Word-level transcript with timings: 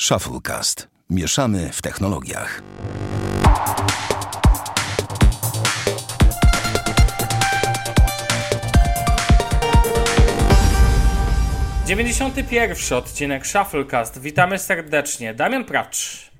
Shufflecast. 0.00 0.88
Mieszamy 1.10 1.70
w 1.72 1.82
technologiach. 1.82 2.62
Dziewięćdziesiąty 11.86 12.44
pierwszy 12.44 12.96
odcinek 12.96 13.46
Shufflecast. 13.46 14.20
Witamy 14.20 14.58
serdecznie. 14.58 15.34
Damian 15.34 15.64
Pracz, 15.64 16.30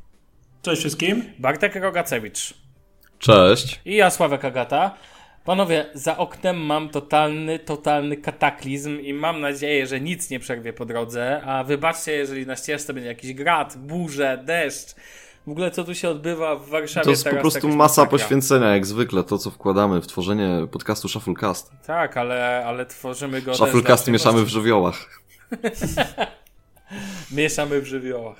Cześć 0.62 0.80
wszystkim. 0.80 1.24
Bartek 1.38 1.74
Rogacewicz 1.74 2.54
Cześć. 3.18 3.80
i 3.84 3.94
ja, 3.94 4.10
Sławek 4.10 4.44
Agata. 4.44 4.94
Panowie, 5.46 5.86
za 5.94 6.16
oknem 6.16 6.56
mam 6.56 6.88
totalny, 6.88 7.58
totalny 7.58 8.16
kataklizm 8.16 9.00
i 9.00 9.12
mam 9.14 9.40
nadzieję, 9.40 9.86
że 9.86 10.00
nic 10.00 10.30
nie 10.30 10.40
przerwie 10.40 10.72
po 10.72 10.84
drodze, 10.84 11.42
a 11.42 11.64
wybaczcie, 11.64 12.12
jeżeli 12.12 12.46
na 12.46 12.56
ścieżce 12.56 12.94
będzie 12.94 13.08
jakiś 13.08 13.34
grad, 13.34 13.76
burze, 13.76 14.42
deszcz. 14.44 14.94
W 15.46 15.50
ogóle 15.50 15.70
co 15.70 15.84
tu 15.84 15.94
się 15.94 16.08
odbywa 16.08 16.56
w 16.56 16.68
Warszawie 16.68 17.04
To 17.04 17.10
jest 17.10 17.24
po 17.24 17.30
teraz, 17.30 17.42
prostu 17.42 17.66
jakaś 17.66 17.78
masa 17.78 18.02
masakra. 18.02 18.10
poświęcenia, 18.18 18.74
jak 18.74 18.86
zwykle, 18.86 19.24
to 19.24 19.38
co 19.38 19.50
wkładamy 19.50 20.00
w 20.00 20.06
tworzenie 20.06 20.66
podcastu 20.70 21.08
Shufflecast. 21.08 21.70
Tak, 21.86 22.16
ale, 22.16 22.64
ale 22.66 22.86
tworzymy 22.86 23.42
go 23.42 23.54
Shufflecast 23.54 24.08
mieszamy 24.12 24.44
w 24.44 24.48
żywiołach. 24.48 25.22
Mieszamy 27.32 27.80
w 27.80 27.86
żywiołach. 27.86 28.36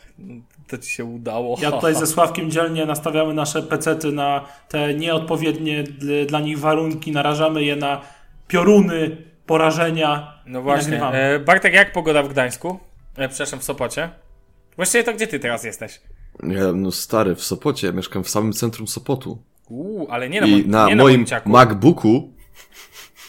To 0.68 0.78
ci 0.78 0.90
się 0.90 1.04
udało. 1.04 1.56
Ja 1.62 1.70
tutaj 1.72 1.94
ze 1.94 2.06
Sławkiem 2.16 2.50
dzielnie 2.50 2.86
nastawiamy 2.86 3.34
nasze 3.34 3.62
pecety 3.62 4.12
na 4.12 4.44
te 4.68 4.94
nieodpowiednie 4.94 5.84
dl- 5.84 6.26
dla 6.26 6.40
nich 6.40 6.58
warunki, 6.58 7.12
narażamy 7.12 7.64
je 7.64 7.76
na 7.76 8.00
pioruny, 8.48 9.16
porażenia. 9.46 10.40
No 10.46 10.62
właśnie. 10.62 11.04
E, 11.04 11.38
Bartek, 11.38 11.74
jak 11.74 11.92
pogoda 11.92 12.22
w 12.22 12.28
Gdańsku? 12.28 12.78
E, 13.16 13.28
przepraszam, 13.28 13.60
w 13.60 13.64
Sopocie. 13.64 14.10
Właściwie 14.76 15.04
to 15.04 15.12
gdzie 15.14 15.26
ty 15.26 15.38
teraz 15.38 15.64
jesteś? 15.64 16.00
Ja, 16.42 16.72
no 16.74 16.92
stary, 16.92 17.34
w 17.34 17.42
Sopocie, 17.44 17.92
mieszkam 17.92 18.24
w 18.24 18.28
samym 18.30 18.52
centrum 18.52 18.88
Sopotu. 18.88 19.38
Uuu, 19.68 20.06
ale 20.10 20.28
nie 20.30 20.40
na, 20.40 20.46
I 20.46 20.50
moim, 20.50 20.70
na 20.70 20.86
nie 20.88 20.96
moim 20.96 21.16
Monciaku. 21.20 21.48
MacBooku 21.50 22.32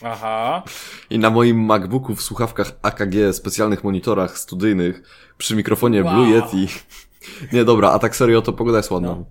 Aha. 0.03 0.63
i 1.09 1.19
na 1.19 1.29
moim 1.29 1.65
MacBooku 1.65 2.15
w 2.15 2.21
słuchawkach 2.21 2.71
AKG, 2.81 3.13
specjalnych 3.33 3.83
monitorach 3.83 4.37
studyjnych, 4.37 5.01
przy 5.37 5.55
mikrofonie 5.55 6.03
Wow. 6.03 6.13
Blue 6.13 6.29
Yeti. 6.29 6.67
Nie, 7.53 7.65
dobra, 7.65 7.91
a 7.91 7.99
tak 7.99 8.15
serio, 8.15 8.41
to 8.41 8.53
pogoda 8.53 8.77
jest 8.77 8.91
ładna. 8.91 9.07
No. 9.09 9.25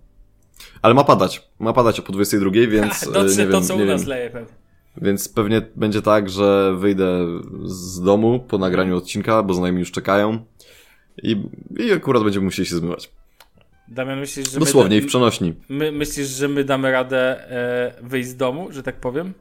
Ale 0.83 0.95
ma 0.95 1.05
padać. 1.05 1.48
Ma 1.59 1.73
padać 1.73 2.01
o 2.01 2.03
po 2.03 2.12
22, 2.12 2.51
więc 2.69 3.03
e, 3.03 3.12
Dotrze 3.12 3.41
nie 3.47 3.47
to, 3.47 3.53
wiem, 3.53 3.62
co 3.62 3.77
nie 3.77 3.83
u 3.83 3.87
nas 3.87 4.01
wiem. 4.01 4.11
leje 4.11 4.31
pewnie. 4.31 4.53
Więc 5.03 5.28
pewnie 5.28 5.62
będzie 5.77 6.03
tak, 6.03 6.31
że 6.31 6.75
wyjdę 6.78 7.27
z 7.65 8.01
domu 8.03 8.41
po 8.48 8.59
nagraniu 8.59 8.97
odcinka, 8.97 9.43
bo 9.43 9.55
znajomi 9.55 9.78
już 9.78 9.91
czekają. 9.93 10.45
I, 11.23 11.43
i 11.78 11.93
akurat 11.93 12.23
będziemy 12.23 12.45
musieli 12.45 12.69
się 12.69 12.77
zmywać. 12.77 13.11
Damian, 13.89 14.21
myślisz, 14.21 14.50
że 14.53 14.61
Dosłownie 14.61 14.97
i 14.97 15.00
my, 15.00 15.06
w 15.06 15.09
przenośni. 15.09 15.55
my, 15.69 15.93
myślisz, 15.93 16.28
że 16.28 16.48
my 16.48 16.65
damy 16.65 16.91
radę 16.93 17.50
e, 17.50 17.95
wyjść 18.03 18.28
z 18.28 18.37
domu, 18.37 18.69
że 18.71 18.83
tak 18.83 19.00
powiem? 19.00 19.34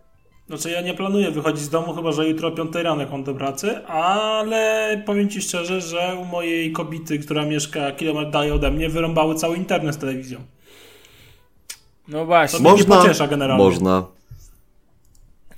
Znaczy 0.47 0.71
ja 0.71 0.81
nie 0.81 0.93
planuję 0.93 1.31
wychodzić 1.31 1.63
z 1.63 1.69
domu, 1.69 1.93
chyba 1.93 2.11
że 2.11 2.27
jutro 2.27 2.47
o 2.47 2.51
5 2.51 2.75
rano 2.75 3.01
jak 3.01 3.11
mam 3.11 3.23
do 3.23 3.33
pracy, 3.33 3.85
ale 3.87 5.03
powiem 5.05 5.29
Ci 5.29 5.41
szczerze, 5.41 5.81
że 5.81 6.15
u 6.21 6.25
mojej 6.25 6.71
kobiety, 6.71 7.19
która 7.19 7.45
mieszka 7.45 7.91
kilometr 7.91 8.31
dalej 8.31 8.51
ode 8.51 8.71
mnie, 8.71 8.89
wyrąbały 8.89 9.35
cały 9.35 9.57
internet 9.57 9.95
z 9.95 9.97
telewizją. 9.97 10.39
No 12.07 12.25
właśnie. 12.25 12.59
To 12.59 12.71
mnie 12.71 12.79
nie 12.79 12.85
pociesza 12.85 13.27
generalnie. 13.27 13.63
Można. 13.63 14.05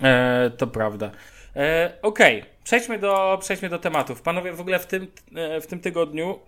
E, 0.03 0.52
to 0.57 0.67
prawda. 0.67 1.11
E, 1.55 1.94
Okej, 2.01 2.45
przejdźmy, 2.63 2.99
do, 2.99 3.38
przejdźmy 3.41 3.69
do 3.69 3.79
tematów. 3.79 4.22
Panowie, 4.22 4.53
w 4.53 4.61
ogóle 4.61 4.79
w 4.79 4.85
tym, 4.85 5.07
e, 5.35 5.61
w 5.61 5.67
tym 5.67 5.79
tygodniu 5.79 6.39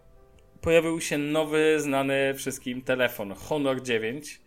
pojawił 0.61 1.01
się 1.01 1.17
nowy, 1.17 1.79
znany 1.79 2.33
wszystkim 2.33 2.81
telefon 2.81 3.33
Honor 3.33 3.81
9. 3.81 4.41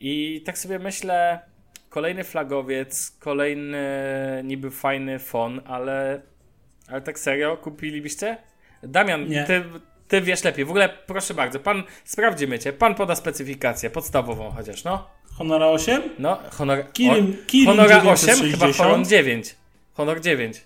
I 0.00 0.42
tak 0.46 0.58
sobie 0.58 0.78
myślę, 0.78 1.40
kolejny 1.94 2.24
flagowiec, 2.24 3.10
kolejny 3.20 3.78
niby 4.44 4.70
fajny 4.70 5.18
fon, 5.18 5.60
ale, 5.66 6.22
ale 6.88 7.00
tak 7.00 7.18
serio, 7.18 7.56
kupilibyście? 7.56 8.36
Damian, 8.82 9.28
Nie. 9.28 9.44
ty, 9.44 9.64
ty 10.08 10.20
wiesz 10.20 10.44
lepiej. 10.44 10.64
W 10.64 10.70
ogóle 10.70 10.88
proszę 11.06 11.34
bardzo, 11.34 11.60
pan, 11.60 11.82
sprawdzimy 12.04 12.58
cię, 12.58 12.72
pan 12.72 12.94
poda 12.94 13.14
specyfikację 13.14 13.90
podstawową 13.90 14.50
chociaż, 14.50 14.84
no. 14.84 15.08
Honora 15.38 15.66
8? 15.66 16.02
No, 16.18 16.38
Honor, 16.52 16.78
Kirin- 16.92 17.32
Kirin 17.46 17.66
Honora 17.66 17.96
8, 17.96 18.04
960. 18.04 18.50
chyba 18.76 18.84
Honor 18.90 19.06
9. 19.06 19.56
Honor 19.94 20.20
9. 20.20 20.64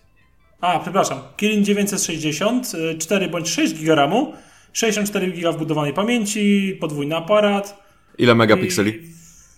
A, 0.61 0.79
przepraszam. 0.79 1.19
Kirin 1.37 1.65
960, 1.65 2.73
y, 2.75 2.99
4 2.99 3.29
bądź 3.29 3.49
6 3.51 3.75
GB 3.75 3.95
RAMu, 3.95 4.33
64 4.73 5.27
GB 5.33 5.53
wbudowanej 5.53 5.93
pamięci, 5.95 6.77
podwójny 6.81 7.17
aparat. 7.17 7.83
Ile 8.19 8.33
i- 8.33 8.37
megapikseli? 8.37 9.03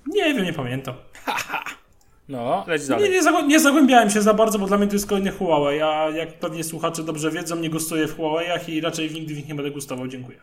Nie 0.07 0.35
wiem, 0.35 0.45
nie 0.45 0.53
pamiętam. 0.53 0.95
No, 2.29 2.65
leć 2.67 2.83
Nie, 2.83 2.89
dalej. 2.89 3.11
nie, 3.11 3.23
zagł- 3.23 3.47
nie 3.47 3.61
zagłębiałem 3.61 4.11
się 4.11 4.23
za 4.23 4.35
bardzo, 4.35 4.59
bo 4.59 4.67
dla 4.67 4.79
mnie 4.79 4.87
to 4.87 4.93
jest 4.93 5.07
kolejny 5.07 5.31
Huawei. 5.33 5.79
Ja, 5.79 6.11
jak 6.11 6.39
pewnie 6.39 6.65
słuchacze 6.65 7.03
dobrze 7.03 7.31
wiedzą, 7.31 7.57
nie 7.57 7.71
gustuję 7.71 8.07
w 8.09 8.17
Huawei'ach 8.19 8.69
i 8.69 8.81
raczej 8.81 9.11
nigdy 9.11 9.35
w 9.35 9.37
nich 9.37 9.49
nie 9.49 9.55
będę 9.55 9.71
gustował. 9.71 10.09
Dziękuję. 10.09 10.39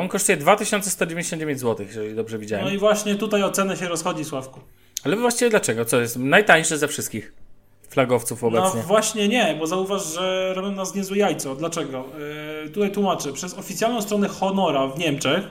On 0.00 0.08
kosztuje 0.08 0.38
2199 0.38 1.60
zł, 1.60 1.86
jeżeli 1.86 2.14
dobrze 2.14 2.38
widziałem. 2.38 2.64
No 2.66 2.70
i 2.72 2.78
właśnie 2.78 3.14
tutaj 3.14 3.42
o 3.42 3.50
cenę 3.50 3.76
się 3.76 3.88
rozchodzi, 3.88 4.24
Sławku. 4.24 4.60
Ale 5.04 5.16
właściwie 5.16 5.50
dlaczego? 5.50 5.84
Co 5.84 6.00
jest 6.00 6.18
najtańszy 6.18 6.78
ze 6.78 6.88
wszystkich 6.88 7.32
flagowców 7.90 8.42
No 8.42 8.48
obecnie? 8.48 8.82
właśnie 8.82 9.28
nie, 9.28 9.56
bo 9.58 9.66
zauważ, 9.66 10.14
że 10.14 10.52
robią 10.54 10.70
nas 10.70 10.94
niezłe 10.94 11.16
jajco. 11.16 11.54
Dlaczego? 11.54 12.04
Yy, 12.64 12.70
tutaj 12.70 12.90
tłumaczę. 12.90 13.32
Przez 13.32 13.54
oficjalną 13.58 14.02
stronę 14.02 14.28
Honora 14.28 14.86
w 14.86 14.98
Niemczech, 14.98 15.44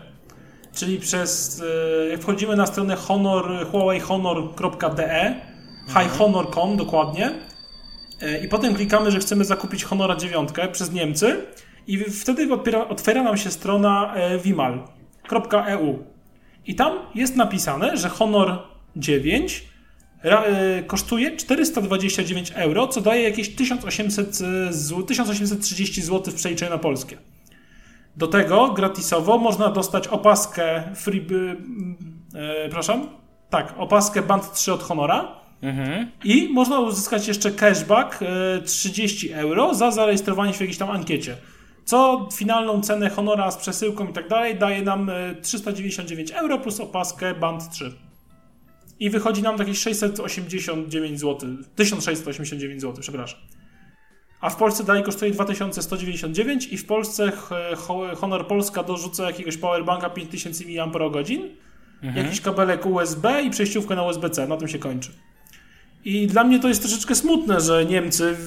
czyli 0.77 0.99
przez, 0.99 1.59
yy, 2.03 2.09
jak 2.09 2.21
wchodzimy 2.21 2.55
na 2.55 2.65
stronę 2.65 2.95
honor, 2.95 3.67
huaweihonor.de, 3.71 5.35
highhonor.com 5.87 6.77
dokładnie, 6.77 7.31
yy, 8.21 8.37
i 8.37 8.47
potem 8.47 8.75
klikamy, 8.75 9.11
że 9.11 9.19
chcemy 9.19 9.45
zakupić 9.45 9.83
Honora 9.83 10.15
9 10.15 10.49
przez 10.71 10.91
Niemcy. 10.91 11.45
I 11.87 11.97
wtedy 11.97 12.53
otwiera, 12.53 12.87
otwiera 12.87 13.23
nam 13.23 13.37
się 13.37 13.51
strona 13.51 14.13
yy, 14.31 14.39
vimal.eu 14.39 16.03
i 16.67 16.75
tam 16.75 16.99
jest 17.15 17.35
napisane, 17.35 17.97
że 17.97 18.09
Honor 18.09 18.59
9 18.95 19.63
ra, 20.23 20.43
y, 20.79 20.83
kosztuje 20.83 21.37
429 21.37 22.51
euro, 22.55 22.87
co 22.87 23.01
daje 23.01 23.23
jakieś 23.23 23.55
1800 23.55 24.35
zł, 24.69 25.03
1830 25.03 26.01
zł 26.01 26.33
w 26.33 26.35
przeliczeniu 26.35 26.71
na 26.71 26.77
polskie. 26.77 27.17
Do 28.17 28.27
tego 28.27 28.73
gratisowo 28.73 29.37
można 29.37 29.69
dostać 29.69 30.07
opaskę 30.07 30.83
free, 30.95 31.17
y, 31.17 31.23
y, 31.23 31.55
przepraszam, 32.61 33.07
tak, 33.49 33.73
opaskę 33.77 34.21
Band 34.21 34.53
3 34.53 34.73
od 34.73 34.83
Honora 34.83 35.37
Mhm. 35.61 36.11
i 36.23 36.49
można 36.53 36.79
uzyskać 36.79 37.27
jeszcze 37.27 37.51
cashback 37.51 38.21
y, 38.21 38.25
30 38.65 39.33
euro 39.33 39.73
za 39.73 39.91
zarejestrowanie 39.91 40.51
się 40.51 40.57
w 40.57 40.61
jakiejś 40.61 40.77
tam 40.77 40.89
ankiecie. 40.91 41.37
Co 41.85 42.29
finalną 42.33 42.81
cenę 42.81 43.09
Honora 43.09 43.51
z 43.51 43.57
przesyłką 43.57 44.07
i 44.07 44.13
tak 44.13 44.27
dalej 44.27 44.55
daje 44.55 44.81
nam 44.81 45.09
y, 45.09 45.35
399 45.41 46.31
euro 46.31 46.57
plus 46.57 46.79
opaskę 46.79 47.35
Band 47.35 47.69
3. 47.69 47.93
I 48.99 49.09
wychodzi 49.09 49.41
nam 49.41 49.57
jakieś 49.57 49.79
689 49.79 51.19
zł. 51.19 51.49
1689 51.75 52.81
zł, 52.81 53.01
przepraszam. 53.01 53.39
A 54.41 54.49
w 54.49 54.55
Polsce 54.55 54.83
dalej 54.83 55.03
kosztuje 55.03 55.31
2199 55.31 56.67
i 56.67 56.77
w 56.77 56.85
Polsce 56.85 57.31
Honor 58.17 58.47
Polska 58.47 58.83
dorzuca 58.83 59.23
jakiegoś 59.23 59.57
powerbanka 59.57 60.09
5000 60.09 60.63
mAh, 60.67 61.27
jakiś 62.15 62.41
kabelek 62.41 62.85
USB 62.85 63.41
i 63.43 63.49
przejściówkę 63.49 63.95
na 63.95 64.03
USB-C. 64.03 64.47
Na 64.47 64.57
tym 64.57 64.67
się 64.67 64.79
kończy. 64.79 65.11
I 66.05 66.27
dla 66.27 66.43
mnie 66.43 66.59
to 66.59 66.67
jest 66.67 66.81
troszeczkę 66.81 67.15
smutne, 67.15 67.61
że 67.61 67.85
Niemcy, 67.85 68.37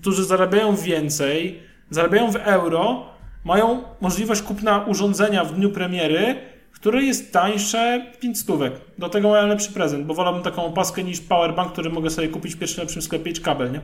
którzy 0.00 0.24
zarabiają 0.24 0.76
więcej, 0.76 1.60
zarabiają 1.90 2.32
w 2.32 2.36
euro, 2.36 3.06
mają 3.44 3.82
możliwość 4.00 4.42
kupna 4.42 4.84
urządzenia 4.84 5.44
w 5.44 5.54
dniu 5.54 5.70
premiery, 5.70 6.36
które 6.72 7.02
jest 7.02 7.32
tańsze 7.32 8.06
5 8.20 8.38
stówek. 8.38 8.72
Do 8.98 9.08
tego 9.08 9.28
mają 9.28 9.46
lepszy 9.46 9.72
prezent, 9.72 10.06
bo 10.06 10.14
wolałbym 10.14 10.42
taką 10.42 10.64
opaskę 10.64 11.04
niż 11.04 11.20
powerbank, 11.20 11.72
który 11.72 11.90
mogę 11.90 12.10
sobie 12.10 12.28
kupić 12.28 12.54
w 12.54 12.58
pierwszym 12.58 12.80
lepszym 12.80 13.02
sklepie 13.02 13.30
i 13.30 13.34
kabel, 13.34 13.72
nie? 13.72 13.80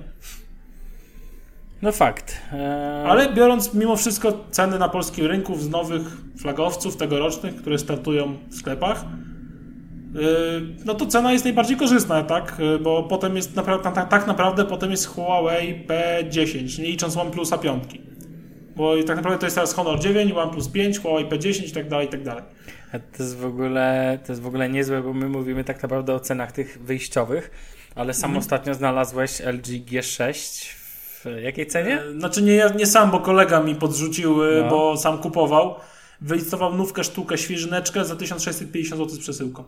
No 1.82 1.92
fakt. 1.92 2.36
Eee, 2.52 2.60
Ale 3.10 3.32
biorąc 3.32 3.74
mimo 3.74 3.96
wszystko 3.96 4.44
ceny 4.50 4.78
na 4.78 4.88
polskim 4.88 5.26
rynku 5.26 5.58
z 5.58 5.68
nowych 5.70 6.02
flagowców 6.40 6.96
tegorocznych, 6.96 7.56
które 7.56 7.78
startują 7.78 8.36
w 8.48 8.54
sklepach, 8.54 9.04
yy, 10.14 10.22
no 10.84 10.94
to 10.94 11.06
cena 11.06 11.32
jest 11.32 11.44
najbardziej 11.44 11.76
korzystna, 11.76 12.22
tak? 12.22 12.56
Yy, 12.58 12.78
Bo 12.78 13.02
potem 13.02 13.36
jest 13.36 13.56
naprawdę, 13.56 13.92
tak, 13.92 14.08
tak 14.08 14.26
naprawdę 14.26 14.64
potem 14.64 14.90
jest 14.90 15.06
Huawei 15.06 15.86
P10, 15.86 16.78
nie 16.78 16.84
licząc 16.88 17.16
OnePlusa 17.16 17.58
5. 17.58 17.84
Bo 18.76 18.94
tak 19.06 19.16
naprawdę 19.16 19.38
to 19.38 19.46
jest 19.46 19.56
teraz 19.56 19.74
Honor 19.74 20.00
9, 20.00 20.32
OnePlus 20.32 20.68
5, 20.68 20.98
Huawei 20.98 21.26
P10 21.26 21.64
i 21.68 21.72
tak 21.72 21.88
dalej, 21.88 22.06
i 22.06 22.10
tak 22.10 22.22
dalej. 22.22 22.44
To 23.16 23.22
jest 23.22 23.36
w 23.36 23.44
ogóle, 23.44 24.18
to 24.26 24.32
jest 24.32 24.42
w 24.42 24.46
ogóle 24.46 24.68
niezłe, 24.68 25.02
bo 25.02 25.12
my 25.12 25.28
mówimy 25.28 25.64
tak 25.64 25.82
naprawdę 25.82 26.14
o 26.14 26.20
cenach 26.20 26.52
tych 26.52 26.78
wyjściowych, 26.84 27.50
ale 27.94 28.14
sam 28.14 28.30
Mhm. 28.30 28.38
ostatnio 28.38 28.74
znalazłeś 28.74 29.40
LG 29.40 29.66
G6 29.66 30.66
w 31.24 31.42
jakiej 31.42 31.66
cenie? 31.66 32.02
E, 32.02 32.12
Znaczy 32.18 32.42
nie, 32.42 32.54
ja 32.54 32.68
nie 32.68 32.86
sam, 32.86 33.10
bo 33.10 33.20
kolega 33.20 33.60
mi 33.60 33.74
podrzucił, 33.74 34.44
e, 34.44 34.62
No. 34.62 34.70
bo 34.70 34.96
sam 34.96 35.18
kupował. 35.18 35.74
Wylistował 36.20 36.74
nówkę 36.74 37.04
sztukę, 37.04 37.38
świeżyneczkę 37.38 38.04
za 38.04 38.16
1650 38.16 38.98
zł 39.02 39.16
z 39.16 39.18
przesyłką. 39.18 39.64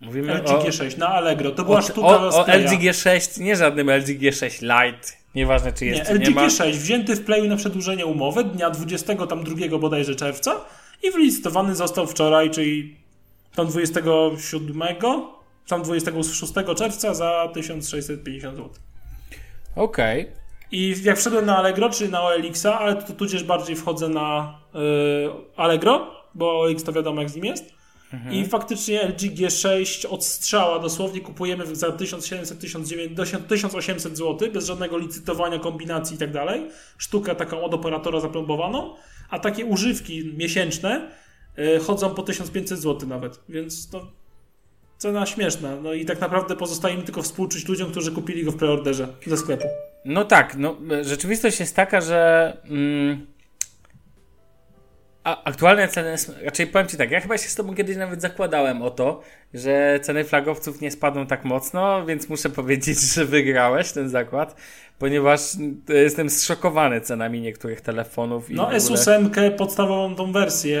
Mówimy 0.00 0.34
LG 0.34 0.48
o, 0.48 0.58
G6 0.58 0.98
na 0.98 1.08
Allegro. 1.08 1.50
To 1.50 1.64
była 1.64 1.78
o, 1.78 1.82
sztuka 1.82 2.06
o, 2.06 2.28
o. 2.28 2.46
LG 2.46 2.80
G6, 2.80 3.40
nie 3.40 3.56
żadnym 3.56 3.90
LG 3.90 4.06
G6 4.06 4.62
Lite. 4.62 5.08
Nieważne 5.34 5.72
czy 5.72 5.86
jest, 5.86 5.98
Nie, 6.00 6.06
czy 6.06 6.14
LG 6.14 6.28
nie 6.28 6.34
ma. 6.34 6.46
G6 6.46 6.72
wzięty 6.72 7.16
w 7.16 7.24
Playu 7.24 7.48
na 7.48 7.56
przedłużenie 7.56 8.06
umowy 8.06 8.44
dnia 8.44 8.70
22 8.70 9.78
bodajże 9.78 10.14
czerwca 10.14 10.60
i 11.02 11.10
wylistowany 11.10 11.74
został 11.74 12.06
wczoraj, 12.06 12.50
czyli 12.50 12.96
tam 13.54 13.66
27, 13.66 14.82
tam 15.68 15.82
26 15.82 16.52
czerwca 16.76 17.14
za 17.14 17.48
1650 17.54 18.56
zł. 18.56 18.70
Okej. 19.76 20.43
I 20.72 20.94
jak 21.02 21.18
wszedłem 21.18 21.46
na 21.46 21.56
Allegro, 21.56 21.90
czy 21.90 22.08
na 22.08 22.22
OLX-a, 22.22 22.78
ale 22.78 23.02
to 23.02 23.12
tudzież 23.12 23.44
bardziej 23.44 23.76
wchodzę 23.76 24.08
na 24.08 24.58
y, 24.74 24.78
Allegro, 25.56 26.24
bo 26.34 26.60
OLX 26.60 26.84
to 26.84 26.92
wiadomo 26.92 27.20
jak 27.20 27.30
z 27.30 27.34
nim 27.34 27.44
jest. 27.44 27.74
Mhm. 28.12 28.34
I 28.34 28.46
faktycznie 28.46 29.02
LG 29.02 29.20
G6 29.20 30.06
od 30.06 30.24
strzała 30.24 30.78
dosłownie 30.78 31.20
kupujemy 31.20 31.76
za 31.76 31.92
1700, 31.92 32.60
1900, 32.60 33.48
1800 33.48 34.18
zł, 34.18 34.52
bez 34.52 34.66
żadnego 34.66 34.98
licytowania, 34.98 35.58
kombinacji 35.58 36.16
i 36.16 36.18
tak 36.18 36.32
dalej. 36.32 36.62
Sztukę 36.98 37.34
taką 37.34 37.62
od 37.62 37.74
operatora 37.74 38.20
zaplombowaną, 38.20 38.94
a 39.30 39.38
takie 39.38 39.64
używki 39.64 40.32
miesięczne 40.36 41.10
y, 41.58 41.80
chodzą 41.80 42.14
po 42.14 42.22
1500 42.22 42.78
zł 42.78 43.08
nawet, 43.08 43.40
więc 43.48 43.90
to 43.90 44.06
cena 44.98 45.26
śmieszna. 45.26 45.76
No 45.76 45.92
i 45.92 46.04
tak 46.04 46.20
naprawdę 46.20 46.56
pozostaje 46.56 46.96
mi 46.96 47.02
tylko 47.02 47.22
współczuć 47.22 47.68
ludziom, 47.68 47.90
którzy 47.90 48.12
kupili 48.12 48.44
go 48.44 48.52
w 48.52 48.56
preorderze 48.56 49.08
ze 49.26 49.36
sklepu. 49.36 49.68
No 50.04 50.24
tak, 50.24 50.56
no, 50.56 50.76
rzeczywistość 51.02 51.60
jest 51.60 51.76
taka, 51.76 52.00
że 52.00 52.52
mm, 52.70 53.26
a, 55.24 55.44
aktualne 55.44 55.88
ceny, 55.88 56.16
raczej 56.42 56.66
powiem 56.66 56.88
Ci 56.88 56.96
tak, 56.96 57.10
ja 57.10 57.20
chyba 57.20 57.38
się 57.38 57.48
z 57.48 57.54
Tobą 57.54 57.74
kiedyś 57.74 57.96
nawet 57.96 58.20
zakładałem 58.20 58.82
o 58.82 58.90
to, 58.90 59.22
że 59.54 60.00
ceny 60.02 60.24
flagowców 60.24 60.80
nie 60.80 60.90
spadną 60.90 61.26
tak 61.26 61.44
mocno, 61.44 62.06
więc 62.06 62.28
muszę 62.28 62.50
powiedzieć, 62.50 63.00
że 63.14 63.24
wygrałeś 63.24 63.92
ten 63.92 64.08
zakład, 64.08 64.56
ponieważ 64.98 65.40
y, 65.90 65.94
jestem 65.94 66.30
zszokowany 66.30 67.00
cenami 67.00 67.40
niektórych 67.40 67.80
telefonów. 67.80 68.50
I 68.50 68.54
No 68.54 68.62
w 68.62 68.66
ogóle... 68.66 68.78
S8 68.80 69.50
podstawową 69.50 70.14
tą 70.14 70.32
wersję. 70.32 70.80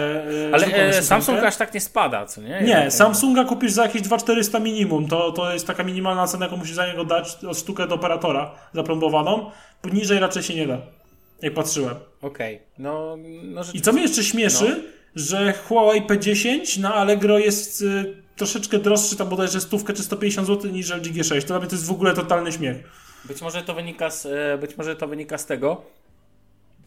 e, 0.50 0.54
Ale 0.54 0.66
e, 0.66 0.90
S8. 0.90 1.02
Samsung 1.02 1.38
aż 1.38 1.56
tak 1.56 1.74
nie 1.74 1.80
spada, 1.80 2.26
co 2.26 2.40
nie? 2.42 2.62
Nie, 2.62 2.90
Samsunga 2.90 3.44
kupisz 3.44 3.72
za 3.72 3.82
jakieś 3.82 4.02
2400 4.02 4.58
minimum. 4.60 5.08
To, 5.08 5.32
to 5.32 5.52
jest 5.52 5.66
taka 5.66 5.84
minimalna 5.84 6.26
cena, 6.26 6.44
jaką 6.46 6.56
musisz 6.56 6.74
za 6.74 6.86
niego 6.86 7.04
dać 7.04 7.44
od 7.44 7.58
sztukę 7.58 7.86
do 7.86 7.94
operatora 7.94 8.54
zaplombowaną. 8.74 9.50
Niżej 9.92 10.18
raczej 10.18 10.42
się 10.42 10.54
nie 10.54 10.66
da. 10.66 10.78
Jak 11.42 11.54
patrzyłem. 11.54 11.94
Okej, 12.22 12.60
no, 12.78 13.16
no 13.42 13.62
I 13.74 13.80
co 13.80 13.92
mnie 13.92 14.02
jeszcze 14.02 14.24
śmieszy, 14.24 14.84
że 15.14 15.52
Huawei 15.52 16.02
P10 16.02 16.80
na 16.80 16.94
Allegro 16.94 17.38
jest 17.38 17.82
y, 17.82 18.16
troszeczkę 18.36 18.78
droższy, 18.78 19.16
tam 19.16 19.28
bodajże 19.28 19.60
stówkę 19.60 19.92
czy 19.92 20.02
150 20.02 20.46
zł 20.46 20.70
niż 20.70 20.90
LG 20.90 21.04
G6. 21.04 21.40
To 21.40 21.46
dla 21.46 21.58
mnie 21.58 21.68
to 21.68 21.74
jest 21.74 21.86
w 21.86 21.90
ogóle 21.90 22.14
totalny 22.14 22.52
śmiech. 22.52 22.76
Być 23.24 23.42
może 23.42 23.62
to 23.62 23.74
wynika 23.74 24.10
z, 24.10 24.26
e, 24.26 24.58
być 24.58 24.76
może 24.76 24.96
to 24.96 25.08
wynika 25.08 25.38
z 25.38 25.46
tego, 25.46 25.82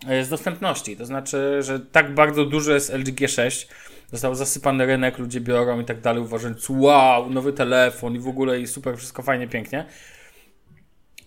e, 0.07 0.24
z 0.24 0.30
dostępności. 0.30 0.98
To 0.98 1.06
znaczy, 1.06 1.63
że 1.63 1.80
tak 1.80 2.13
bardzo 2.13 2.45
duży 2.45 2.74
jest 2.74 2.94
LG 2.94 3.12
G6, 3.12 3.68
został 4.12 4.36
zasypany 4.36 4.86
rynek, 4.86 5.18
ludzie 5.18 5.42
biorą 5.42 5.80
i 5.80 5.86
tak 5.86 6.01
dalej, 6.01 6.22
uważając, 6.22 6.69
wow, 6.69 7.30
nowy 7.30 7.54
telefon 7.54 8.16
i 8.16 8.19
w 8.19 8.28
ogóle 8.28 8.60
i 8.60 8.68
super, 8.68 8.98
wszystko 8.98 9.24
fajnie, 9.24 9.48
pięknie. 9.48 9.86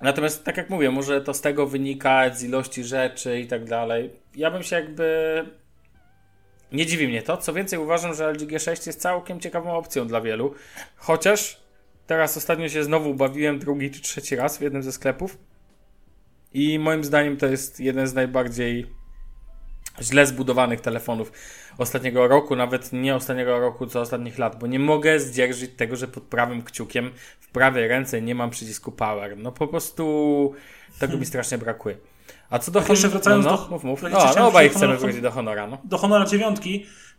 Natomiast, 0.01 0.45
tak 0.45 0.57
jak 0.57 0.71
mówię, 0.71 0.91
może 0.91 1.21
to 1.21 1.35
z 1.35 1.41
tego 1.41 1.67
wynika, 1.67 2.35
z 2.35 2.43
ilości 2.43 2.85
rzeczy 2.85 3.41
i 3.41 3.47
tak 3.47 3.65
dalej. 3.65 4.11
Ja 4.37 4.51
bym 4.51 4.63
się 4.63 4.77
jakby... 4.77 5.45
Nie 6.73 6.87
dziwi 6.87 7.09
mnie 7.09 7.23
to. 7.23 7.37
Co 7.37 7.53
więcej, 7.53 7.79
uważam, 7.79 8.15
że 8.15 8.33
LG 8.33 8.41
G6 8.41 8.87
jest 8.87 9.01
całkiem 9.01 9.41
ciekawą 9.41 9.77
opcją 9.77 10.07
dla 10.07 10.21
wielu. 10.21 10.55
Chociaż 10.97 11.60
teraz 12.11 12.37
ostatnio 12.37 12.69
się 12.69 12.85
znowu 12.85 13.15
bawiłem 13.15 13.59
drugi 13.59 13.91
czy 13.91 14.03
trzeci 14.03 14.37
raz 14.37 14.59
w 14.59 14.61
jednym 14.61 14.83
ze 14.83 14.93
sklepów. 14.93 15.39
I 16.53 16.79
moim 16.79 17.05
zdaniem 17.05 17.37
to 17.37 17.47
jest 17.47 17.81
jeden 17.81 18.07
z 18.07 18.15
najbardziej 18.15 18.87
źle 20.03 20.27
zbudowanych 20.27 20.81
telefonów 20.81 21.33
ostatniego 21.79 22.29
roku, 22.29 22.57
nawet 22.57 22.93
nie 22.93 23.15
ostatniego 23.15 23.61
roku, 23.61 23.87
co 23.87 24.01
ostatnich 24.01 24.39
lat, 24.39 24.59
bo 24.59 24.67
nie 24.67 24.79
mogę 24.79 25.21
zdzierżyć 25.21 25.71
tego, 25.77 25.97
że 25.97 26.09
pod 26.09 26.23
prawym 26.23 26.63
kciukiem 26.63 27.11
w 27.41 27.49
prawej 27.49 27.89
ręce 27.89 28.23
nie 28.23 28.35
mam 28.35 28.51
przycisku 28.51 28.93
power. 28.93 29.37
No 29.37 29.53
po 29.53 29.67
prostu 29.67 30.55
tego 30.99 31.19
mi 31.19 31.27
strasznie 31.27 31.59
brakuje. 31.59 31.97
A 32.51 32.59
co 32.59 32.71
do 32.71 32.81
Tak 32.81 32.89
jeszcze 32.89 33.09
wracając 33.09 33.45
no, 33.45 33.51
no, 33.51 33.57
do- 33.59 33.69
mów, 33.71 33.85
mów. 33.85 34.03
No, 34.03 34.09
no 34.09 34.49
obaj 34.49 34.69
chciałem 34.69 34.71
chcemy 34.71 34.87
Honor- 34.95 34.99
wrócić 35.01 35.21
do 35.21 35.31
Honora, 35.31 35.67
no. 35.67 35.79
Do 35.85 35.99
Honora 35.99 36.25
9, 36.27 36.57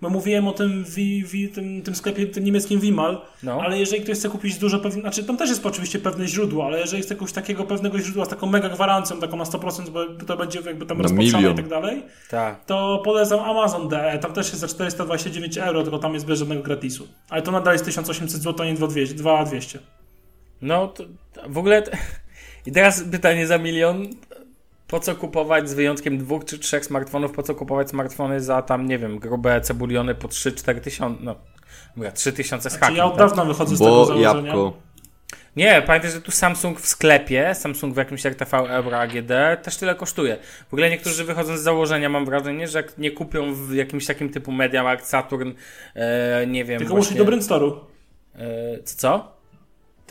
bo 0.01 0.09
mówiłem 0.09 0.47
o 0.47 0.51
tym, 0.53 0.83
wi, 0.83 1.23
wi, 1.25 1.49
tym, 1.49 1.81
tym 1.81 1.95
sklepie, 1.95 2.25
tym 2.27 2.43
niemieckim 2.43 2.79
Wimal, 2.79 3.21
No. 3.43 3.61
ale 3.61 3.79
jeżeli 3.79 4.03
ktoś 4.03 4.17
chce 4.17 4.29
kupić 4.29 4.57
dużo 4.57 4.79
pewne, 4.79 5.01
znaczy 5.01 5.23
tam 5.23 5.37
też 5.37 5.49
jest 5.49 5.65
oczywiście 5.65 5.99
pewne 5.99 6.27
źródło, 6.27 6.65
ale 6.65 6.79
jeżeli 6.79 7.03
chce 7.03 7.13
jakiegoś 7.13 7.31
takiego 7.33 7.63
pewnego 7.63 7.99
źródła 7.99 8.25
z 8.25 8.29
taką 8.29 8.47
mega 8.47 8.69
gwarancją, 8.69 9.19
taką 9.19 9.37
na 9.37 9.43
100%, 9.43 9.89
bo 9.89 10.05
to 10.25 10.37
będzie 10.37 10.59
jakby 10.65 10.85
tam 10.85 10.97
milion. 11.11 11.53
i 11.53 11.55
tak 11.55 11.67
dalej, 11.67 12.03
Tak. 12.29 12.65
to 12.65 13.01
polecam 13.05 13.39
Amazon 13.39 13.87
DE, 13.89 14.19
tam 14.21 14.33
też 14.33 14.47
jest 14.49 14.59
za 14.59 14.67
429 14.67 15.57
euro, 15.57 15.83
tylko 15.83 15.99
tam 15.99 16.13
jest 16.13 16.25
bez 16.25 16.39
żadnego 16.39 16.63
gratisu. 16.63 17.07
Ale 17.29 17.41
to 17.41 17.51
nadal 17.51 17.73
jest 17.73 17.85
1800 17.85 18.41
zł, 18.41 18.65
a 18.65 18.69
nie 18.69 18.73
2200. 18.75 19.15
2200. 19.15 19.79
No, 20.61 20.87
to 20.87 21.03
w 21.49 21.57
ogóle. 21.57 21.83
I 22.65 22.71
teraz 22.71 23.03
pytanie 23.11 23.47
za 23.47 23.57
milion. 23.57 24.07
Po 24.91 24.99
co 24.99 25.15
kupować 25.15 25.69
z 25.69 25.73
wyjątkiem 25.73 26.17
dwóch 26.17 26.45
czy 26.45 26.59
trzech 26.59 26.85
smartfonów? 26.85 27.31
Po 27.31 27.43
co 27.43 27.55
kupować 27.55 27.89
smartfony 27.89 28.41
za 28.41 28.61
tam, 28.61 28.85
nie 28.85 28.97
wiem, 28.97 29.19
grube 29.19 29.61
cebuliony 29.61 30.15
po 30.15 30.27
3-4 30.27 30.79
tysiące? 30.79 31.23
No, 31.23 31.35
dobra, 31.95 32.11
3 32.11 32.33
tysiące 32.33 32.69
z 32.69 32.77
hakiem. 32.77 32.97
ja 32.97 33.05
od 33.05 33.17
tak? 33.17 33.27
dawna 33.27 33.45
wychodzę 33.45 33.75
z 33.75 33.79
tego 33.79 34.05
założenia. 34.05 34.21
jabłko. 34.21 34.73
Nie, 35.55 35.83
pamiętaj, 35.87 36.11
że 36.11 36.21
tu 36.21 36.31
Samsung 36.31 36.79
w 36.79 36.87
sklepie, 36.87 37.55
Samsung 37.55 37.93
w 37.93 37.97
jakimś 37.97 38.25
RTV 38.25 38.57
Euro 38.57 38.99
AGD 38.99 39.31
też 39.63 39.77
tyle 39.77 39.95
kosztuje. 39.95 40.37
W 40.69 40.73
ogóle 40.73 40.89
niektórzy 40.89 41.23
wychodzą 41.23 41.57
z 41.57 41.61
założenia, 41.61 42.09
mam 42.09 42.25
wrażenie, 42.25 42.67
że 42.67 42.79
jak 42.79 42.97
nie 42.97 43.11
kupią 43.11 43.53
w 43.53 43.73
jakimś 43.73 44.05
takim 44.05 44.29
typu 44.29 44.51
MediaMarkt, 44.51 45.05
Saturn, 45.05 45.51
e, 45.95 46.47
nie 46.47 46.65
wiem. 46.65 46.79
Tylko 46.79 46.93
właśnie, 46.93 47.11
iść 47.11 47.17
do 47.17 47.25
Brandstoru. 47.25 47.79
e, 48.35 48.83
co? 48.83 49.40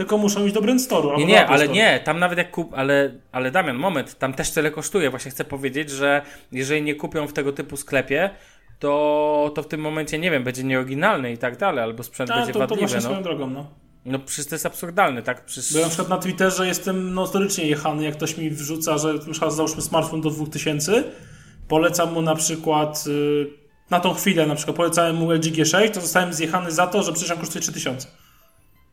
Tylko 0.00 0.18
muszą 0.18 0.44
iść 0.44 0.54
do 0.54 0.62
Brandstoru. 0.62 1.18
Nie, 1.18 1.26
nie, 1.26 1.46
ale 1.46 1.68
nie, 1.68 2.00
tam 2.04 2.18
nawet 2.18 2.38
jak 2.38 2.50
kup, 2.50 2.74
ale, 2.74 3.14
ale 3.32 3.50
Damian, 3.50 3.76
moment, 3.76 4.18
tam 4.18 4.34
też 4.34 4.50
tyle 4.50 4.70
kosztuje. 4.70 5.10
Właśnie 5.10 5.30
chcę 5.30 5.44
powiedzieć, 5.44 5.90
że 5.90 6.22
jeżeli 6.52 6.82
nie 6.82 6.94
kupią 6.94 7.26
w 7.26 7.32
tego 7.32 7.52
typu 7.52 7.76
sklepie, 7.76 8.30
to, 8.78 9.52
to 9.54 9.62
w 9.62 9.66
tym 9.66 9.80
momencie, 9.80 10.18
nie 10.18 10.30
wiem, 10.30 10.44
będzie 10.44 10.64
nieoryginalny 10.64 11.32
i 11.32 11.38
tak 11.38 11.56
dalej, 11.56 11.84
albo 11.84 12.02
sprzęt 12.02 12.30
A, 12.30 12.36
będzie 12.36 12.52
to, 12.52 12.58
to 12.58 12.58
wadliwy, 12.58 12.80
właśnie 12.80 12.96
no. 12.96 13.02
swoją 13.02 13.22
drogą, 13.22 13.50
no. 13.50 13.66
No 14.04 14.18
przecież 14.18 14.46
to 14.46 14.54
jest 14.54 14.66
absurdalne, 14.66 15.22
tak? 15.22 15.44
Przecież... 15.44 15.72
Bo 15.72 15.78
ja 15.78 15.84
na 15.84 15.90
przykład 15.90 16.08
na 16.08 16.18
Twitterze 16.18 16.66
jestem 16.66 17.14
notorycznie 17.14 17.66
jechany, 17.66 18.04
jak 18.04 18.16
ktoś 18.16 18.36
mi 18.36 18.50
wrzuca, 18.50 18.98
że 18.98 19.14
na 19.14 19.30
przykład 19.30 19.52
załóżmy 19.52 19.82
smartfon 19.82 20.20
do 20.20 20.30
2000, 20.30 21.04
polecam 21.68 22.12
mu 22.12 22.22
na 22.22 22.34
przykład 22.34 23.04
y, 23.06 23.46
na 23.90 24.00
tą 24.00 24.14
chwilę 24.14 24.46
na 24.46 24.54
przykład 24.54 24.76
polecałem 24.76 25.16
mu 25.16 25.32
LG 25.32 25.44
G6, 25.44 25.90
to 25.90 26.00
zostałem 26.00 26.32
zjechany 26.32 26.70
za 26.70 26.86
to, 26.86 27.02
że 27.02 27.12
przecież 27.12 27.30
on 27.30 27.38
kosztuje 27.38 27.62
3000. 27.62 28.06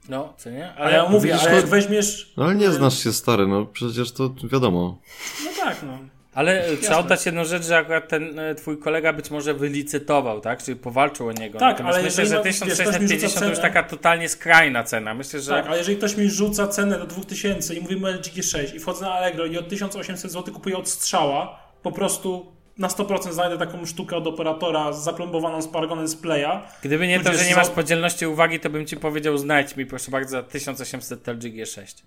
No, 0.09 0.33
co 0.37 0.49
nie? 0.49 0.73
Ale 0.73 0.93
ja 0.93 1.09
mówię, 1.09 1.31
widzisz, 1.31 1.47
ale 1.47 1.55
jak 1.55 1.65
weźmiesz... 1.65 2.33
No 2.37 2.45
ale 2.45 2.55
nie 2.55 2.71
znasz 2.71 3.03
się 3.03 3.13
stary, 3.13 3.47
no 3.47 3.65
przecież 3.65 4.11
to 4.11 4.29
wiadomo. 4.43 4.97
No 5.45 5.63
tak, 5.63 5.77
no. 5.83 5.97
Ale 6.33 6.63
trzeba 6.81 6.97
oddać 6.97 7.25
jedną 7.25 7.45
rzecz, 7.45 7.65
że 7.65 7.77
akurat 7.77 8.07
ten 8.07 8.39
e, 8.39 8.55
twój 8.55 8.77
kolega 8.77 9.13
być 9.13 9.31
może 9.31 9.53
wylicytował, 9.53 10.41
tak? 10.41 10.63
Czyli 10.63 10.77
powalczył 10.77 11.27
o 11.27 11.31
niego. 11.31 11.59
Tak, 11.59 11.71
Natomiast 11.71 11.95
ale 11.97 12.05
myślę, 12.05 12.23
jeżeli 12.23 12.29
że 12.29 12.37
ma- 12.37 12.43
wiesz, 12.43 12.79
ktoś 12.81 12.99
mi 12.99 13.07
rzuca 13.07 13.17
1650 13.17 13.39
to 13.45 13.49
już 13.49 13.59
taka 13.59 13.83
totalnie 13.83 14.29
skrajna 14.29 14.83
cena. 14.83 15.13
Myślę, 15.13 15.39
że... 15.39 15.51
Tak, 15.51 15.67
ale 15.67 15.77
jeżeli 15.77 15.97
ktoś 15.97 16.17
mi 16.17 16.29
rzuca 16.29 16.67
cenę 16.67 16.99
do 16.99 17.05
2000 17.05 17.75
i 17.75 17.81
mówimy 17.81 18.11
LG 18.11 18.23
G6 18.23 18.75
i 18.75 18.79
wchodzę 18.79 19.05
na 19.05 19.11
Allegro 19.13 19.45
i 19.45 19.57
od 19.57 19.69
1800 19.69 20.31
zł 20.31 20.53
kupuję 20.53 20.77
od 20.77 20.89
strzała, 20.89 21.59
po 21.83 21.91
prostu 21.91 22.56
na 22.77 22.87
100% 22.87 23.31
znajdę 23.31 23.57
taką 23.57 23.85
sztukę 23.85 24.15
od 24.15 24.27
operatora 24.27 24.93
zaplombowaną 24.93 25.61
z 25.61 25.67
paragonem 25.67 26.07
z 26.07 26.15
Playa. 26.15 26.61
Gdyby 26.81 27.07
nie 27.07 27.19
to, 27.19 27.33
że 27.33 27.45
nie 27.45 27.55
masz 27.55 27.69
podzielności 27.69 28.25
uwagi, 28.25 28.59
to 28.59 28.69
bym 28.69 28.85
ci 28.85 28.97
powiedział, 28.97 29.37
znajdź 29.37 29.75
mi 29.75 29.85
proszę 29.85 30.11
bardzo 30.11 30.31
za 30.31 30.43
1800 30.43 31.27
LG 31.27 31.41
G6. 31.41 32.03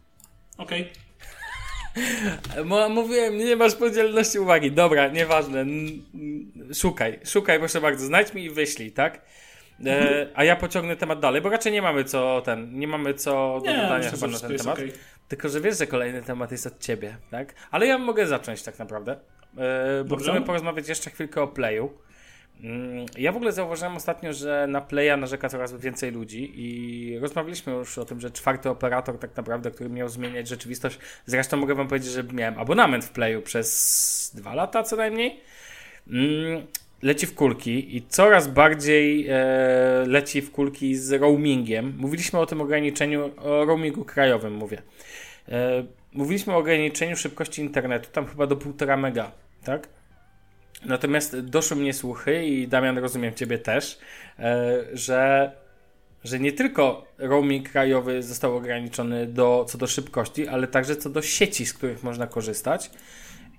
Okej. 0.59 0.89
Mo- 2.65 2.89
Mówiłem, 2.89 3.37
nie 3.39 3.57
masz 3.57 3.75
podzielności 3.75 4.39
uwagi. 4.39 4.73
Dobra, 4.73 5.09
nieważne. 5.09 5.65
Szukaj, 6.75 7.21
szukaj 7.25 7.59
proszę 7.59 7.81
bardzo, 7.81 8.07
znajdź 8.07 8.35
mi 8.35 8.45
i 8.45 8.51
wyślij, 8.51 8.93
tak? 8.93 9.21
E, 9.87 10.27
a 10.35 10.45
ja 10.45 10.57
pociągnę 10.57 10.97
temat 10.97 11.21
dalej, 11.21 11.43
bo 11.43 11.49
raczej 11.49 11.73
nie 11.73 11.83
mamy 11.83 12.05
co 12.05 12.43
ten, 12.45 12.79
nie 12.79 12.89
mamy 12.89 13.15
co 13.15 13.61
do 13.65 13.71
Nie, 13.71 13.77
dodania 13.77 13.97
myślę, 13.99 14.11
chyba 14.11 14.27
na 14.27 14.39
ten 14.39 14.57
temat. 14.59 14.75
okej. 14.79 14.93
Tylko, 15.29 15.49
że 15.49 15.61
wiesz, 15.61 15.79
że 15.79 15.87
kolejny 15.87 16.23
temat 16.23 16.53
jest 16.53 16.67
od 16.67 16.79
ciebie, 16.81 17.17
tak? 17.31 17.55
Ale 17.71 17.87
ja 17.87 17.99
mogę 17.99 18.27
zacząć 18.27 18.63
tak 18.63 18.79
naprawdę. 18.79 19.17
E, 19.59 20.05
bo 20.05 20.09
Dobrze. 20.11 20.31
chcemy 20.31 20.47
porozmawiać 20.47 20.89
jeszcze 20.89 21.11
chwilkę 21.11 21.43
o 21.43 21.49
Playu. 21.49 21.91
Mm, 22.63 23.07
Ja 23.19 23.33
w 23.33 23.37
ogóle 23.37 23.53
zauważyłem 23.53 23.97
ostatnio, 23.97 24.33
że 24.33 24.67
na 24.69 24.81
Playa 24.81 25.17
narzeka 25.19 25.49
coraz 25.49 25.81
więcej 25.81 26.13
ludzi 26.13 26.53
i 26.55 27.19
rozmawialiśmy 27.19 27.73
już 27.73 27.99
o 27.99 28.05
tym, 28.05 28.21
że 28.21 28.31
czwarty 28.31 28.71
operator 28.71 29.19
tak 29.19 29.37
naprawdę, 29.37 29.71
który 29.71 29.91
miał 29.91 30.09
zmieniać 30.09 30.49
rzeczywistość. 30.49 30.99
Zresztą 31.27 31.57
mogę 31.57 31.75
wam 31.75 31.89
powiedzieć, 31.89 32.11
że 32.11 32.25
miałem 32.25 32.59
abonament 32.59 33.05
w 33.05 33.11
Playu 33.11 33.43
przez 33.43 34.33
dwa 34.35 34.55
lata 34.55 34.83
co 34.83 34.97
najmniej. 34.97 35.41
Mm, 36.11 36.67
Leci 37.03 37.27
w 37.27 37.35
kulki 37.35 37.97
i 37.97 38.03
coraz 38.09 38.49
bardziej 38.49 39.27
e, 39.29 39.35
leci 40.07 40.43
w 40.43 40.51
kulki 40.51 40.97
z 40.97 41.13
roamingiem. 41.13 41.95
Mówiliśmy 41.99 42.39
o 42.39 42.47
tym 42.47 42.61
ograniczeniu, 42.61 43.31
o 43.37 43.65
roamingu 43.65 44.05
krajowym 44.05 44.55
mówię. 44.55 44.83
Mówiliśmy 46.13 46.53
o 46.55 46.57
ograniczeniu 46.57 47.17
szybkości 47.17 47.63
internetu, 47.63 48.09
tam 48.13 48.27
chyba 48.27 48.47
do 48.47 48.57
1,5 48.57 48.99
mega, 48.99 49.33
tak? 49.65 49.89
Natomiast 50.85 51.41
doszły 51.41 51.77
mnie 51.77 51.95
słuchy 51.95 52.47
i 52.47 52.69
Damian, 52.69 52.99
rozumiem 52.99 53.35
Ciebie 53.35 53.59
też, 53.59 53.99
e, 54.39 54.85
że, 54.93 55.53
że 56.25 56.39
nie 56.39 56.53
tylko 56.53 57.07
roaming 57.19 57.69
krajowy 57.69 58.23
został 58.23 58.57
ograniczony 58.57 59.27
do, 59.27 59.65
co 59.69 59.79
do 59.79 59.87
szybkości, 59.87 60.49
ale 60.49 60.67
także 60.67 60.97
co 60.97 61.11
do 61.11 61.23
sieci, 61.23 61.67
z 61.67 61.75
których 61.75 62.03
można 62.03 62.27
korzystać. 62.27 62.91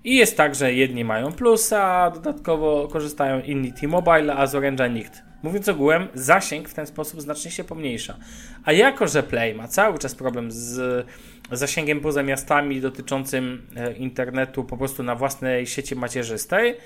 I 0.04 0.16
jest 0.16 0.36
tak, 0.36 0.54
że 0.54 0.74
jedni 0.74 1.04
mają 1.04 1.32
plusa, 1.32 1.84
a 1.84 2.10
dodatkowo 2.10 2.88
korzystają 2.88 3.40
inni 3.40 3.72
T-Mobile, 3.72 4.36
a 4.36 4.46
z 4.46 4.54
Orange'a 4.54 4.90
nikt. 4.90 5.22
Mówiąc 5.42 5.68
ogółem, 5.68 6.08
zasięg 6.14 6.68
w 6.68 6.74
ten 6.74 6.86
sposób 6.86 7.20
znacznie 7.20 7.50
się 7.50 7.64
pomniejsza. 7.64 8.16
A 8.64 8.72
jako, 8.72 9.08
że 9.08 9.22
Play 9.22 9.54
ma 9.54 9.68
cały 9.68 9.98
czas 9.98 10.14
problem 10.14 10.52
z 10.52 11.06
zasięgiem 11.52 12.00
poza 12.00 12.22
miastami 12.22 12.80
dotyczącym 12.80 13.66
e, 13.76 13.92
internetu 13.92 14.64
po 14.64 14.76
prostu 14.76 15.02
na 15.02 15.14
własnej 15.14 15.66
sieci 15.66 15.96
macierzystej, 15.96 16.76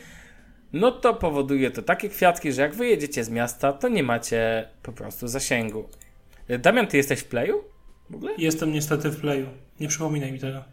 no 0.73 0.93
to 0.93 1.15
powoduje 1.15 1.71
to 1.71 1.83
takie 1.83 2.09
kwiatki, 2.09 2.53
że 2.53 2.63
jak 2.63 2.75
wyjedziecie 2.75 3.25
z 3.25 3.31
miasta, 3.31 3.73
to 3.73 3.89
nie 3.89 4.03
macie 4.03 4.69
po 4.83 4.93
prostu 4.93 5.29
zasięgu. 5.29 5.89
E, 6.49 6.59
Damian, 6.59 6.87
ty 6.87 6.97
jesteś 6.97 7.21
w 7.21 7.25
Playu? 7.25 7.65
W 8.11 8.15
ogóle? 8.15 8.33
Jestem 8.39 8.73
niestety 8.73 9.11
w 9.11 9.21
playu. 9.21 9.47
Nie 9.81 9.89
przypominaj 9.89 10.33
mi 10.33 10.39
tego. 10.39 10.65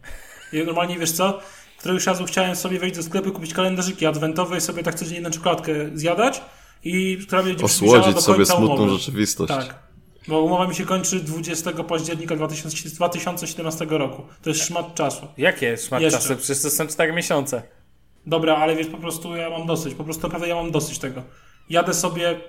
Normalnie 0.66 0.98
wiesz 0.98 1.12
co? 1.12 1.40
Któregoś 1.84 2.06
razu 2.06 2.24
chciałem 2.24 2.56
sobie 2.56 2.78
wejść 2.78 2.96
do 2.96 3.02
sklepu, 3.02 3.32
kupić 3.32 3.54
kalendarzyki 3.54 4.06
adwentowe 4.06 4.58
i 4.58 4.60
sobie 4.60 4.82
tak 4.82 4.94
codziennie 4.94 5.20
na 5.20 5.30
czekoladkę 5.30 5.72
zjadać 5.94 6.40
i 6.84 7.18
przybliżała 7.26 7.54
Osłodzić 7.62 8.14
do 8.14 8.20
sobie 8.20 8.46
smutną 8.46 8.74
umowy. 8.74 8.98
rzeczywistość. 8.98 9.52
Tak. 9.52 9.78
Bo 10.28 10.40
umowa 10.40 10.68
mi 10.68 10.74
się 10.74 10.84
kończy 10.84 11.20
20 11.20 11.72
października 11.72 12.36
2000 12.36 12.90
2017 12.96 13.86
roku. 13.90 14.22
To 14.42 14.50
jest 14.50 14.64
szmat 14.66 14.94
czasu. 14.94 15.26
Jakie 15.36 15.76
szmat 15.76 16.02
Jeszcze. 16.02 16.18
czasu? 16.18 16.36
Przecież 16.36 16.62
to 16.62 16.70
są 16.70 16.86
4 16.86 17.12
miesiące. 17.12 17.62
Dobra, 18.26 18.56
ale 18.56 18.76
wiesz, 18.76 18.86
po 18.86 18.98
prostu 18.98 19.36
ja 19.36 19.50
mam 19.50 19.66
dosyć. 19.66 19.94
Po 19.94 20.04
prostu 20.04 20.22
naprawdę 20.22 20.48
ja 20.48 20.54
mam 20.54 20.70
dosyć 20.70 20.98
tego. 20.98 21.22
Jadę 21.70 21.94
sobie 21.94 22.40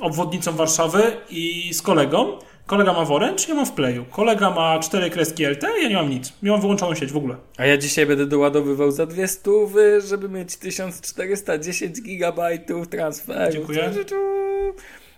obwodnicą 0.00 0.52
Warszawy 0.52 1.16
i 1.28 1.74
z 1.74 1.82
kolegą. 1.82 2.38
Kolega 2.70 2.92
ma 2.92 3.04
w 3.04 3.12
Orange, 3.12 3.44
ja 3.48 3.54
mam 3.54 3.66
w 3.66 3.72
Playu. 3.72 4.04
Kolega 4.04 4.50
ma 4.50 4.78
cztery 4.78 5.10
kreski 5.10 5.46
LT, 5.46 5.62
ja 5.82 5.88
nie 5.88 5.94
mam 5.94 6.10
nic. 6.10 6.32
Ja 6.42 6.52
mam 6.52 6.60
wyłączoną 6.60 6.94
sieć 6.94 7.12
w 7.12 7.16
ogóle. 7.16 7.36
A 7.58 7.66
ja 7.66 7.76
dzisiaj 7.76 8.06
będę 8.06 8.26
doładowywał 8.26 8.90
za 8.90 9.06
dwie 9.06 9.28
stówy, 9.28 10.00
żeby 10.00 10.28
mieć 10.28 10.56
1410 10.56 12.02
gigabajtów 12.02 12.88
transferu. 12.88 13.52
Dziękuję. 13.52 13.90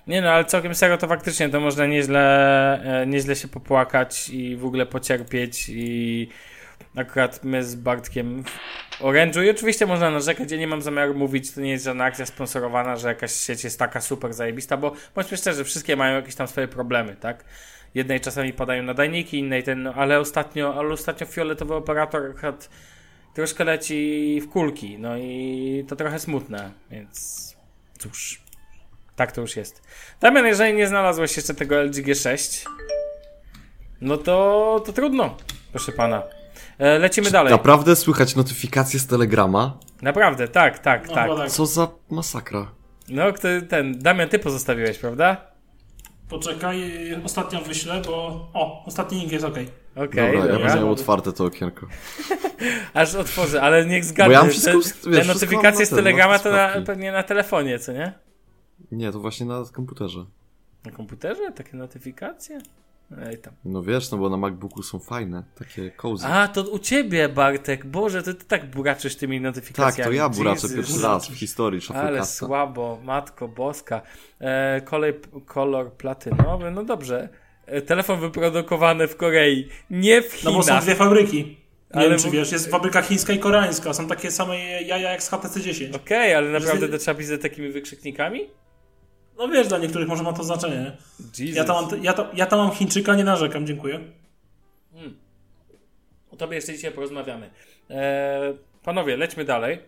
Nie 0.06 0.22
no, 0.22 0.30
ale 0.30 0.44
całkiem 0.44 0.74
serio 0.74 0.98
to 0.98 1.08
faktycznie 1.08 1.48
to 1.48 1.60
można 1.60 1.86
nieźle, 1.86 3.02
e, 3.02 3.06
nieźle 3.06 3.36
się 3.36 3.48
popłakać 3.48 4.28
i 4.28 4.56
w 4.56 4.64
ogóle 4.64 4.86
pocierpieć 4.86 5.68
i 5.68 6.28
akurat 6.96 7.44
my 7.44 7.64
z 7.64 7.74
Bartkiem 7.74 8.44
w 8.44 9.00
Orange'u 9.00 9.44
i 9.44 9.50
oczywiście 9.50 9.86
można 9.86 10.10
narzekać, 10.10 10.50
ja 10.50 10.58
nie 10.58 10.66
mam 10.66 10.82
zamiaru 10.82 11.14
mówić, 11.14 11.52
to 11.52 11.60
nie 11.60 11.70
jest 11.70 11.84
żadna 11.84 12.04
akcja 12.04 12.26
sponsorowana, 12.26 12.96
że 12.96 13.08
jakaś 13.08 13.32
sieć 13.32 13.64
jest 13.64 13.78
taka 13.78 14.00
super 14.00 14.32
zajebista, 14.32 14.76
bo 14.76 14.92
bądźmy 15.14 15.36
szczerzy, 15.36 15.64
wszystkie 15.64 15.96
mają 15.96 16.16
jakieś 16.16 16.34
tam 16.34 16.48
swoje 16.48 16.68
problemy, 16.68 17.16
tak? 17.16 17.44
Jednej 17.94 18.20
czasami 18.20 18.52
padają 18.52 18.82
nadajniki, 18.82 19.38
innej 19.38 19.62
ten, 19.62 19.82
no, 19.82 19.94
ale 19.94 20.20
ostatnio, 20.20 20.74
ale 20.74 20.88
ostatnio 20.88 21.26
fioletowy 21.26 21.74
operator 21.74 22.30
akurat 22.30 22.68
troszkę 23.34 23.64
leci 23.64 24.40
w 24.42 24.48
kulki, 24.48 24.98
no 24.98 25.16
i 25.16 25.84
to 25.88 25.96
trochę 25.96 26.18
smutne, 26.18 26.70
więc 26.90 27.56
cóż, 27.98 28.42
tak 29.16 29.32
to 29.32 29.40
już 29.40 29.56
jest. 29.56 29.82
Damian, 30.20 30.46
jeżeli 30.46 30.74
nie 30.74 30.86
znalazłeś 30.86 31.36
jeszcze 31.36 31.54
tego 31.54 31.82
LG 31.82 31.94
G6, 31.94 32.66
no 34.00 34.16
to, 34.16 34.82
to 34.86 34.92
trudno, 34.92 35.36
proszę 35.72 35.92
pana. 35.92 36.41
E, 36.82 36.98
lecimy 36.98 37.30
dalej. 37.30 37.52
Naprawdę 37.52 37.96
słychać 37.96 38.36
notyfikacje 38.36 39.00
z 39.00 39.06
Telegrama? 39.06 39.78
Naprawdę, 40.02 40.48
tak, 40.48 40.78
tak, 40.78 41.08
No, 41.08 41.14
tak. 41.14 41.30
tak. 41.36 41.50
Co 41.50 41.66
za 41.66 41.88
masakra. 42.10 42.70
No, 43.08 43.32
kto, 43.32 43.48
ten, 43.68 43.98
Damian, 43.98 44.28
ty 44.28 44.38
pozostawiłeś, 44.38 44.98
prawda? 44.98 45.36
Poczekaj, 46.28 46.92
ostatnio 47.24 47.60
wyślę, 47.60 48.02
bo... 48.06 48.48
O, 48.54 48.84
ostatni 48.86 49.18
link 49.18 49.32
jest 49.32 49.44
ok. 49.44 49.52
Okej, 49.52 50.06
Dobra, 50.06 50.24
ja 50.24 50.40
dobra. 50.40 50.58
będę 50.58 50.76
miał 50.76 50.90
otwarte 50.90 51.32
to 51.32 51.44
okienko. 51.44 51.86
Aż 52.94 53.14
otworzę, 53.14 53.62
ale 53.62 53.86
niech 53.86 54.04
zgadnę. 54.04 54.26
Bo 54.26 54.32
ja 54.32 54.40
mam 54.40 54.50
wszystko, 54.50 54.72
te, 54.72 55.10
wiesz, 55.10 55.26
te 55.26 55.32
notyfikacje 55.34 55.86
z 55.86 55.90
na 55.90 55.96
ten, 55.96 56.04
Telegrama 56.04 56.32
na 56.32 56.38
to 56.38 56.50
na, 56.50 56.72
pewnie 56.86 57.12
na 57.12 57.22
telefonie, 57.22 57.78
co 57.78 57.92
nie? 57.92 58.12
Nie, 58.92 59.12
to 59.12 59.20
właśnie 59.20 59.46
na 59.46 59.64
komputerze. 59.72 60.26
Na 60.84 60.90
komputerze? 60.90 61.52
Takie 61.52 61.76
notyfikacje? 61.76 62.58
Ej 63.26 63.38
tam. 63.38 63.54
No 63.64 63.82
wiesz, 63.82 64.10
no 64.10 64.18
bo 64.18 64.30
na 64.30 64.36
MacBooku 64.36 64.82
są 64.82 64.98
fajne, 64.98 65.44
takie 65.58 65.90
cozy. 65.90 66.26
A, 66.26 66.48
to 66.48 66.62
u 66.70 66.78
ciebie, 66.78 67.28
Bartek. 67.28 67.86
Boże, 67.86 68.22
ty, 68.22 68.34
ty 68.34 68.44
tak 68.44 68.70
buraczysz 68.70 69.16
tymi 69.16 69.36
tak, 69.36 69.42
notyfikacjami. 69.42 70.10
to 70.10 70.12
ja 70.12 70.28
buraczę 70.28 70.52
Jesus. 70.66 70.74
pierwszy 70.76 71.02
raz 71.02 71.28
w 71.28 71.34
historii 71.34 71.80
Ale 71.94 72.24
słabo, 72.26 72.98
matko 73.04 73.48
boska. 73.48 74.02
E, 74.40 74.80
kolej, 74.80 75.14
kolor 75.46 75.92
platynowy, 75.92 76.70
no 76.70 76.84
dobrze. 76.84 77.28
E, 77.66 77.82
telefon 77.82 78.20
wyprodukowany 78.20 79.08
w 79.08 79.16
Korei, 79.16 79.68
nie 79.90 80.22
w 80.22 80.32
No 80.32 80.38
Chinach. 80.38 80.54
bo 80.54 80.62
są 80.62 80.80
dwie 80.80 80.94
fabryki. 80.94 81.44
Nie 81.94 82.00
Ale 82.00 82.10
wiem, 82.10 82.18
czy 82.18 82.30
wiesz, 82.30 82.52
jest 82.52 82.70
fabryka 82.70 83.02
chińska 83.02 83.32
i 83.32 83.38
koreańska. 83.38 83.92
Są 83.94 84.06
takie 84.08 84.30
same 84.30 84.58
jaja 84.82 85.10
jak 85.10 85.22
z 85.22 85.30
HTC-10. 85.30 85.96
Okej, 85.96 86.34
ale 86.34 86.50
naprawdę 86.50 86.88
to 86.88 86.98
trzeba 86.98 87.18
pisać 87.18 87.40
takimi 87.42 87.68
wykrzyknikami? 87.72 88.40
No 89.38 89.48
wiesz, 89.48 89.68
dla 89.68 89.78
niektórych 89.78 90.08
może 90.08 90.22
ma 90.22 90.32
to 90.32 90.44
znaczenie. 90.44 90.96
Ja 91.38 91.64
tam, 91.64 91.76
mam, 91.90 92.02
ja, 92.04 92.12
tam, 92.12 92.26
ja 92.34 92.46
tam 92.46 92.58
mam 92.58 92.70
Chińczyka, 92.70 93.14
nie 93.14 93.24
narzekam, 93.24 93.66
dziękuję. 93.66 94.00
O 96.30 96.36
tobie 96.36 96.56
jeszcze 96.56 96.72
dzisiaj 96.72 96.92
porozmawiamy. 96.92 97.50
E, 97.90 98.40
panowie, 98.82 99.16
lećmy 99.16 99.44
dalej. 99.44 99.78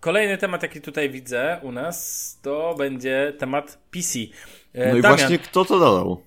Kolejny 0.00 0.38
temat, 0.38 0.62
jaki 0.62 0.80
tutaj 0.80 1.10
widzę 1.10 1.60
u 1.62 1.72
nas, 1.72 2.38
to 2.42 2.74
będzie 2.78 3.32
temat 3.38 3.78
PC. 3.90 4.18
E, 4.74 4.90
No 4.92 4.96
i 4.98 5.02
Damian, 5.02 5.16
właśnie 5.18 5.38
kto 5.38 5.64
to 5.64 5.78
dodał? 5.78 6.22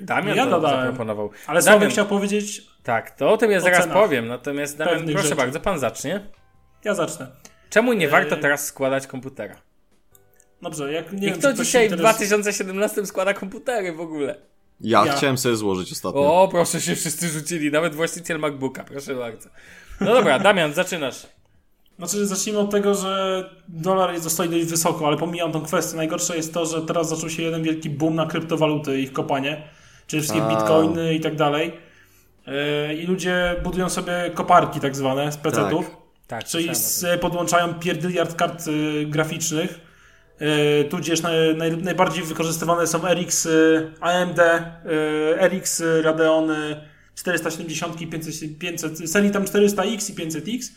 Damian 0.00 0.36
Ja 0.36 0.44
to 0.44 0.50
dodałem. 0.50 0.80
zaproponował. 0.80 1.30
Ale 1.46 1.62
Damian, 1.62 1.90
chciał 1.90 2.06
powiedzieć, 2.06 2.62
Tak, 2.82 3.10
to 3.10 3.30
o 3.32 3.36
tym 3.36 3.50
ja 3.50 3.60
zaraz 3.60 3.86
powiem. 3.86 4.26
Natomiast 4.28 4.78
Damian, 4.78 5.04
proszę 5.06 5.22
rzeczy. 5.22 5.36
bardzo, 5.36 5.60
pan 5.60 5.78
zacznie. 5.78 6.20
ja 6.84 6.94
zacznę. 6.94 7.26
Czemu 7.70 7.92
nie 7.92 8.06
E, 8.06 8.08
warto 8.08 8.36
teraz 8.36 8.66
składać 8.66 9.06
komputera? 9.06 9.56
Dobrze, 10.62 10.92
jak 10.92 11.12
nie 11.12 11.28
I 11.28 11.32
kto 11.32 11.52
dzisiaj 11.52 11.88
w 11.88 11.92
interes- 11.92 11.96
2017 11.96 13.06
składa 13.06 13.34
komputery 13.34 13.92
w 13.92 14.00
ogóle? 14.00 14.36
Ja, 14.80 15.06
Ja. 15.06 15.12
chciałem 15.12 15.38
sobie 15.38 15.56
złożyć 15.56 15.92
ostatnio. 15.92 16.42
O, 16.42 16.48
proszę 16.48 16.80
się 16.80 16.94
wszyscy 16.96 17.28
rzucili, 17.28 17.70
nawet 17.70 17.94
właściciel 17.94 18.38
MacBooka, 18.38 18.84
proszę 18.84 19.14
bardzo. 19.14 19.48
No 20.00 20.14
dobra, 20.14 20.38
Damian, 20.38 20.72
zaczynasz. 20.74 21.26
Znaczy, 21.98 22.26
zacznijmy 22.26 22.60
od 22.60 22.70
tego, 22.70 22.94
że 22.94 23.44
dolar 23.68 24.12
jest 24.12 24.36
dość 24.38 24.64
wysoko, 24.64 25.06
ale 25.06 25.16
pomijam 25.16 25.52
tą 25.52 25.62
kwestię. 25.62 25.96
Najgorsze 25.96 26.36
jest 26.36 26.54
to, 26.54 26.66
że 26.66 26.82
teraz 26.82 27.08
zaczął 27.08 27.30
się 27.30 27.42
jeden 27.42 27.62
wielki 27.62 27.90
boom 27.90 28.14
na 28.14 28.26
kryptowaluty 28.26 29.00
i 29.00 29.02
ich 29.02 29.12
kopanie, 29.12 29.62
czyli 30.06 30.22
wszystkie 30.22 30.42
A. 30.44 30.48
bitcoiny 30.48 31.14
i 31.14 31.20
tak 31.20 31.36
dalej. 31.36 31.72
Yy, 32.88 32.94
I 32.94 33.06
ludzie 33.06 33.56
budują 33.62 33.88
sobie 33.88 34.30
koparki 34.34 34.80
tak 34.80 34.96
zwane 34.96 35.32
z 35.32 35.36
PC-ów. 35.36 35.96
Tak, 36.26 36.44
Czyli 36.44 36.70
o 36.70 36.74
z, 36.74 37.20
podłączają 37.20 37.74
pierdyliard 37.74 38.34
kart 38.34 38.66
y, 38.68 39.06
graficznych, 39.06 39.80
tudzież 40.90 41.22
naj, 41.22 41.56
naj, 41.56 41.76
najbardziej 41.76 42.24
wykorzystywane 42.24 42.86
są 42.86 42.98
RX, 43.14 43.48
AMD, 44.00 44.40
RX 45.40 45.82
Radeony 46.02 46.90
470 47.14 48.00
i 48.00 48.06
500, 48.06 48.58
500, 48.58 49.10
serii 49.10 49.30
tam 49.30 49.44
400X 49.44 50.10
i 50.10 50.14
500X 50.14 50.72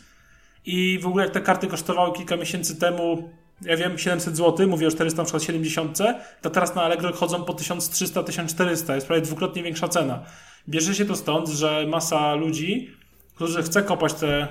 i 0.66 0.98
w 1.02 1.06
ogóle 1.06 1.24
jak 1.24 1.34
te 1.34 1.40
karty 1.40 1.66
kosztowały 1.66 2.12
kilka 2.12 2.36
miesięcy 2.36 2.76
temu, 2.76 3.30
ja 3.62 3.76
wiem, 3.76 3.98
700 3.98 4.36
zł, 4.36 4.68
mówię 4.68 4.88
o 4.88 4.90
400 4.90 5.22
na 5.22 5.24
przykład 5.24 5.42
70, 5.42 5.98
to 6.42 6.50
teraz 6.50 6.74
na 6.74 6.82
Allegro 6.82 7.12
chodzą 7.12 7.44
po 7.44 7.52
1300-1400, 7.52 8.94
jest 8.94 9.06
prawie 9.06 9.22
dwukrotnie 9.22 9.62
większa 9.62 9.88
cena. 9.88 10.22
Bierze 10.68 10.94
się 10.94 11.04
to 11.04 11.16
stąd, 11.16 11.48
że 11.48 11.86
masa 11.88 12.34
ludzi, 12.34 12.90
którzy 13.34 13.62
chce 13.62 13.82
kopać 13.82 14.14
te 14.14 14.48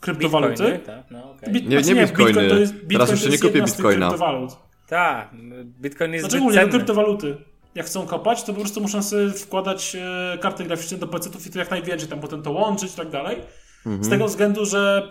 kryptowaluty, 0.00 0.50
Bitcoiny, 0.64 0.78
tak, 0.78 1.04
no 1.10 1.30
okej. 1.30 1.52
Bit- 1.52 1.68
Nie- 1.68 1.80
znaczy 1.82 1.94
nie 1.94 2.02
bitcoiny. 2.06 2.28
Bitcoin 2.30 2.50
to 2.50 2.56
jest, 2.58 2.72
Bitcoin 2.72 2.90
Teraz 3.06 3.10
jest 3.10 3.30
nie 3.32 3.38
kupię 3.38 3.54
jedna 3.54 3.66
z 3.66 3.70
tych 3.76 3.84
bitcoina. 3.84 4.08
kryptowalut. 4.08 4.50
Tak, 4.88 5.28
Bitcoin 5.80 6.12
jest 6.12 6.24
Znaczy 6.24 6.38
ogólnie 6.38 6.68
kryptowaluty. 6.68 7.36
Jak 7.74 7.86
chcą 7.86 8.06
kopać, 8.06 8.42
to 8.42 8.52
po 8.52 8.60
prostu 8.60 8.80
muszą 8.80 9.02
sobie 9.02 9.30
wkładać 9.30 9.96
e, 9.96 10.38
karty 10.38 10.64
graficzne 10.64 10.98
do 10.98 11.06
PC-ów 11.06 11.46
i 11.46 11.50
to 11.50 11.58
jak 11.58 11.70
najwięcej, 11.70 12.08
tam 12.08 12.20
potem 12.20 12.42
to 12.42 12.50
łączyć 12.52 12.92
i 12.92 12.96
tak 12.96 13.10
dalej. 13.10 13.36
Z 14.00 14.08
tego 14.08 14.26
względu, 14.26 14.66
że 14.66 15.08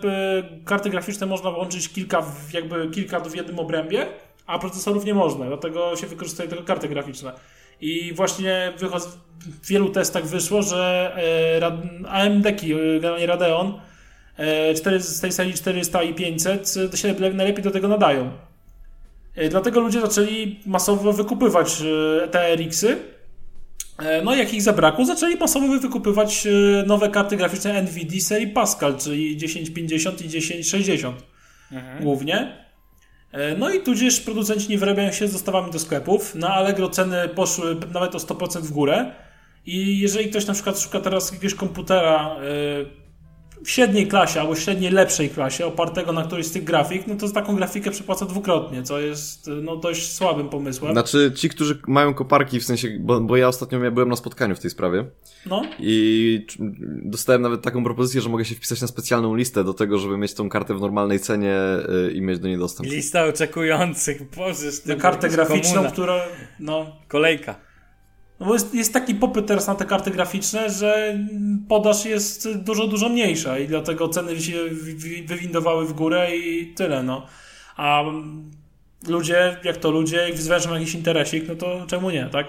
karty 0.64 0.90
graficzne 0.90 1.26
można 1.26 1.50
łączyć 1.50 1.88
kilka, 1.88 2.22
w- 2.22 2.52
jakby 2.52 2.90
kilka 2.90 3.20
w 3.20 3.34
jednym 3.34 3.58
obrębie, 3.58 4.06
a 4.46 4.58
procesorów 4.58 5.04
nie 5.04 5.14
można, 5.14 5.46
dlatego 5.46 5.96
się 5.96 6.06
wykorzystuje 6.06 6.48
tylko 6.48 6.64
karty 6.64 6.88
graficzne. 6.88 7.32
I 7.80 8.12
właśnie 8.14 8.72
w 9.62 9.68
wielu 9.68 9.88
testach 9.90 10.26
wyszło, 10.26 10.62
że 10.62 11.12
e, 11.62 12.08
AMD-ki, 12.08 12.72
e, 12.72 12.76
generalnie 13.00 13.26
Radeon, 13.26 13.80
4, 14.76 15.00
z 15.00 15.20
tej 15.20 15.32
serii 15.32 15.54
400 15.54 16.02
i 16.02 16.14
500 16.14 16.74
e, 16.76 16.88
to 16.88 16.96
się 16.96 17.14
le- 17.18 17.32
najlepiej 17.32 17.64
do 17.64 17.70
tego 17.70 17.88
nadają. 17.88 18.30
E, 19.34 19.48
Dlatego 19.48 19.80
ludzie 19.80 20.00
zaczęli 20.00 20.60
masowo 20.66 21.12
wykupywać 21.12 21.82
e, 22.24 22.28
te 22.28 22.56
RX-y. 22.56 22.96
E, 23.98 24.22
No 24.22 24.34
i 24.34 24.38
jak 24.38 24.54
ich 24.54 24.62
zabrakło, 24.62 25.04
zaczęli 25.04 25.36
masowo 25.36 25.78
wykupywać 25.78 26.46
e, 26.46 26.50
nowe 26.86 27.08
karty 27.08 27.36
graficzne 27.36 27.82
NVIDIA 27.82 28.20
serii 28.20 28.46
Pascal, 28.48 28.96
czyli 28.98 29.36
1050 29.36 30.20
i 30.20 30.28
1060 30.28 31.16
głównie. 32.00 32.56
E, 33.32 33.56
No 33.56 33.70
i 33.70 33.80
tudzież 33.80 34.20
producenci 34.20 34.68
nie 34.68 34.78
wyrabiają 34.78 35.12
się 35.12 35.28
z 35.28 35.32
dostawami 35.32 35.72
do 35.72 35.78
sklepów. 35.78 36.34
Na 36.34 36.48
Allegro 36.54 36.88
ceny 36.88 37.28
poszły 37.28 37.76
nawet 37.94 38.14
o 38.14 38.18
100% 38.18 38.60
w 38.62 38.70
górę. 38.72 39.12
I 39.66 39.98
jeżeli 39.98 40.30
ktoś 40.30 40.46
na 40.46 40.54
przykład 40.54 40.78
szuka 40.80 41.00
teraz 41.00 41.32
jakiegoś 41.32 41.54
komputera 41.54 42.36
e, 42.36 42.40
w 43.64 43.70
średniej 43.70 44.06
klasie 44.06 44.40
albo 44.40 44.56
średniej 44.56 44.90
lepszej 44.90 45.30
klasie, 45.30 45.66
opartego 45.66 46.12
na 46.12 46.24
którejś 46.24 46.46
z 46.46 46.52
tych 46.52 46.64
grafik, 46.64 47.06
no 47.06 47.14
to 47.14 47.28
za 47.28 47.34
taką 47.34 47.56
grafikę 47.56 47.90
przepłaca 47.90 48.26
dwukrotnie, 48.26 48.82
co 48.82 49.00
jest 49.00 49.48
e, 49.48 49.50
no, 49.50 49.76
dość 49.76 50.12
słabym 50.12 50.48
pomysłem. 50.48 50.92
Znaczy, 50.92 51.32
ci, 51.36 51.48
którzy 51.48 51.78
mają 51.86 52.14
koparki, 52.14 52.60
w 52.60 52.64
sensie, 52.64 52.88
bo, 53.00 53.20
bo 53.20 53.36
ja 53.36 53.48
ostatnio 53.48 53.90
byłem 53.90 54.08
na 54.08 54.16
spotkaniu 54.16 54.54
w 54.54 54.60
tej 54.60 54.70
sprawie 54.70 55.04
No, 55.46 55.62
i 55.78 56.46
dostałem 57.02 57.42
nawet 57.42 57.62
taką 57.62 57.84
propozycję, 57.84 58.20
że 58.20 58.28
mogę 58.28 58.44
się 58.44 58.54
wpisać 58.54 58.80
na 58.80 58.86
specjalną 58.86 59.34
listę 59.34 59.64
do 59.64 59.74
tego, 59.74 59.98
żeby 59.98 60.18
mieć 60.18 60.34
tą 60.34 60.48
kartę 60.48 60.74
w 60.74 60.80
normalnej 60.80 61.20
cenie 61.20 61.56
y, 62.08 62.12
i 62.12 62.20
mieć 62.20 62.38
do 62.38 62.48
niej 62.48 62.58
dostęp. 62.58 62.88
Lista 62.88 63.24
oczekujących, 63.24 64.30
boże, 64.36 64.70
na 64.86 64.96
kartę 64.96 65.28
graficzną, 65.28 65.74
komuna. 65.74 65.90
która... 65.90 66.20
No, 66.60 66.96
Kolejka. 67.08 67.69
No 68.40 68.46
bo 68.46 68.52
jest, 68.52 68.74
jest 68.74 68.92
taki 68.92 69.14
popyt 69.14 69.46
teraz 69.46 69.66
na 69.66 69.74
te 69.74 69.84
karty 69.84 70.10
graficzne, 70.10 70.70
że 70.70 71.18
podaż 71.68 72.04
jest 72.04 72.52
dużo, 72.58 72.86
dużo 72.86 73.08
mniejsza 73.08 73.58
i 73.58 73.66
dlatego 73.68 74.08
ceny 74.08 74.40
się 74.40 74.68
wi- 74.70 74.94
wi- 74.96 75.22
wywindowały 75.22 75.86
w 75.86 75.92
górę 75.92 76.36
i 76.36 76.74
tyle, 76.74 77.02
no. 77.02 77.26
A 77.76 78.02
ludzie, 79.08 79.56
jak 79.64 79.76
to 79.76 79.90
ludzie, 79.90 80.16
jak 80.16 80.34
wyzwężą 80.34 80.74
jakiś 80.74 80.94
interesik, 80.94 81.48
no 81.48 81.54
to 81.54 81.86
czemu 81.86 82.10
nie, 82.10 82.28
tak? 82.32 82.46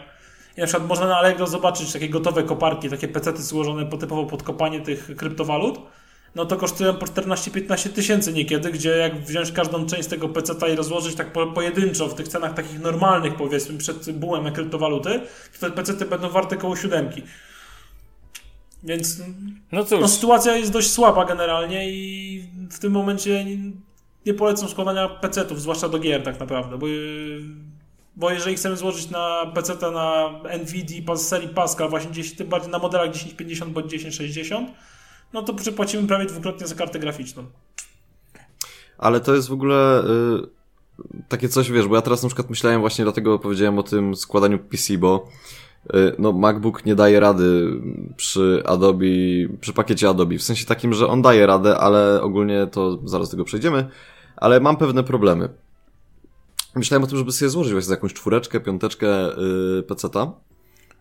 I 0.58 0.60
na 0.62 0.68
przykład 0.68 0.90
można 0.90 1.08
na 1.08 1.18
Allegro 1.18 1.48
zobaczyć 1.48 1.94
takie 1.94 2.10
gotowe 2.10 2.44
koparki, 2.44 2.90
takie 2.90 3.08
pecety 3.08 3.42
złożone 3.42 3.86
po- 3.86 3.98
typowo 3.98 4.26
pod 4.26 4.44
kopanie 4.44 4.80
tych 4.82 5.16
kryptowalut, 5.16 5.80
no 6.36 6.46
to 6.46 6.58
kosztują 6.58 6.94
po 6.94 7.06
14-15 7.06 7.90
tysięcy 7.90 8.34
niekiedy, 8.34 8.72
gdzie 8.72 8.90
jak 8.90 9.20
wziąć 9.20 9.52
każdą 9.52 9.86
część 9.86 10.10
tego 10.10 10.30
peceta 10.30 10.68
i 10.68 10.76
rozłożyć 10.76 11.16
tak 11.16 11.34
po, 11.34 11.48
pojedynczo 11.48 12.08
w 12.08 12.16
tych 12.16 12.28
cenach 12.28 12.54
takich 12.54 12.80
normalnych, 12.80 13.36
powiedzmy, 13.36 13.78
przed 13.78 14.12
bułem 14.12 14.54
kryptowaluty, 14.54 15.22
to 15.60 15.70
te 15.70 15.72
pecety 15.72 16.06
będą 16.06 16.30
warte 16.30 16.58
koło 16.58 16.76
siódemki. 16.76 17.22
Więc 18.84 19.22
No 19.72 19.86
cóż, 19.86 20.02
no, 20.02 20.08
sytuacja 20.08 20.56
jest 20.56 20.72
dość 20.72 20.92
słaba 20.92 21.26
generalnie 21.26 21.90
i 21.90 22.44
w 22.72 22.80
tym 22.80 22.94
momencie 22.94 23.46
nie, 24.26 24.34
polecam 24.34 24.70
składania 24.70 25.10
pecetów, 25.10 25.62
zwłaszcza 25.62 25.90
do 25.90 26.00
gier 26.00 26.24
tak 26.24 26.40
naprawdę, 26.40 26.78
bo, 26.78 26.88
bo 28.16 28.32
jeżeli 28.32 28.56
chcemy 28.56 28.78
złożyć 28.78 29.10
na 29.10 29.52
peceta 29.56 29.92
na 29.92 30.40
NVIDIA 30.60 31.16
serii 31.16 31.50
Pascal, 31.50 31.90
właśnie 31.90 32.12
gdzieś, 32.12 32.36
tym 32.36 32.48
bardziej 32.48 32.72
na 32.72 32.80
modelach 32.80 33.12
1050 33.12 33.74
bądź 33.74 33.92
1060, 33.92 34.72
no 35.34 35.42
to 35.42 35.54
przepłacimy 35.54 36.08
prawie 36.08 36.26
dwukrotnie 36.26 36.68
za 36.68 36.76
kartę 36.76 37.00
graficzną. 37.00 37.46
Ale 38.98 39.20
to 39.20 39.36
jest 39.36 39.48
w 39.48 39.54
ogóle 39.54 40.04
y, 40.04 40.08
takie 41.28 41.50
coś, 41.50 41.72
wiesz, 41.72 41.88
bo 41.88 41.96
ja 41.96 42.02
teraz 42.02 42.24
na 42.24 42.30
przykład 42.30 42.50
myślałem 42.50 42.82
właśnie, 42.82 43.06
dlatego 43.06 43.40
powiedziałem 43.40 43.80
o 43.80 43.84
tym 43.84 44.16
składaniu 44.16 44.60
PC, 44.60 44.98
bo 44.98 45.28
y, 45.96 46.16
no 46.20 46.32
MacBook 46.32 46.86
nie 46.86 46.96
daje 46.96 47.20
rady 47.20 47.72
przy 48.18 48.64
Adobe, 48.66 49.06
przy 49.62 49.74
pakiecie 49.74 50.10
Adobe, 50.10 50.38
w 50.38 50.44
sensie 50.44 50.66
takim, 50.66 50.94
że 50.94 51.08
on 51.08 51.22
daje 51.22 51.46
radę, 51.46 51.78
ale 51.78 52.22
ogólnie 52.22 52.68
to 52.68 53.00
zaraz 53.06 53.28
do 53.28 53.32
tego 53.32 53.46
przejdziemy, 53.46 53.90
ale 54.38 54.60
mam 54.60 54.78
pewne 54.78 55.04
problemy. 55.04 55.50
Myślałem 56.76 57.04
o 57.04 57.08
tym, 57.08 57.18
żeby 57.18 57.32
sobie 57.32 57.50
złożyć 57.50 57.74
właśnie 57.74 57.92
jakąś 57.92 58.14
czwóreczkę, 58.14 58.60
piąteczkę 58.60 59.08
yy, 59.08 59.84
peceta. 59.84 60.32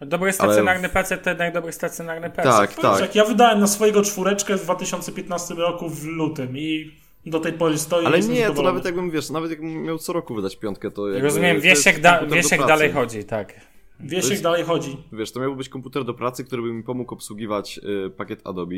Dobry 0.01 0.33
stacjonarny 0.33 0.89
PC 0.89 1.19
to 1.19 1.31
jednak 1.31 1.55
dobry 1.55 1.73
stacjonarny 1.73 2.31
PC. 2.31 2.43
Tak, 2.43 2.75
tak. 2.75 3.01
Jak 3.01 3.15
ja 3.15 3.25
wydałem 3.25 3.61
na 3.61 3.67
swojego 3.67 4.03
czwóreczkę 4.03 4.57
w 4.57 4.63
2015 4.63 5.55
roku 5.55 5.89
w 5.89 6.05
lutym 6.05 6.59
i 6.59 6.93
do 7.27 7.41
tej 7.41 7.53
pory 7.53 7.79
stoi 7.79 8.07
Ale 8.07 8.21
nie, 8.21 8.51
to 8.51 8.63
nawet 8.63 8.85
jakbym, 8.85 9.11
wiesz, 9.11 9.31
nawet 9.31 9.51
jakbym 9.51 9.83
miał 9.83 9.99
co 9.99 10.13
roku 10.13 10.35
wydać 10.35 10.57
piątkę, 10.57 10.91
to 10.91 11.09
jakby, 11.09 11.23
Rozumiem, 11.25 11.61
Wiesiek, 11.61 12.01
da, 12.01 12.27
Wiesiek 12.27 12.67
dalej 12.67 12.93
chodzi, 12.93 13.25
tak. 13.25 13.55
Jak 14.01 14.25
jest- 14.31 14.43
dalej 14.43 14.65
chodzi. 14.65 14.97
Wiesz, 15.13 15.33
to 15.33 15.41
miałby 15.41 15.57
być 15.57 15.69
komputer 15.69 16.05
do 16.05 16.15
pracy, 16.15 16.45
który 16.45 16.63
by 16.63 16.73
mi 16.73 16.83
pomógł 16.83 17.15
obsługiwać 17.15 17.81
y, 18.07 18.11
pakiet 18.11 18.41
Adobe. 18.45 18.77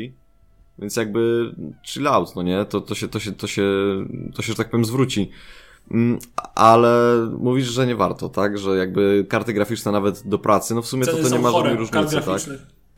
Więc 0.79 0.97
jakby 0.97 1.55
chill 1.87 2.09
out, 2.09 2.37
no 2.37 2.43
nie? 2.43 2.65
To, 2.65 2.81
to, 2.81 2.95
się, 2.95 3.09
to, 3.09 3.21
się, 3.21 3.33
to, 3.33 3.47
się, 3.47 3.63
to 4.35 4.43
się, 4.43 4.53
że 4.53 4.55
tak 4.57 4.71
powiem, 4.71 4.85
zwróci. 4.85 5.31
Mm, 5.93 6.19
ale 6.55 7.17
mówisz, 7.39 7.69
że 7.69 7.87
nie 7.87 7.97
warto, 7.97 8.29
tak? 8.29 8.59
Że 8.59 8.77
jakby 8.77 9.27
karty 9.29 9.53
graficzne 9.53 9.93
nawet 9.93 10.29
do 10.29 10.39
pracy, 10.39 10.75
no 10.75 10.83
w 10.83 10.87
sumie 10.87 11.07
to, 11.07 11.13
Ceny 11.13 11.31
to 11.31 11.37
nie 11.37 11.43
ma 11.43 11.51
żadnej 11.51 11.77
różnicy, 11.77 12.17
tak? 12.17 12.41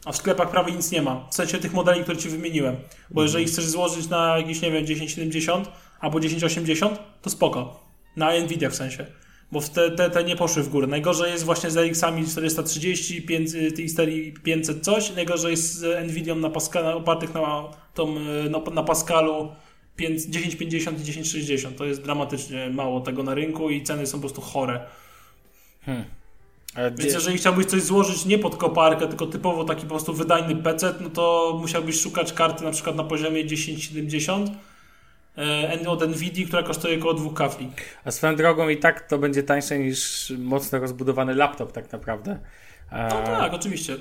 A 0.05 0.13
w 0.13 0.17
sklepach 0.17 0.51
prawie 0.51 0.73
nic 0.73 0.91
nie 0.91 1.03
ma. 1.03 1.29
W 1.31 1.35
sensie 1.35 1.59
tych 1.59 1.73
modeli, 1.73 2.03
które 2.03 2.17
ci 2.17 2.29
wymieniłem. 2.29 2.77
Bo 3.11 3.23
jeżeli 3.23 3.45
chcesz 3.45 3.67
złożyć 3.67 4.09
na 4.09 4.39
jakieś, 4.39 4.63
nie 4.63 4.71
wiem, 4.71 4.87
1070 4.87 5.69
albo 6.01 6.21
1080, 6.21 6.99
to 7.23 7.31
spoko. 7.31 7.81
Na 8.17 8.41
Nvidia 8.41 8.71
w 8.71 8.75
sensie. 8.75 9.07
Bo 9.53 9.61
te, 9.61 9.91
te, 9.91 10.11
te 10.11 10.25
nie 10.25 10.37
poszły 10.37 10.63
w 10.63 10.69
górę. 10.69 10.87
Najgorzej 10.87 11.33
jest 11.33 11.45
właśnie 11.45 11.71
z 11.71 11.77
RX-ami 11.77 12.27
430, 12.27 13.23
500, 13.23 13.77
tej 13.77 13.89
serii 13.89 14.33
500 14.33 14.85
coś. 14.85 15.15
Najgorzej 15.15 15.51
jest 15.51 15.75
z 15.75 16.11
Nvidią 16.11 16.37
na 16.37 16.51
Pascal, 16.51 16.97
opartych 16.97 17.35
na, 17.35 17.65
tą, 17.95 18.17
y, 18.17 18.51
na, 18.51 18.59
na 18.59 18.83
Pascalu 18.83 19.35
5, 19.39 19.59
1050 19.97 21.01
i 21.01 21.05
1060. 21.05 21.77
To 21.77 21.85
jest 21.85 22.03
dramatycznie 22.03 22.71
mało 22.71 23.01
tego 23.01 23.23
na 23.23 23.35
rynku 23.35 23.71
i 23.71 23.83
ceny 23.83 24.07
są 24.07 24.19
po 24.19 24.21
prostu 24.21 24.41
chore. 24.41 24.81
Ale 26.75 26.91
Więc 26.91 27.01
gdzie- 27.01 27.09
jeżeli 27.09 27.39
chciałbyś 27.39 27.67
coś 27.67 27.83
złożyć 27.83 28.25
nie 28.25 28.39
pod 28.39 28.57
koparkę, 28.57 29.09
tylko 29.09 29.27
typowo 29.27 29.65
taki 29.65 29.83
po 29.83 29.89
prostu 29.89 30.15
wydajny 30.15 30.57
PC, 30.57 30.95
no 31.01 31.11
to 31.11 31.57
musiałbyś 31.61 32.01
szukać 32.01 32.33
karty 32.33 32.65
na 32.65 32.71
przykład 32.71 32.97
na 32.97 33.05
poziomie 33.05 33.45
1070 33.45 34.51
e, 35.39 35.89
od 35.89 36.09
Nvidia, 36.09 36.47
która 36.47 36.63
kosztuje 36.63 36.99
około 36.99 37.15
dwóch 37.15 37.35
kafli. 37.35 37.71
A 38.05 38.11
swoją 38.11 38.37
drogą 38.37 38.69
i 38.69 38.77
tak 38.77 39.09
to 39.09 39.19
będzie 39.19 39.43
tańsze 39.43 39.79
niż 39.79 40.33
mocno 40.39 40.79
rozbudowany 40.79 41.35
laptop 41.35 41.73
tak 41.73 41.93
naprawdę. 41.93 42.39
No 42.93 43.23
tak, 43.25 43.55
oczywiście. 43.55 43.97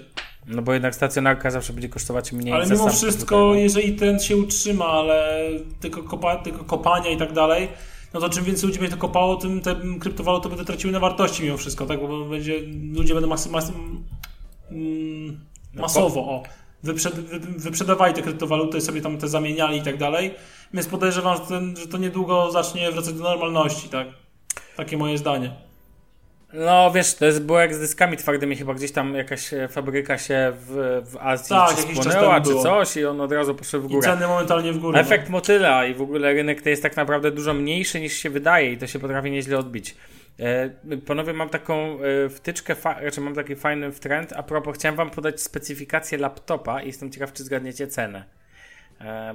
No 0.47 0.61
bo 0.61 0.73
jednak 0.73 0.95
stacjonarka 0.95 1.51
zawsze 1.51 1.73
będzie 1.73 1.89
kosztować 1.89 2.31
mniej 2.31 2.53
Ale 2.53 2.65
mimo 2.65 2.89
wszystko, 2.89 3.35
komputer, 3.35 3.55
no. 3.55 3.55
jeżeli 3.55 3.95
ten 3.95 4.19
się 4.19 4.37
utrzyma, 4.37 4.85
ale 4.85 5.49
tylko, 5.79 6.03
kopa, 6.03 6.35
tylko 6.35 6.63
kopania 6.63 7.09
i 7.09 7.17
tak 7.17 7.33
dalej, 7.33 7.67
no 8.13 8.19
to 8.19 8.29
czym 8.29 8.43
więcej 8.43 8.67
ludzi 8.67 8.79
będzie 8.79 8.95
to 8.95 9.01
kopało, 9.01 9.35
tym 9.35 9.61
te 9.61 9.75
kryptowaluty 9.99 10.49
będą 10.49 10.65
traciły 10.65 10.93
na 10.93 10.99
wartości 10.99 11.43
mimo 11.43 11.57
wszystko, 11.57 11.85
tak? 11.85 11.99
Bo 11.99 12.25
będzie, 12.25 12.59
ludzie 12.93 13.13
będą 13.13 13.29
masy, 13.29 13.49
masy, 13.49 13.73
mm, 14.71 15.39
masowo, 15.73 16.19
o, 16.19 16.43
wyprzed, 16.83 17.13
wy, 17.13 17.39
wyprzedawali 17.39 18.13
te 18.13 18.21
kryptowaluty, 18.21 18.81
sobie 18.81 19.01
tam 19.01 19.17
te 19.17 19.27
zamieniali 19.27 19.77
i 19.77 19.81
tak 19.81 19.97
dalej. 19.97 20.33
Więc 20.73 20.87
podejrzewam, 20.87 21.37
że, 21.37 21.43
ten, 21.43 21.75
że 21.75 21.87
to 21.87 21.97
niedługo 21.97 22.51
zacznie 22.51 22.91
wracać 22.91 23.13
do 23.13 23.23
normalności, 23.23 23.89
tak? 23.89 24.07
Takie 24.75 24.97
moje 24.97 25.17
zdanie. 25.17 25.55
No 26.53 26.91
wiesz, 26.91 27.13
to 27.13 27.25
jest 27.25 27.43
było 27.45 27.59
jak 27.59 27.73
z 27.75 27.79
dyskami 27.79 28.17
twardymi, 28.17 28.55
chyba 28.55 28.73
gdzieś 28.73 28.91
tam 28.91 29.15
jakaś 29.15 29.53
e, 29.53 29.67
fabryka 29.67 30.17
się 30.17 30.53
w, 30.59 31.01
w 31.05 31.17
Azji 31.17 31.49
Tak, 31.49 31.79
spłonęła, 31.79 32.41
czy 32.41 32.53
coś 32.55 32.97
i 32.97 33.05
on 33.05 33.21
od 33.21 33.31
razu 33.31 33.55
poszedł 33.55 33.87
w 33.87 33.91
I 33.91 33.93
górę. 33.93 34.07
ceny 34.07 34.27
momentalnie 34.27 34.73
w 34.73 34.77
górę. 34.77 34.99
Efekt 34.99 35.29
motyla 35.29 35.85
i 35.85 35.93
w 35.93 36.01
ogóle 36.01 36.33
rynek 36.33 36.61
to 36.61 36.69
jest 36.69 36.83
tak 36.83 36.97
naprawdę 36.97 37.31
dużo 37.31 37.53
mniejszy 37.53 37.99
niż 37.99 38.13
się 38.13 38.29
wydaje 38.29 38.71
i 38.71 38.77
to 38.77 38.87
się 38.87 38.99
potrafi 38.99 39.31
nieźle 39.31 39.57
odbić. 39.57 39.95
E, 40.39 40.69
Panowie, 41.05 41.33
mam 41.33 41.49
taką 41.49 41.97
e, 42.25 42.29
wtyczkę, 42.29 42.75
raczej 43.01 43.23
mam 43.23 43.35
taki 43.35 43.55
fajny 43.55 43.91
trend. 43.91 44.33
A 44.33 44.43
propos, 44.43 44.75
chciałem 44.77 44.95
wam 44.95 45.09
podać 45.09 45.41
specyfikację 45.41 46.17
laptopa 46.17 46.81
i 46.81 46.87
jestem 46.87 47.11
ciekaw, 47.11 47.33
czy 47.33 47.43
zgadniecie 47.43 47.87
cenę. 47.87 48.23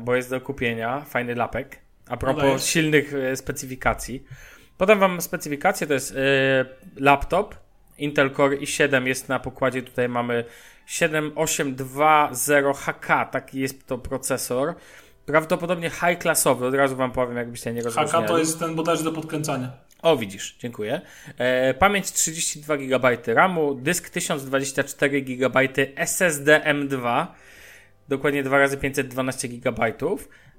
Bo 0.00 0.14
jest 0.16 0.30
do 0.30 0.40
kupienia, 0.40 1.00
fajny 1.00 1.34
lapek. 1.34 1.78
A 2.08 2.16
propos 2.16 2.42
dajesz. 2.42 2.64
silnych 2.64 3.12
specyfikacji. 3.34 4.24
Podam 4.78 4.98
wam 4.98 5.20
specyfikację, 5.20 5.86
to 5.86 5.94
jest 5.94 6.14
e, 6.16 6.18
laptop 6.96 7.54
Intel 7.98 8.34
Core 8.34 8.56
i7 8.56 9.06
jest 9.06 9.28
na 9.28 9.40
pokładzie, 9.40 9.82
tutaj 9.82 10.08
mamy 10.08 10.44
7820HK, 10.88 13.30
taki 13.30 13.60
jest 13.60 13.86
to 13.86 13.98
procesor. 13.98 14.74
Prawdopodobnie 15.26 15.90
high-classowy, 15.90 16.64
od 16.64 16.74
razu 16.74 16.96
wam 16.96 17.12
powiem, 17.12 17.36
jakbyście 17.36 17.72
nie 17.72 17.82
rozróżniali. 17.82 18.24
HK 18.24 18.28
to 18.28 18.38
jest 18.38 18.58
ten 18.58 18.74
bodajże 18.74 19.04
do 19.04 19.12
podkręcania. 19.12 19.70
O, 20.02 20.16
widzisz, 20.16 20.56
dziękuję. 20.58 21.00
E, 21.38 21.74
pamięć 21.74 22.12
32 22.12 22.76
GB 22.76 23.16
RAMu, 23.26 23.74
dysk 23.74 24.10
1024 24.10 25.22
GB 25.22 25.60
SSD 25.96 26.60
M2. 26.64 27.26
dokładnie 28.08 28.42
2 28.42 28.58
razy 28.58 28.76
512 28.76 29.48
GB. 29.48 29.92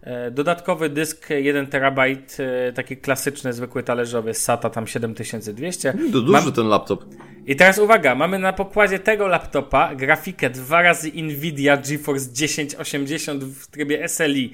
E, 0.01 0.31
dodatkowy 0.31 0.89
dysk 0.89 1.29
1 1.29 1.67
terabajt, 1.67 2.37
e, 2.39 2.73
taki 2.73 2.97
klasyczny, 2.97 3.53
zwykły 3.53 3.83
talerzowy 3.83 4.33
SATA 4.33 4.69
tam 4.69 4.87
7200. 4.87 5.93
Du- 5.93 6.21
Duży 6.21 6.31
Mam- 6.31 6.51
ten 6.53 6.67
laptop. 6.67 7.05
I 7.45 7.55
teraz 7.55 7.79
uwaga, 7.79 8.15
mamy 8.15 8.39
na 8.39 8.53
pokładzie 8.53 8.99
tego 8.99 9.27
laptopa 9.27 9.95
grafikę 9.95 10.49
2 10.49 10.81
razy 10.81 11.11
Nvidia 11.23 11.77
GeForce 11.77 12.29
1080 12.33 13.43
w 13.43 13.67
trybie 13.67 14.03
SLI. 14.09 14.53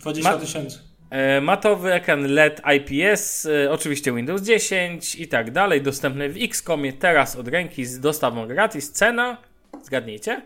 20 0.00 0.32
Ma- 0.32 0.38
tysięcy. 0.38 0.78
E, 1.10 1.40
Matowy 1.40 1.92
ekran 1.92 2.22
LED 2.26 2.60
IPS, 2.76 3.48
oczywiście 3.70 4.12
Windows 4.12 4.42
10 4.42 5.14
i 5.16 5.28
tak 5.28 5.50
dalej, 5.50 5.82
dostępny 5.82 6.28
w 6.28 6.36
XCOMie 6.42 6.92
teraz 6.92 7.36
od 7.36 7.48
ręki 7.48 7.84
z 7.84 8.00
dostawą 8.00 8.46
gratis. 8.46 8.92
Cena, 8.92 9.36
zgadnijcie? 9.82 10.42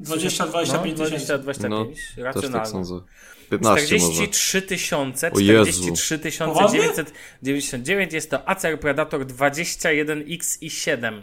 20-25 0.00 0.98
no, 0.98 1.04
tysięcy. 1.04 1.38
20-25, 1.38 1.68
No, 1.68 2.32
Też 2.32 2.50
tak 2.52 2.68
sądzę. 2.68 3.00
15 3.50 3.96
może. 3.98 4.06
43 4.06 4.62
tysiące, 4.62 5.32
O 5.32 5.38
Jezu. 5.38 5.94
43 5.96 6.18
Poważnie? 6.44 6.80
999 6.80 8.12
jest 8.12 8.30
to 8.30 8.48
Acer 8.48 8.80
Predator 8.80 9.26
21X 9.26 10.58
i 10.60 10.70
7. 10.70 11.22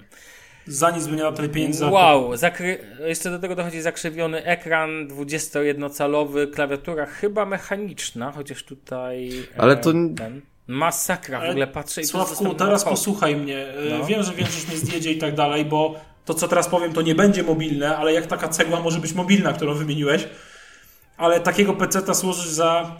Za 0.67 0.91
nic 0.91 1.07
by 1.07 1.11
nie 1.11 1.21
dał 1.21 1.33
tyle 1.33 1.49
pieniędzy. 1.49 1.85
Wow, 1.85 2.37
zakry... 2.37 2.77
jeszcze 3.07 3.29
do 3.31 3.39
tego 3.39 3.55
dochodzi 3.55 3.81
zakrzywiony 3.81 4.43
ekran 4.43 5.07
21-calowy, 5.07 6.51
klawiatura 6.51 7.05
chyba 7.05 7.45
mechaniczna, 7.45 8.31
chociaż 8.31 8.63
tutaj. 8.63 9.31
Ale 9.57 9.73
e, 9.73 9.77
to- 9.77 9.91
Ten. 9.91 10.41
Masakra, 10.67 11.39
w 11.39 11.41
Ale 11.41 11.49
ogóle 11.51 11.67
patrzę 11.67 12.01
i 12.01 12.05
Sławku, 12.05 12.53
teraz 12.53 12.83
posłuchaj 12.83 13.35
mnie. 13.35 13.67
E, 13.67 13.99
No. 13.99 14.05
Wiem, 14.05 14.23
że 14.23 14.33
większość 14.33 14.67
mnie 14.67 14.77
zjedzie 14.77 15.11
i 15.11 15.17
tak 15.17 15.35
dalej, 15.35 15.65
bo 15.65 15.95
to, 16.25 16.33
co 16.33 16.47
teraz 16.47 16.67
powiem, 16.67 16.93
to 16.93 17.01
nie 17.01 17.15
będzie 17.15 17.43
mobilne, 17.43 17.97
ale 17.97 18.13
jak 18.13 18.27
taka 18.27 18.47
cegła 18.47 18.79
może 18.79 18.99
być 18.99 19.13
mobilna, 19.13 19.53
którą 19.53 19.73
wymieniłeś. 19.73 20.27
Ale 21.17 21.39
takiego 21.39 21.73
PC-ta 21.73 22.13
służysz 22.13 22.47
za 22.47 22.95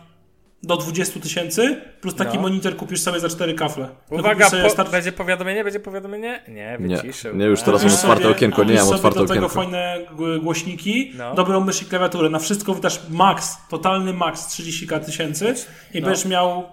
do 0.63 0.77
20 0.77 1.19
tysięcy, 1.19 1.81
plus 2.01 2.15
taki 2.15 2.35
No. 2.35 2.41
monitor 2.41 2.75
kupisz 2.75 3.01
sobie 3.01 3.19
za 3.19 3.29
4 3.29 3.53
kafle. 3.53 3.87
No 4.11 4.17
Uwaga, 4.19 4.49
po... 4.49 4.69
start- 4.69 4.91
będzie 4.91 5.11
powiadomienie? 5.11 5.63
Będzie 5.63 5.79
powiadomienie? 5.79 6.41
Nie, 6.47 6.77
Nie, 6.79 6.97
wyciszył. 6.97 7.35
nie, 7.35 7.45
już 7.45 7.61
teraz 7.61 7.81
mam 7.83 7.87
A, 7.87 7.89
kupisz 7.89 7.99
otwarte 8.03 8.23
sobie- 8.23 8.35
okienko, 8.35 8.63
nie, 8.63 8.75
mam 8.75 8.87
otwarte 8.89 9.19
do 9.19 9.25
tego 9.25 9.45
okienko. 9.45 9.61
fajne 9.63 9.97
głośniki, 10.41 11.11
No. 11.17 11.33
dobrą 11.35 11.59
mysz 11.61 11.81
i 11.81 11.85
klawiaturę. 11.85 12.29
Na 12.29 12.39
wszystko 12.39 12.73
wydasz 12.73 12.99
max, 13.09 13.57
totalny 13.69 14.13
max 14.13 14.47
30 14.47 14.87
tysięcy 15.05 15.53
i 15.93 16.01
No. 16.01 16.07
będziesz 16.07 16.25
miał 16.25 16.63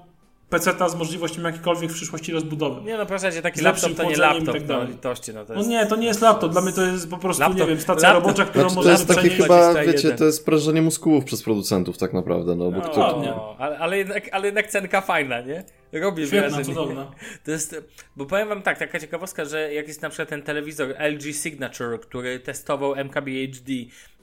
PC-ta 0.53 0.88
z 0.88 0.95
możliwością 0.95 1.43
jakiejkolwiek 1.43 1.91
w 1.91 1.95
przyszłości 1.95 2.33
rozbudowy. 2.33 2.83
Nie 2.83 2.99
no, 2.99 3.07
proszę 3.07 3.33
cię, 3.33 3.43
taki 3.43 3.59
Z 3.61 3.62
laptop 3.62 3.95
to 3.95 4.05
nie 4.05 4.17
laptop, 4.17 4.55
tak 4.55 4.69
no 4.69 4.85
litości, 4.85 5.35
no 5.35 5.45
to 5.45 5.53
No 5.53 5.59
jest... 5.59 5.71
nie, 5.71 5.87
to 5.87 5.97
nie 5.97 6.07
jest 6.07 6.21
laptop. 6.21 6.53
Dla 6.53 6.61
mnie 6.61 6.73
to 6.73 6.83
jest 6.83 7.11
po 7.11 7.19
prostu, 7.19 7.43
Laptop- 7.43 7.57
nie 7.61 7.67
wiem, 7.67 7.81
stacja 7.81 8.09
laptop- 8.12 8.23
robocza, 8.23 8.45
którą 8.45 8.62
Znaczy, 8.71 8.75
to 8.75 8.77
możemy 8.77 8.93
jest 8.93 9.09
takie 9.09 9.21
przenieść. 9.21 9.43
chyba, 9.43 9.71
21. 9.71 9.95
wiecie, 9.95 10.19
to 10.19 10.25
jest 10.25 10.45
prężenie 10.47 10.83
mózgów 10.83 11.25
przez 11.25 11.43
producentów 11.43 11.99
tak 11.99 12.12
naprawdę, 12.12 12.55
no 12.57 12.71
bo 12.71 12.79
No, 12.79 12.85
kto... 12.88 13.01
ładnie. 13.01 13.35
ale, 13.59 13.79
ale, 13.79 13.99
jednak, 13.99 14.29
ale 14.33 14.47
jednak 14.47 14.67
cenka 14.67 15.01
fajna, 15.01 15.41
nie? 15.41 15.65
Robi 15.92 16.26
Świetna, 16.26 16.48
wrażenie. 16.48 16.64
cudowna. 16.64 17.12
To 17.44 17.50
jest, 17.50 17.76
bo 18.16 18.26
powiem 18.26 18.48
wam 18.48 18.62
tak, 18.62 18.78
taka 18.78 19.00
ciekawostka, 19.00 19.44
że 19.44 19.74
jak 19.74 19.88
jest 19.88 20.02
na 20.02 20.09
przykład 20.09 20.28
ten 20.28 20.42
telewizor 20.42 20.94
LG 20.98 21.22
Signature, 21.37 22.00
który 22.00 22.40
testował 22.40 22.94
MKBHD, 22.94 23.72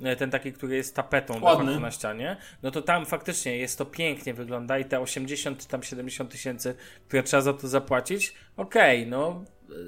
e, 0.04 0.16
ten 0.16 0.32
taki, 0.32 0.54
który 0.54 0.76
jest 0.76 0.96
tapetą 0.96 1.42
Ładny. 1.42 1.80
na 1.80 1.92
ścianie, 1.92 2.38
no 2.64 2.72
to 2.72 2.82
tam 2.82 3.06
faktycznie 3.06 3.58
jest 3.58 3.78
to 3.78 3.86
pięknie 3.86 4.34
wygląda 4.34 4.80
i 4.80 4.86
te 4.86 5.00
80 5.00 5.60
czy 5.60 5.68
tam 5.68 5.84
70 5.84 6.32
tysięcy, 6.32 6.76
które 7.08 7.24
trzeba 7.24 7.42
za 7.42 7.54
to 7.54 7.68
zapłacić, 7.68 8.34
okej, 8.58 9.08
no 9.08 9.44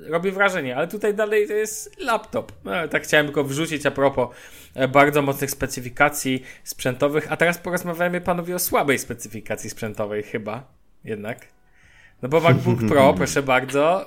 e, 0.05 0.09
robi 0.09 0.31
wrażenie, 0.31 0.75
ale 0.75 0.87
tutaj 0.87 1.13
dalej 1.13 1.47
to 1.47 1.53
jest 1.53 1.99
laptop. 1.99 2.51
No, 2.63 2.87
tak 2.87 3.03
chciałem 3.03 3.25
tylko 3.25 3.43
wrzucić 3.43 3.85
a 3.85 3.91
propos 3.91 4.29
bardzo 4.89 5.21
mocnych 5.21 5.51
specyfikacji 5.51 6.43
sprzętowych, 6.63 7.31
a 7.31 7.37
teraz 7.37 7.57
porozmawiamy 7.57 8.21
panowie 8.21 8.55
o 8.55 8.59
słabej 8.59 8.99
specyfikacji 8.99 9.69
sprzętowej 9.69 10.23
chyba, 10.23 10.73
jednak. 11.03 11.60
No 12.21 12.29
bo 12.29 12.39
MacBook 12.39 12.79
Pro, 12.89 13.13
proszę 13.13 13.43
bardzo. 13.43 14.05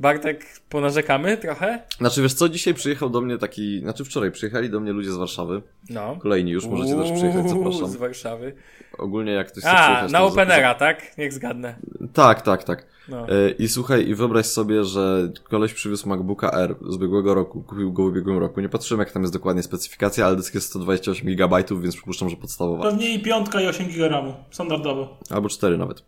Bartek, 0.00 0.46
ponarzekamy 0.68 1.36
trochę? 1.36 1.82
Znaczy, 1.98 2.22
wiesz 2.22 2.34
co, 2.34 2.48
dzisiaj 2.48 2.74
przyjechał 2.74 3.10
do 3.10 3.20
mnie 3.20 3.38
taki, 3.38 3.80
znaczy 3.80 4.04
wczoraj 4.04 4.30
przyjechali 4.32 4.70
do 4.70 4.80
mnie 4.80 4.92
ludzie 4.92 5.10
z 5.12 5.16
Warszawy, 5.16 5.62
No. 5.90 6.16
kolejni 6.22 6.50
już, 6.50 6.66
możecie 6.66 6.94
też 6.96 7.12
przyjechać, 7.12 7.42
Uuu, 7.44 7.48
zapraszam. 7.64 7.88
Z 7.88 7.96
Warszawy. 7.96 8.54
Ogólnie 8.98 9.32
jak 9.32 9.46
ktoś 9.48 9.62
chce 9.62 9.72
A, 9.72 9.82
przyjechać... 9.84 10.12
na 10.12 10.22
Openera, 10.22 10.74
tak? 10.74 11.18
Niech 11.18 11.32
zgadnę. 11.32 11.74
Tak, 12.12 12.42
tak, 12.42 12.64
tak. 12.64 12.86
No. 13.08 13.28
E, 13.28 13.50
I 13.50 13.68
słuchaj, 13.68 14.08
i 14.08 14.14
wyobraź 14.14 14.46
sobie, 14.46 14.84
że 14.84 15.28
koleś 15.42 15.74
przywiózł 15.74 16.08
MacBooka 16.08 16.50
R 16.50 16.74
z 16.88 16.94
ubiegłego 16.96 17.34
roku, 17.34 17.62
kupił 17.62 17.92
go 17.92 18.02
w 18.02 18.06
ubiegłym 18.06 18.38
roku. 18.38 18.60
Nie 18.60 18.68
patrzyłem, 18.68 19.00
jak 19.00 19.12
tam 19.12 19.22
jest 19.22 19.32
dokładnie 19.34 19.62
specyfikacja, 19.62 20.26
ale 20.26 20.36
dysk 20.36 20.54
jest 20.54 20.66
128 20.66 21.34
GB, 21.36 21.64
więc 21.82 21.94
przypuszczam, 21.96 22.30
że 22.30 22.36
podstawowa. 22.36 22.82
Pewnie 22.82 23.14
i 23.14 23.22
piątka 23.22 23.60
i 23.60 23.66
8 23.66 23.86
GB 23.86 24.08
RAMu, 24.08 24.34
standardowo. 24.50 25.18
Albo 25.30 25.48
4 25.48 25.78
nawet. 25.78 26.02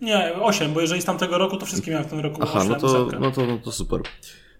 Nie, 0.00 0.34
8, 0.34 0.72
bo 0.74 0.80
jeżeli 0.80 1.02
z 1.02 1.04
tamtego 1.04 1.38
roku, 1.38 1.56
to 1.56 1.66
wszystkie 1.66 1.90
miałem 1.90 2.06
w 2.06 2.10
tym 2.10 2.20
roku 2.20 2.40
Aha, 2.42 2.58
8, 2.58 2.68
no 2.68 2.78
to, 2.78 3.08
no 3.20 3.30
to, 3.30 3.46
no 3.46 3.58
to 3.58 3.72
super. 3.72 4.00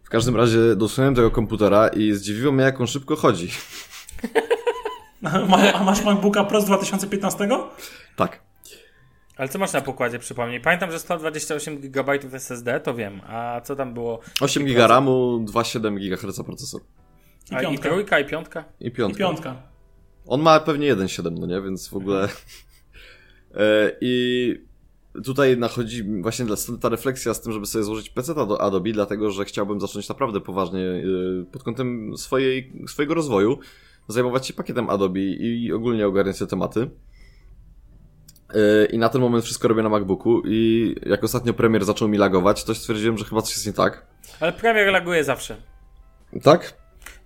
W 0.02 0.08
każdym 0.10 0.36
razie 0.36 0.76
dosunąłem 0.76 1.14
tego 1.14 1.30
komputera 1.30 1.88
i 1.88 2.12
zdziwiło 2.12 2.52
mnie, 2.52 2.64
jak 2.64 2.80
on 2.80 2.86
szybko 2.86 3.16
chodzi. 3.16 3.48
A 5.74 5.84
masz 5.84 6.04
MacBooka 6.04 6.44
Pro 6.44 6.60
z 6.60 6.64
2015? 6.64 7.48
Tak. 8.16 8.40
Ale 9.36 9.48
co 9.48 9.58
masz 9.58 9.72
na 9.72 9.80
pokładzie, 9.80 10.18
przypomnij? 10.18 10.60
Pamiętam, 10.60 10.90
że 10.90 10.98
128 10.98 11.80
GB 11.80 12.12
SSD, 12.32 12.80
to 12.80 12.94
wiem. 12.94 13.20
A 13.26 13.60
co 13.64 13.76
tam 13.76 13.94
było? 13.94 14.20
8 14.40 14.64
GB 14.64 14.86
RAMu, 14.86 15.44
2,7 15.52 15.98
GHz 15.98 16.42
procesor. 16.46 16.80
I 17.50 17.54
A, 17.54 17.60
I 17.60 17.64
piątka. 17.66 17.88
trójka, 17.88 18.18
i 18.20 18.24
piątka? 18.24 18.64
I 18.80 18.86
I 18.86 18.90
piątka. 18.90 19.18
piątka. 19.18 19.62
On 20.26 20.40
ma 20.42 20.60
pewnie 20.60 20.96
1,7, 20.96 21.38
no 21.38 21.46
nie? 21.46 21.62
Więc 21.62 21.88
w 21.88 21.96
ogóle... 21.96 22.28
E, 23.54 23.92
I 24.00 24.54
tutaj 25.24 25.56
nachodzi 25.58 26.04
właśnie 26.22 26.44
dla- 26.44 26.56
ta 26.80 26.88
refleksja 26.88 27.34
z 27.34 27.40
tym, 27.40 27.52
żeby 27.52 27.66
sobie 27.66 27.84
złożyć 27.84 28.10
PC 28.10 28.34
do 28.34 28.60
Adobe, 28.60 28.92
dlatego 28.92 29.30
że 29.30 29.44
chciałbym 29.44 29.80
zacząć 29.80 30.08
naprawdę 30.08 30.40
poważnie 30.40 30.80
e, 30.80 31.02
pod 31.52 31.62
kątem 31.62 32.16
swojej, 32.18 32.72
swojego 32.88 33.14
rozwoju 33.14 33.58
zajmować 34.08 34.46
się 34.46 34.54
pakietem 34.54 34.90
Adobe 34.90 35.20
i 35.20 35.72
ogólnie 35.72 36.06
ogarniać 36.06 36.38
te 36.38 36.46
tematy. 36.46 36.90
E, 38.54 38.84
I 38.86 38.98
na 38.98 39.08
ten 39.08 39.20
moment 39.20 39.44
wszystko 39.44 39.68
robię 39.68 39.82
na 39.82 39.88
MacBooku 39.88 40.42
i 40.46 40.94
jak 41.06 41.24
ostatnio 41.24 41.54
premier 41.54 41.84
zaczął 41.84 42.08
mi 42.08 42.18
lagować, 42.18 42.64
to 42.64 42.74
stwierdziłem, 42.74 43.18
że 43.18 43.24
chyba 43.24 43.42
coś 43.42 43.54
jest 43.54 43.66
nie 43.66 43.72
tak. 43.72 44.06
Ale 44.40 44.52
Premier 44.52 44.92
laguje 44.92 45.24
zawsze. 45.24 45.56
Tak? 46.42 46.79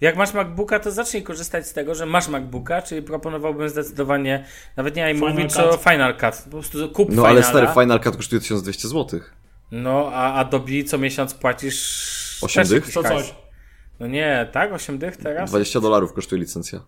Jak 0.04 0.16
masz 0.16 0.34
MacBooka, 0.34 0.78
to 0.80 0.90
zacznij 0.90 1.22
korzystać 1.22 1.66
z 1.66 1.72
tego, 1.72 1.94
że 1.94 2.06
masz 2.06 2.28
MacBooka, 2.28 2.82
czyli 2.82 3.02
proponowałbym 3.02 3.68
zdecydowanie, 3.68 4.44
nawet 4.76 4.96
nie 4.96 5.10
iMovie, 5.10 5.48
co 5.48 5.76
Final 5.76 6.16
Cut. 6.16 6.42
Po 6.44 6.50
prostu 6.50 6.88
kup 6.88 7.08
No 7.12 7.26
ale 7.26 7.42
Finala. 7.42 7.66
stary, 7.66 7.80
Final 7.86 8.00
Cut 8.00 8.16
kosztuje 8.16 8.40
1200 8.40 8.88
zł. 8.88 9.20
No, 9.72 10.10
a 10.12 10.34
Adobe 10.34 10.84
co 10.86 10.98
miesiąc 10.98 11.34
płacisz... 11.34 12.38
Osiem 12.42 12.62
też 12.62 12.70
dych? 12.70 12.78
jakiś 12.80 12.94
To 12.94 13.02
hajs. 13.02 13.26
coś. 13.26 13.34
No 14.00 14.06
nie, 14.06 14.48
tak? 14.52 14.72
8 14.72 14.98
dych 14.98 15.16
teraz? 15.16 15.50
20 15.50 15.80
dolarów 15.80 16.12
kosztuje 16.12 16.40
licencja. 16.40 16.80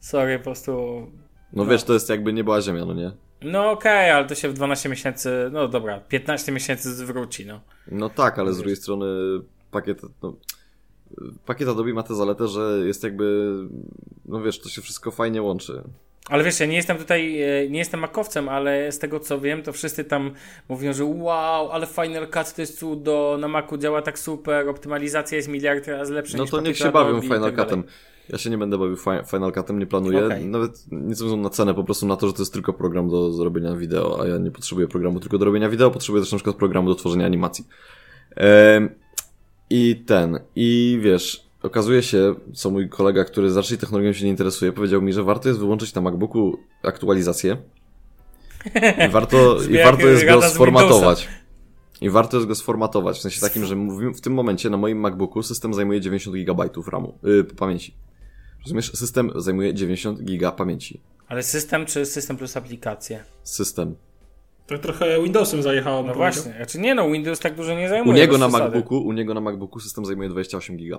Sorry, 0.00 0.38
po 0.38 0.44
prostu... 0.44 1.06
No, 1.52 1.66
wiesz, 1.66 1.84
to 1.84 1.92
jest 1.92 2.08
jakby 2.08 2.32
nie 2.32 2.44
była 2.44 2.60
ziemia, 2.60 2.84
no 2.84 2.94
nie? 2.94 3.12
No 3.42 3.70
okej, 3.70 4.10
ale 4.10 4.26
to 4.26 4.34
się 4.34 4.48
w 4.48 4.52
12 4.52 4.88
miesięcy, 4.88 5.48
no 5.52 5.68
dobra, 5.68 6.00
15 6.00 6.52
miesięcy 6.52 6.94
zwróci, 6.94 7.46
no. 7.46 7.60
No 7.90 8.10
tak, 8.10 8.38
ale 8.38 8.52
z 8.52 8.56
drugiej 8.56 8.76
strony 8.76 9.06
pakiet, 9.70 10.02
no, 10.22 10.36
pakiet 11.46 11.68
Adobe 11.68 11.92
ma 11.92 12.02
tę 12.02 12.14
zaletę, 12.14 12.48
że 12.48 12.82
jest 12.86 13.04
jakby, 13.04 13.54
no 14.24 14.42
wiesz, 14.42 14.60
to 14.60 14.68
się 14.68 14.82
wszystko 14.82 15.10
fajnie 15.10 15.42
łączy. 15.42 15.82
Ale 16.28 16.44
wiesz, 16.44 16.60
ja 16.60 16.66
nie 16.66 16.76
jestem 16.76 16.98
tutaj, 16.98 17.42
e, 17.42 17.70
nie 17.70 17.78
jestem 17.78 18.00
makowcem, 18.00 18.48
ale 18.48 18.92
z 18.92 18.98
tego 18.98 19.20
co 19.20 19.40
wiem, 19.40 19.62
to 19.62 19.72
wszyscy 19.72 20.04
tam 20.04 20.30
mówią, 20.68 20.92
że 20.92 21.04
wow, 21.04 21.70
ale 21.70 21.86
Final 21.86 22.28
Cut 22.28 22.54
to 22.54 22.62
jest 22.62 22.78
cudo, 22.78 23.36
na 23.40 23.48
Macu 23.48 23.78
działa 23.78 24.02
tak 24.02 24.18
super, 24.18 24.68
optymalizacja 24.68 25.36
jest 25.36 25.48
miliard 25.48 25.88
razy 25.88 26.14
lepsza 26.14 26.38
No 26.38 26.46
to 26.46 26.60
niech 26.60 26.76
się 26.76 26.92
bawią 26.92 27.20
Final 27.20 27.52
tak. 27.52 27.56
Cutem. 27.56 27.84
Ja 28.28 28.38
się 28.38 28.50
nie 28.50 28.58
będę 28.58 28.78
bawił 28.78 28.96
fi- 28.96 29.30
Final 29.30 29.52
Cutem, 29.52 29.78
nie 29.78 29.86
planuję. 29.86 30.26
Okej. 30.26 30.44
Nawet 30.44 30.84
nie 30.92 31.14
ze 31.14 31.36
na 31.36 31.50
cenę, 31.50 31.74
po 31.74 31.84
prostu 31.84 32.06
na 32.06 32.16
to, 32.16 32.26
że 32.26 32.32
to 32.32 32.42
jest 32.42 32.52
tylko 32.52 32.72
program 32.72 33.08
do 33.08 33.32
zrobienia 33.32 33.76
wideo, 33.76 34.22
a 34.22 34.26
ja 34.26 34.38
nie 34.38 34.50
potrzebuję 34.50 34.88
programu 34.88 35.20
tylko 35.20 35.38
do 35.38 35.44
robienia 35.44 35.68
wideo, 35.68 35.90
potrzebuję 35.90 36.22
też 36.22 36.32
na 36.32 36.38
przykład 36.38 36.56
programu 36.56 36.88
do 36.88 36.94
tworzenia 36.94 37.26
animacji. 37.26 37.64
Ehm, 38.36 38.88
I 39.70 40.04
ten, 40.06 40.38
i 40.56 40.98
wiesz, 41.02 41.48
okazuje 41.62 42.02
się, 42.02 42.34
co 42.54 42.70
mój 42.70 42.88
kolega, 42.88 43.24
który 43.24 43.54
raczej 43.54 43.78
technologią 43.78 44.12
się 44.12 44.24
nie 44.24 44.30
interesuje, 44.30 44.72
powiedział 44.72 45.02
mi, 45.02 45.12
że 45.12 45.22
warto 45.22 45.48
jest 45.48 45.60
wyłączyć 45.60 45.94
na 45.94 46.02
MacBooku 46.02 46.58
aktualizację 46.82 47.56
i 49.06 49.08
warto, 49.18 49.62
i 49.62 49.78
warto 49.78 50.06
jest 50.06 50.26
go 50.26 50.42
sformatować. 50.42 51.28
I 52.00 52.10
warto 52.10 52.36
jest 52.36 52.48
go 52.48 52.54
sformatować, 52.54 53.18
w 53.18 53.20
sensie 53.20 53.40
takim, 53.40 53.64
że 53.64 53.76
w 54.14 54.20
tym 54.20 54.34
momencie 54.34 54.70
na 54.70 54.76
moim 54.76 55.00
MacBooku 55.00 55.42
system 55.42 55.74
zajmuje 55.74 56.00
90 56.00 56.36
GB 56.36 56.68
RAMu, 56.92 57.18
yy, 57.22 57.44
pamięci. 57.44 57.94
Rozumiesz? 58.64 58.92
System 58.92 59.32
zajmuje 59.36 59.74
90 59.74 60.22
GB 60.22 60.52
pamięci. 60.52 61.00
Ale 61.28 61.42
system 61.42 61.86
czy 61.86 62.06
system 62.06 62.36
plus 62.36 62.56
aplikacje? 62.56 63.24
System. 63.42 63.96
To 64.68 64.78
trochę 64.78 65.22
Windowsem 65.22 65.62
zajechało. 65.62 66.02
No 66.02 66.14
właśnie, 66.14 66.52
znaczy 66.52 66.78
nie 66.80 66.94
no, 66.94 67.10
Windows 67.10 67.40
tak 67.40 67.54
dużo 67.54 67.74
nie 67.74 67.86
U 67.86 67.88
zajmuje. 67.88 68.18
niego 68.20 68.32
bez 68.38 68.40
na. 68.52 68.58
MacBooku, 68.58 68.98
u 68.98 69.12
niego 69.12 69.34
na 69.34 69.40
MacBooku 69.40 69.80
system 69.80 70.04
zajmuje 70.06 70.28
28 70.28 70.76
GB. 70.76 70.98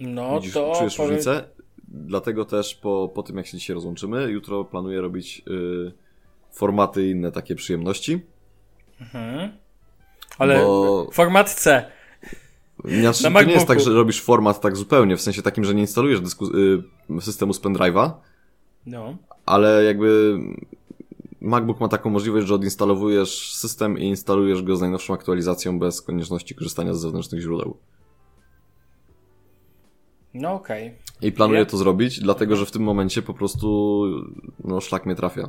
No 0.00 0.36
Widzisz, 0.40 0.54
to 0.54 0.72
czujesz 0.78 0.96
powiem- 0.96 1.10
różnicę? 1.10 1.44
dlatego 1.88 2.44
też 2.44 2.74
po, 2.74 3.10
po 3.14 3.22
tym, 3.22 3.36
jak 3.36 3.46
się 3.46 3.58
dzisiaj 3.58 3.74
rozłączymy, 3.74 4.30
jutro 4.30 4.64
planuję 4.64 5.00
robić 5.00 5.42
y, 5.48 5.92
formaty 6.52 7.06
i 7.06 7.10
inne 7.10 7.32
takie 7.32 7.54
przyjemności. 7.54 8.20
Mhm. 9.00 9.52
Ale 10.38 10.58
Bo- 10.58 11.08
format 11.12 11.50
C. 11.50 11.90
Znaczy, 12.84 13.30
Na 13.30 13.40
to 13.40 13.46
nie 13.46 13.52
jest 13.52 13.66
tak, 13.66 13.80
że 13.80 13.90
robisz 13.90 14.20
format 14.22 14.60
tak 14.60 14.76
zupełnie, 14.76 15.16
w 15.16 15.20
sensie 15.22 15.42
takim, 15.42 15.64
że 15.64 15.74
nie 15.74 15.80
instalujesz 15.80 16.20
dysku, 16.20 16.46
y, 16.46 17.20
systemu 17.20 17.52
z 17.52 17.60
pendrive'a, 17.62 18.10
No. 18.86 19.16
ale 19.46 19.84
jakby 19.84 20.38
MacBook 21.44 21.80
ma 21.80 21.88
taką 21.88 22.10
możliwość, 22.10 22.46
że 22.46 22.54
odinstalowujesz 22.54 23.54
system 23.54 23.98
i 23.98 24.04
instalujesz 24.04 24.62
go 24.62 24.76
z 24.76 24.80
najnowszą 24.80 25.14
aktualizacją 25.14 25.78
bez 25.78 26.02
konieczności 26.02 26.54
korzystania 26.54 26.94
z 26.94 27.00
zewnętrznych 27.00 27.40
źródeł. 27.40 27.76
No 30.34 30.52
okej. 30.54 30.94
I 31.22 31.32
planuję 31.32 31.60
Ja- 31.60 31.66
to 31.66 31.76
zrobić, 31.76 32.20
dlatego 32.20 32.56
że 32.56 32.66
w 32.66 32.70
tym 32.70 32.82
momencie 32.82 33.22
po 33.22 33.34
prostu 33.34 34.02
no 34.64 34.80
szlak 34.80 35.06
mnie 35.06 35.14
trafia. 35.14 35.48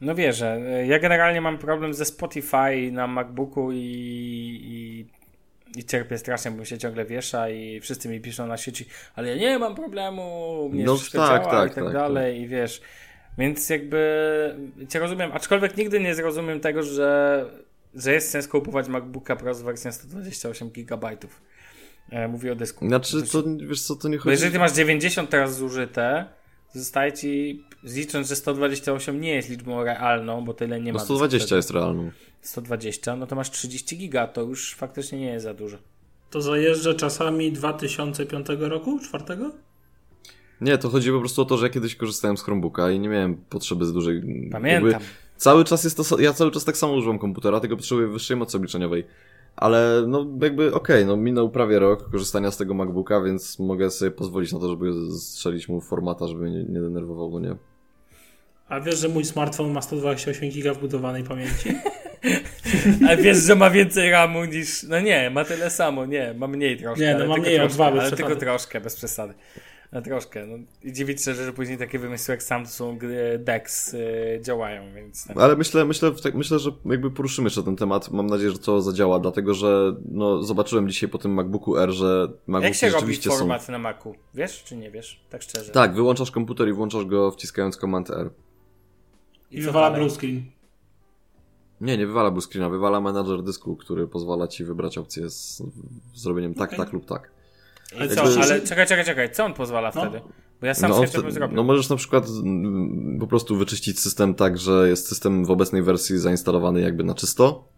No 0.00 0.14
wierzę. 0.14 0.60
Ja 0.86 0.98
generalnie 0.98 1.40
mam 1.40 1.58
problem 1.58 1.94
ze 1.94 2.04
Spotify 2.04 2.90
na 2.92 3.06
MacBooku 3.06 3.72
i, 3.72 3.76
i, 4.62 5.06
i 5.80 5.84
cierpię 5.84 6.18
strasznie, 6.18 6.50
bo 6.50 6.56
mi 6.56 6.66
się 6.66 6.78
ciągle 6.78 7.04
wiesza 7.04 7.50
i 7.50 7.80
wszyscy 7.80 8.08
mi 8.08 8.20
piszą 8.20 8.46
na 8.46 8.56
sieci, 8.56 8.84
ale 9.14 9.28
ja 9.28 9.36
nie 9.36 9.58
mam 9.58 9.74
problemu, 9.74 10.68
mnie 10.72 10.84
No 10.84 10.96
tak, 10.96 11.12
działa 11.12 11.38
tak, 11.38 11.72
i 11.72 11.74
tak, 11.74 11.84
tak, 11.84 11.92
dalej 11.92 12.40
i 12.40 12.48
wiesz. 12.48 12.80
Więc 13.38 13.70
jakby 13.70 14.00
cię 14.88 14.98
rozumiem, 14.98 15.30
aczkolwiek 15.32 15.76
nigdy 15.76 16.00
nie 16.00 16.14
zrozumiem 16.14 16.60
tego, 16.60 16.82
że, 16.82 17.44
że 17.94 18.12
jest 18.12 18.30
sens 18.30 18.48
kupować 18.48 18.88
MacBooka 18.88 19.36
Pro 19.36 19.54
z 19.54 19.62
wersją 19.62 19.92
128 19.92 20.70
GB. 20.70 21.16
Mówię 22.28 22.52
o 22.52 22.54
dysku. 22.54 22.88
Znaczy, 22.88 23.22
To 23.22 23.42
to 23.42 23.48
wiesz 23.56 23.82
co, 23.82 23.96
to 23.96 24.08
nie 24.08 24.16
Bo 24.16 24.22
chodzi... 24.22 24.30
jeżeli 24.32 24.52
ty 24.52 24.58
masz 24.58 24.72
90 24.72 25.30
teraz 25.30 25.56
zużyte, 25.56 26.24
zostaje 26.74 27.12
ci, 27.12 27.64
licząc, 27.82 28.28
że 28.28 28.36
128 28.36 29.20
nie 29.20 29.34
jest 29.34 29.48
liczbą 29.48 29.84
realną, 29.84 30.44
bo 30.44 30.54
tyle 30.54 30.80
nie 30.80 30.92
No 30.92 30.98
ma. 30.98 31.04
120 31.04 31.38
dysku 31.38 31.56
jest 31.56 31.70
realną. 31.70 32.10
wtedy. 32.10 32.30
120, 32.42 33.16
no 33.16 33.26
to 33.26 33.36
masz 33.36 33.50
30 33.50 33.98
giga, 33.98 34.26
to 34.26 34.42
już 34.42 34.74
faktycznie 34.74 35.18
nie 35.20 35.26
jest 35.32 35.44
za 35.44 35.54
dużo. 35.54 35.76
To 36.30 36.40
zajeżdża 36.40 36.94
czasami 36.94 37.52
2005 37.52 38.46
roku, 38.58 38.98
czwartego? 38.98 39.50
Nie, 40.60 40.78
to 40.78 40.88
chodzi 40.88 41.10
po 41.10 41.20
prostu 41.20 41.42
o 41.42 41.44
to, 41.44 41.56
że 41.56 41.66
ja 41.66 41.72
kiedyś 41.72 41.96
korzystałem 41.96 42.36
z 42.36 42.42
Chromebooka 42.42 42.90
i 42.90 43.00
nie 43.00 43.08
miałem 43.08 43.36
potrzeby 43.36 43.86
z 43.86 43.92
dużej... 43.92 44.22
Pamiętam. 44.52 44.90
Jakby 44.90 45.06
cały 45.36 45.64
czas 45.64 45.84
jest 45.84 45.96
to... 45.96 46.18
Ja 46.18 46.32
cały 46.32 46.50
czas 46.50 46.64
tak 46.64 46.76
samo 46.76 46.92
używam 46.92 47.18
komputera, 47.18 47.60
tylko 47.60 47.76
potrzebuję 47.76 48.06
wyższej 48.06 48.36
mocy 48.36 48.56
obliczeniowej. 48.56 49.06
Ale 49.56 50.04
no 50.06 50.26
jakby 50.42 50.74
okej, 50.74 51.06
no 51.06 51.16
minął 51.16 51.50
prawie 51.50 51.78
rok 51.78 52.10
korzystania 52.10 52.50
z 52.50 52.56
tego 52.56 52.74
MacBooka, 52.74 53.20
więc 53.20 53.58
mogę 53.58 53.90
sobie 53.90 54.10
pozwolić 54.10 54.52
na 54.52 54.58
to, 54.58 54.68
żeby 54.68 54.92
strzelić 55.18 55.68
mu 55.68 55.80
formata, 55.80 56.28
żeby 56.28 56.40
mnie 56.40 56.52
nie, 56.52 56.64
nie 56.64 56.80
denerwował, 56.80 57.30
no 57.30 57.40
nie? 57.40 57.56
A 58.68 58.80
wiesz, 58.80 58.98
że 58.98 59.08
mój 59.08 59.24
smartfon 59.24 59.72
ma 59.72 59.82
128 59.82 60.50
giga 60.50 60.74
wbudowanej 60.74 61.24
pamięci? 61.24 61.74
Ale 63.06 63.16
wiesz, 63.16 63.38
że 63.38 63.54
ma 63.54 63.70
więcej 63.70 64.10
RAMu 64.10 64.44
niż. 64.44 64.82
No 64.82 65.00
nie, 65.00 65.30
ma 65.30 65.44
tyle 65.44 65.70
samo, 65.70 66.06
nie, 66.06 66.34
ma 66.34 66.46
mniej 66.46 66.78
troszkę. 66.78 67.04
Nie, 67.04 67.12
no 67.12 67.18
ale 67.18 67.28
ma 67.28 67.34
tylko 67.34 67.48
mniej 67.48 67.60
o 67.60 67.62
troszkę, 67.62 67.74
dwa 67.74 67.90
bez 67.90 68.00
Ale 68.00 68.10
przesady. 68.10 68.22
tylko 68.22 68.40
troszkę, 68.40 68.80
bez 68.80 68.96
przesady. 68.96 69.34
No 69.92 70.02
troszkę. 70.02 70.46
No. 70.46 70.56
I 70.82 70.92
dziwić 70.92 71.24
się, 71.24 71.34
że 71.34 71.52
później 71.52 71.78
takie 71.78 71.98
wymysły 71.98 72.32
jak 72.32 72.42
Samsung 72.42 73.04
e, 73.04 73.38
Dex 73.38 73.94
e, 73.94 73.98
działają, 74.40 74.94
więc. 74.94 75.26
tak. 75.26 75.36
Ale 75.36 75.56
myślę, 75.56 75.84
myślę, 75.84 76.12
tak, 76.22 76.34
myślę, 76.34 76.58
że 76.58 76.70
jakby 76.84 77.10
poruszymy 77.10 77.46
jeszcze 77.46 77.62
ten 77.62 77.76
temat. 77.76 78.10
Mam 78.10 78.26
nadzieję, 78.26 78.50
że 78.50 78.58
to 78.58 78.82
zadziała, 78.82 79.18
dlatego 79.18 79.54
że 79.54 79.96
no, 80.10 80.42
zobaczyłem 80.42 80.88
dzisiaj 80.88 81.08
po 81.08 81.18
tym 81.18 81.34
MacBooku 81.34 81.76
R, 81.76 81.90
że 81.90 82.28
Jak 82.30 82.48
MacBooki 82.48 82.74
się 82.78 82.86
robi 82.86 83.00
rzeczywiście 83.00 83.30
są. 83.30 83.36
format 83.38 83.68
na 83.68 83.78
Macu? 83.78 84.14
Wiesz 84.34 84.64
czy 84.64 84.76
nie 84.76 84.90
wiesz? 84.90 85.24
Tak 85.30 85.42
szczerze. 85.42 85.72
Tak, 85.72 85.94
wyłączasz 85.94 86.30
komputer 86.30 86.68
i 86.68 86.72
włączasz 86.72 87.04
go 87.04 87.30
wciskając 87.30 87.76
Command 87.76 88.10
R. 88.10 88.30
I 89.50 89.60
co 89.60 89.66
wywala 89.66 89.90
blue 89.90 90.10
screen. 90.10 90.42
Nie, 91.80 91.98
nie 91.98 92.06
wywala 92.06 92.30
blue 92.30 92.42
screena, 92.42 92.70
wywala 92.70 93.00
menadżer 93.00 93.42
dysku, 93.42 93.76
który 93.76 94.06
pozwala 94.06 94.48
ci 94.48 94.64
wybrać 94.64 94.98
opcję 94.98 95.30
z 95.30 95.62
z 96.14 96.22
zrobieniem 96.22 96.54
tak, 96.54 96.68
Okej. 96.68 96.78
tak 96.84 96.92
lub 96.92 97.06
tak. 97.06 97.30
Ale 97.96 98.08
co? 98.08 98.24
jakby- 98.24 98.42
Ale 98.42 98.60
czekaj, 98.60 98.86
czekaj, 98.86 99.04
czekaj. 99.04 99.32
Co 99.32 99.44
on 99.44 99.54
pozwala 99.54 99.92
No. 99.94 100.00
wtedy? 100.02 100.20
Bo 100.60 100.66
ja 100.66 100.74
sam 100.74 100.90
no, 100.90 101.06
sobie 101.06 101.22
bym 101.22 101.32
zrobił. 101.32 101.56
no 101.56 101.62
możesz 101.62 101.88
na 101.88 101.96
przykład 101.96 102.26
mm, 102.28 103.18
po 103.20 103.26
prostu 103.26 103.56
wyczyścić 103.56 104.00
system 104.00 104.34
tak, 104.34 104.58
że 104.58 104.88
jest 104.88 105.08
system 105.08 105.44
w 105.44 105.50
obecnej 105.50 105.82
wersji 105.82 106.18
zainstalowany 106.18 106.80
jakby 106.80 107.04
na 107.04 107.14
czysto. 107.14 107.68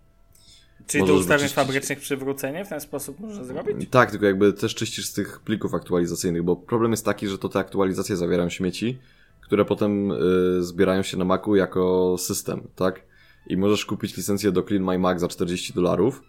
Czyli 0.87 1.05
do 1.05 1.07
możesz 1.07 1.21
ustawień 1.21 1.39
wyczyścić. 1.49 1.55
fabrycznych 1.67 2.01
przywrócenie 2.01 2.65
w 2.65 2.69
ten 2.69 2.81
sposób 2.81 3.21
można 3.21 3.45
zrobić? 3.45 3.91
Tak, 3.91 4.11
tylko 4.11 4.27
jakby 4.27 4.53
też 4.53 4.75
czyścisz 4.75 5.07
z 5.07 5.13
tych 5.13 5.41
plików 5.41 5.75
aktualizacyjnych, 5.75 6.43
bo 6.43 6.57
problem 6.57 6.91
jest 6.91 7.05
taki, 7.05 7.29
że 7.29 7.39
to 7.39 7.49
te 7.49 7.59
aktualizacje 7.59 8.17
zawierają 8.17 8.49
śmieci, 8.49 8.99
które 9.41 9.65
potem 9.65 10.11
y, 10.13 10.63
zbierają 10.63 11.03
się 11.03 11.17
na 11.17 11.25
Macu 11.25 11.57
jako 11.57 12.15
system, 12.19 12.69
tak? 12.77 13.03
I 13.47 13.57
możesz 13.57 13.85
kupić 13.87 14.17
licencję 14.17 14.53
do 14.53 14.63
Clean 14.63 14.85
My 14.85 14.99
Mac 14.99 15.21
za 15.21 15.29
40 15.29 15.73
dolarów, 15.73 16.23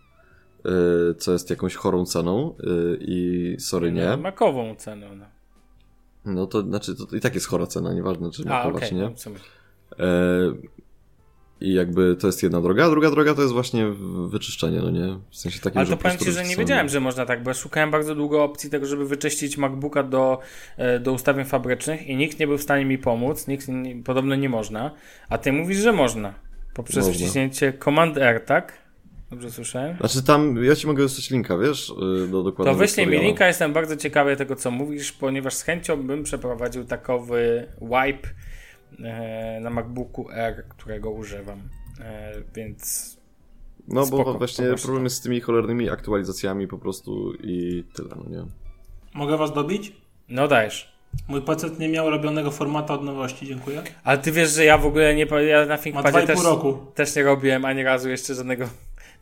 co 1.17 1.31
jest 1.31 1.49
jakąś 1.49 1.75
chorą 1.75 2.05
ceną 2.05 2.55
y, 2.59 2.97
i 3.01 3.55
sorry 3.59 3.91
nie. 3.91 4.17
Makową 4.17 4.75
cenę. 4.75 5.15
No. 5.15 5.25
No 6.25 6.47
to 6.47 6.61
znaczy, 6.61 6.95
to 6.95 7.15
i 7.15 7.19
tak 7.19 7.35
jest 7.35 7.47
chora 7.47 7.67
cena, 7.67 7.93
nieważne 7.93 8.31
czy 8.31 8.45
makowa, 8.45 8.77
okej. 8.77 8.89
czy 8.89 8.95
nie. 8.95 9.01
no. 9.01 10.05
E, 10.05 10.53
I 11.61 11.73
jakby 11.73 12.15
to 12.15 12.27
jest 12.27 12.43
jedna 12.43 12.61
droga, 12.61 12.85
a 12.85 12.89
druga 12.89 13.11
droga 13.11 13.33
to 13.33 13.41
jest 13.41 13.53
właśnie 13.53 13.87
wyczyszczenie, 14.27 14.79
no 14.79 14.89
nie? 14.89 15.19
W 15.29 15.37
sensie 15.37 15.59
takim, 15.59 15.79
Ale 15.79 15.87
to 15.87 15.97
po 15.97 16.03
powiem 16.03 16.17
Ci, 16.17 16.31
że 16.31 16.43
nie 16.43 16.55
wiedziałem, 16.55 16.89
że 16.89 16.99
można 16.99 17.25
tak, 17.25 17.43
bo 17.43 17.49
ja 17.49 17.53
szukałem 17.53 17.91
bardzo 17.91 18.15
długo 18.15 18.43
opcji 18.43 18.69
tego, 18.69 18.85
żeby 18.85 19.05
wyczyścić 19.05 19.57
MacBooka 19.57 20.03
do, 20.03 20.39
e, 20.77 20.99
do 20.99 21.13
ustawień 21.13 21.45
fabrycznych 21.45 22.07
i 22.07 22.15
nikt 22.15 22.39
nie 22.39 22.47
był 22.47 22.57
w 22.57 22.61
stanie 22.61 22.85
mi 22.85 22.97
pomóc, 22.97 23.47
nikt 23.47 23.67
nie, 23.67 24.03
podobno 24.03 24.35
nie 24.35 24.49
można, 24.49 24.91
a 25.29 25.37
Ty 25.37 25.53
mówisz, 25.53 25.77
że 25.77 25.93
można. 25.93 26.33
Poprzez 26.73 27.07
Można. 27.07 27.13
wciśnięcie 27.13 27.73
Command 27.73 28.17
R, 28.17 28.45
tak? 28.45 28.82
Dobrze 29.33 29.51
słyszałem? 29.51 29.97
Znaczy 29.97 30.23
tam, 30.23 30.63
ja 30.63 30.75
ci 30.75 30.87
mogę 30.87 31.03
wysłać 31.03 31.29
linka, 31.29 31.57
wiesz, 31.57 31.89
y, 31.89 31.93
do 32.27 32.37
To 32.37 32.43
dokładnego 32.43 32.77
wyślij 32.77 33.07
mi 33.07 33.19
linka, 33.19 33.47
jestem 33.47 33.73
bardzo 33.73 33.97
ciekawy 33.97 34.35
tego, 34.35 34.55
co 34.55 34.71
mówisz, 34.71 35.11
ponieważ 35.11 35.53
z 35.53 35.61
chęcią 35.61 36.03
bym 36.03 36.23
przeprowadził 36.23 36.85
takowy 36.85 37.67
wipe 37.81 38.29
e, 39.03 39.59
na 39.61 39.69
MacBooku 39.69 40.31
R, 40.31 40.63
którego 40.69 41.11
używam. 41.11 41.61
E, 41.99 42.33
więc 42.55 43.13
No 43.87 44.05
Spoko, 44.05 44.23
bo 44.23 44.37
właśnie 44.37 44.65
problem 44.65 44.97
to. 44.97 45.03
jest 45.03 45.15
z 45.15 45.21
tymi 45.21 45.41
cholernymi 45.41 45.89
aktualizacjami 45.89 46.67
po 46.67 46.77
prostu 46.77 47.33
i 47.43 47.83
tyle, 47.93 48.09
no 48.15 48.29
nie? 48.29 48.45
Mogę 49.13 49.37
was 49.37 49.53
dobić? 49.53 49.93
no 50.29 50.47
dajesz. 50.47 50.93
Mój 51.27 51.41
PC 51.41 51.69
nie 51.79 51.89
miał 51.89 52.09
robionego 52.09 52.51
formata 52.51 52.93
od 52.93 53.03
nowości, 53.03 53.47
dziękuję. 53.47 53.83
Ale 54.03 54.17
ty 54.17 54.31
wiesz, 54.31 54.51
że 54.51 54.65
ja 54.65 54.77
w 54.77 54.85
ogóle 54.85 55.15
nie. 55.15 55.27
Ja 55.47 55.65
na 55.65 55.77
ThinkPadzie 55.77 56.17
2,5 56.17 56.27
też, 56.27 56.43
roku. 56.43 56.77
też 56.95 57.15
nie 57.15 57.23
robiłem 57.23 57.65
ani 57.65 57.83
razu 57.83 58.09
jeszcze 58.09 58.35
żadnego. 58.35 58.65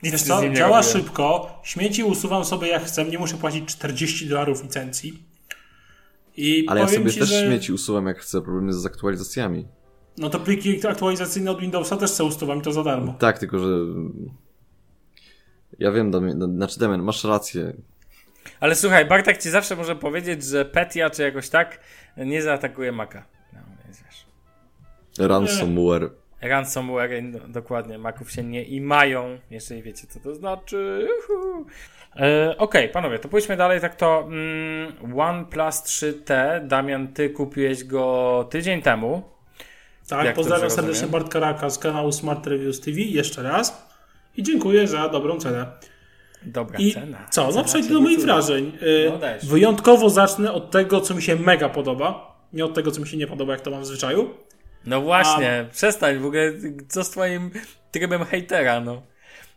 Nic 0.04 0.12
Wiesz 0.12 0.22
co, 0.24 0.28
działa 0.28 0.82
robiłem. 0.82 0.84
szybko, 0.84 1.60
śmieci 1.64 2.04
usuwam 2.04 2.46
sobie 2.46 2.68
jak 2.68 2.84
chcę, 2.84 3.06
nie 3.06 3.20
muszę 3.20 3.38
płacić 3.38 3.66
40 3.70 4.28
dolarów 4.28 4.64
licencji. 4.64 5.24
I 6.38 6.66
Ale 6.68 6.82
ja 6.82 6.88
sobie 6.88 7.12
ci, 7.12 7.20
też 7.20 7.30
że... 7.30 7.46
śmieci 7.48 7.74
usuwam 7.74 8.08
jak 8.08 8.20
chcę, 8.20 8.42
problem 8.42 8.68
jest 8.68 8.80
z 8.80 8.86
aktualizacjami. 8.86 9.68
No 10.18 10.30
to 10.30 10.40
pliki 10.40 10.88
aktualizacyjne 10.88 11.52
od 11.52 11.60
Windowsa 11.60 11.98
też 11.98 12.12
chcę 12.12 12.24
usuwam 12.24 12.60
i 12.60 12.62
to 12.62 12.72
za 12.72 12.84
darmo. 12.84 13.14
Tak, 13.20 13.40
tylko 13.40 13.60
że... 13.60 13.66
Ja 15.80 15.92
wiem, 15.92 16.12
Damian, 16.12 16.38
no, 16.38 16.48
znaczy 16.48 16.80
Damian, 16.80 17.02
masz 17.02 17.24
rację. 17.24 17.74
Ale 18.60 18.76
słuchaj, 18.76 19.06
Bartek 19.06 19.38
ci 19.38 19.50
zawsze 19.50 19.76
może 19.76 19.96
powiedzieć, 19.96 20.44
że 20.44 20.66
Petia 20.66 21.10
czy 21.10 21.22
jakoś 21.22 21.50
tak 21.50 21.80
nie 22.18 22.42
zaatakuje 22.42 22.92
Maca. 22.92 23.24
No, 23.54 23.60
więc 23.86 24.04
wiesz. 24.04 24.26
Ransomware. 25.28 26.10
Ransomware, 26.41 27.23
no, 27.23 27.39
dokładnie, 27.47 27.97
Maców 27.97 28.32
się 28.32 28.43
nie 28.43 28.63
i 28.63 28.82
mają, 28.82 29.39
jeżeli 29.51 29.82
wiecie 29.84 30.08
co 30.08 30.19
to 30.19 30.36
znaczy. 30.36 31.08
Juhu. 31.30 31.65
E, 32.15 32.58
Okej, 32.58 32.89
panowie, 32.89 33.19
to 33.19 33.30
pójdźmy 33.30 33.58
dalej. 33.58 33.82
Tak 33.82 33.95
to 33.95 34.23
mm, 34.27 35.19
OnePlus 35.19 35.75
3T, 35.75 36.60
Damian, 36.67 37.08
ty 37.08 37.30
kupiłeś 37.30 37.84
go 37.84 38.47
tydzień 38.49 38.82
temu. 38.82 39.21
Tak, 40.10 40.25
Jak 40.25 40.36
pozdrawiam 40.36 40.69
serdecznie? 40.69 41.08
Bartka 41.08 41.39
Raka 41.39 41.69
z 41.69 41.80
kanału 41.80 42.12
Smart 42.12 42.47
Reviews 42.47 42.80
TV 42.82 42.99
jeszcze 42.99 43.43
raz. 43.43 43.91
I 44.38 44.43
dziękuję 44.43 44.88
za 44.88 45.10
dobrą 45.10 45.39
cenę. 45.39 45.65
Dobra 46.43 46.80
I 46.80 46.91
cena. 46.93 47.27
co? 47.30 47.43
No 47.45 47.51
Cena 47.51 47.63
przejdę 47.63 47.89
do 47.89 48.01
moich 48.01 48.19
wrażeń. 48.19 48.71
Y, 48.82 49.12
No. 49.12 49.19
Wyjątkowo 49.49 50.10
zacznę 50.10 50.51
od 50.54 50.71
tego, 50.71 51.01
co 51.01 51.13
mi 51.15 51.21
się 51.21 51.36
mega 51.36 51.69
podoba. 51.69 52.36
Nie 52.54 52.65
od 52.65 52.73
tego, 52.73 52.91
co 52.91 53.01
mi 53.01 53.08
się 53.08 53.17
nie 53.17 53.27
podoba, 53.27 53.51
jak 53.54 53.62
to 53.62 53.71
mam 53.71 53.82
w 53.82 53.86
zwyczaju. 53.86 54.30
No 54.86 55.02
właśnie, 55.02 55.65
przestań 55.72 56.20
w 56.20 56.26
ogóle, 56.26 56.54
co 56.89 57.04
z 57.04 57.10
twoim 57.10 57.52
trybem 57.91 58.26
hejtera, 58.26 58.80
no. 58.80 59.02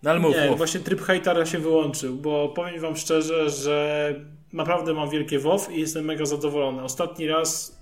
No 0.02 0.10
ale 0.10 0.20
mów, 0.20 0.36
Nie, 0.36 0.48
mów. 0.48 0.56
właśnie 0.56 0.80
tryb 0.80 1.00
hejtera 1.02 1.46
się 1.46 1.58
wyłączył, 1.58 2.16
bo 2.16 2.48
powiem 2.48 2.80
wam 2.80 2.96
szczerze, 2.96 3.50
że 3.50 4.08
naprawdę 4.52 4.94
mam 4.94 5.10
wielkie 5.10 5.38
WoW 5.38 5.70
i 5.70 5.80
jestem 5.80 6.04
mega 6.04 6.24
zadowolony. 6.24 6.82
Ostatni 6.82 7.28
raz, 7.28 7.78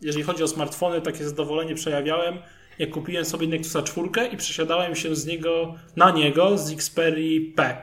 jeżeli 0.00 0.24
chodzi 0.24 0.42
o 0.42 0.48
smartfony, 0.48 1.00
takie 1.00 1.24
zadowolenie 1.24 1.74
przejawiałem, 1.74 2.38
jak 2.78 2.90
kupiłem 2.90 3.24
sobie 3.24 3.46
Nexusa 3.46 3.82
4 3.82 4.08
i 4.32 4.36
przesiadałem 4.36 4.94
się 4.94 5.16
z 5.16 5.26
niego 5.26 5.74
na 5.96 6.10
niego 6.10 6.58
z 6.58 6.72
Xperia 6.72 7.40
P. 7.56 7.76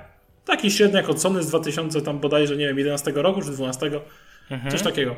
Taki 0.46 0.72
średniak 0.72 1.10
od 1.10 1.22
Sony 1.22 1.44
z 1.44 1.48
2000 1.48 2.02
tam 2.02 2.20
bodajże, 2.20 2.58
nie 2.58 2.68
wiem, 2.68 2.78
11 2.78 3.12
roku 3.16 3.42
czy 3.42 3.52
12, 3.52 3.92
coś 4.72 4.82
takiego. 4.82 5.16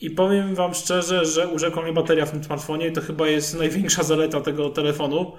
I 0.00 0.10
powiem 0.10 0.54
Wam 0.54 0.74
szczerze, 0.74 1.24
że 1.26 1.48
urzekła 1.48 1.82
mnie 1.82 1.92
bateria 1.92 2.26
w 2.26 2.30
tym 2.30 2.44
smartfonie 2.44 2.86
i 2.86 2.92
to 2.92 3.00
chyba 3.00 3.28
jest 3.28 3.58
największa 3.58 4.02
zaleta 4.02 4.40
tego 4.40 4.70
telefonu, 4.70 5.32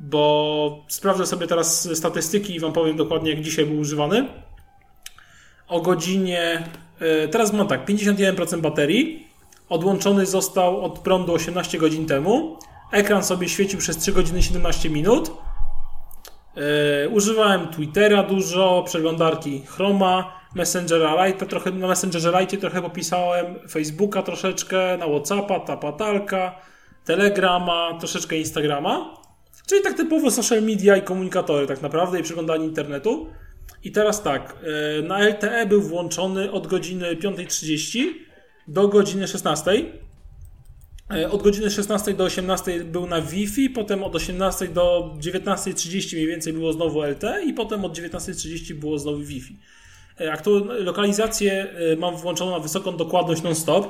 bo 0.00 0.84
sprawdzę 0.88 1.26
sobie 1.26 1.46
teraz 1.46 1.96
statystyki 1.96 2.54
i 2.54 2.60
Wam 2.60 2.72
powiem 2.72 2.96
dokładnie, 2.96 3.30
jak 3.30 3.40
dzisiaj 3.40 3.66
był 3.66 3.78
używany. 3.78 4.28
O 5.68 5.80
godzinie, 5.80 6.64
e, 7.00 7.28
teraz 7.28 7.52
mam 7.52 7.66
tak, 7.66 7.86
51% 7.86 8.60
baterii, 8.60 9.26
odłączony 9.68 10.26
został 10.26 10.84
od 10.84 10.98
prądu 10.98 11.32
18 11.32 11.78
godzin 11.78 12.06
temu, 12.06 12.58
ekran 12.92 13.24
sobie 13.24 13.48
świecił 13.48 13.78
przez 13.78 13.98
3 13.98 14.12
godziny 14.12 14.42
17 14.42 14.90
minut, 14.90 15.30
e, 16.56 17.08
używałem 17.08 17.68
Twittera 17.68 18.22
dużo, 18.22 18.82
przeglądarki 18.86 19.62
Chroma, 19.66 20.37
Messengera 20.54 21.26
Lite, 21.26 21.46
trochę 21.46 21.70
na 21.70 21.88
Messengerze 21.88 22.40
Lite 22.40 22.56
trochę 22.56 22.82
popisałem, 22.82 23.46
Facebooka 23.70 24.22
troszeczkę, 24.22 24.96
na 24.98 25.06
Whatsappa, 25.06 25.60
Tapatalka, 25.60 26.60
Telegrama, 27.04 27.98
troszeczkę 27.98 28.36
Instagrama. 28.36 29.14
Czyli 29.66 29.82
tak 29.82 29.94
typowo 29.96 30.30
social 30.30 30.62
media 30.62 30.96
i 30.96 31.02
komunikatory 31.02 31.66
tak 31.66 31.82
naprawdę 31.82 32.20
i 32.20 32.22
przeglądanie 32.22 32.64
internetu. 32.64 33.26
I 33.84 33.92
teraz 33.92 34.22
tak, 34.22 34.56
e, 34.98 35.02
na 35.02 35.18
LTE 35.28 35.66
był 35.66 35.82
włączony 35.82 36.52
od 36.52 36.66
godziny 36.66 37.16
5.30 37.16 37.98
do 38.68 38.88
godziny 38.88 39.28
16. 39.28 39.70
E, 41.10 41.30
Od 41.30 41.42
godziny 41.42 41.70
16 41.70 42.14
do 42.14 42.24
18 42.24 42.84
był 42.84 43.06
na 43.06 43.22
Wi-Fi, 43.22 43.70
potem 43.70 44.04
od 44.04 44.16
18 44.16 44.68
do 44.68 45.14
19.30 45.18 46.14
mniej 46.14 46.26
więcej 46.26 46.52
było 46.52 46.72
znowu 46.72 47.02
LTE 47.02 47.42
i 47.44 47.52
potem 47.52 47.84
od 47.84 47.98
19.30 47.98 48.74
było 48.74 48.98
znowu 48.98 49.18
Wi-Fi. 49.18 49.56
E, 50.20 50.32
Aktu- 50.32 50.66
lokalizację 50.84 51.66
e, 51.92 51.96
mam 51.96 52.16
włączoną 52.16 52.50
na 52.50 52.58
wysoką 52.58 52.96
dokładność 52.96 53.42
non-stop. 53.42 53.86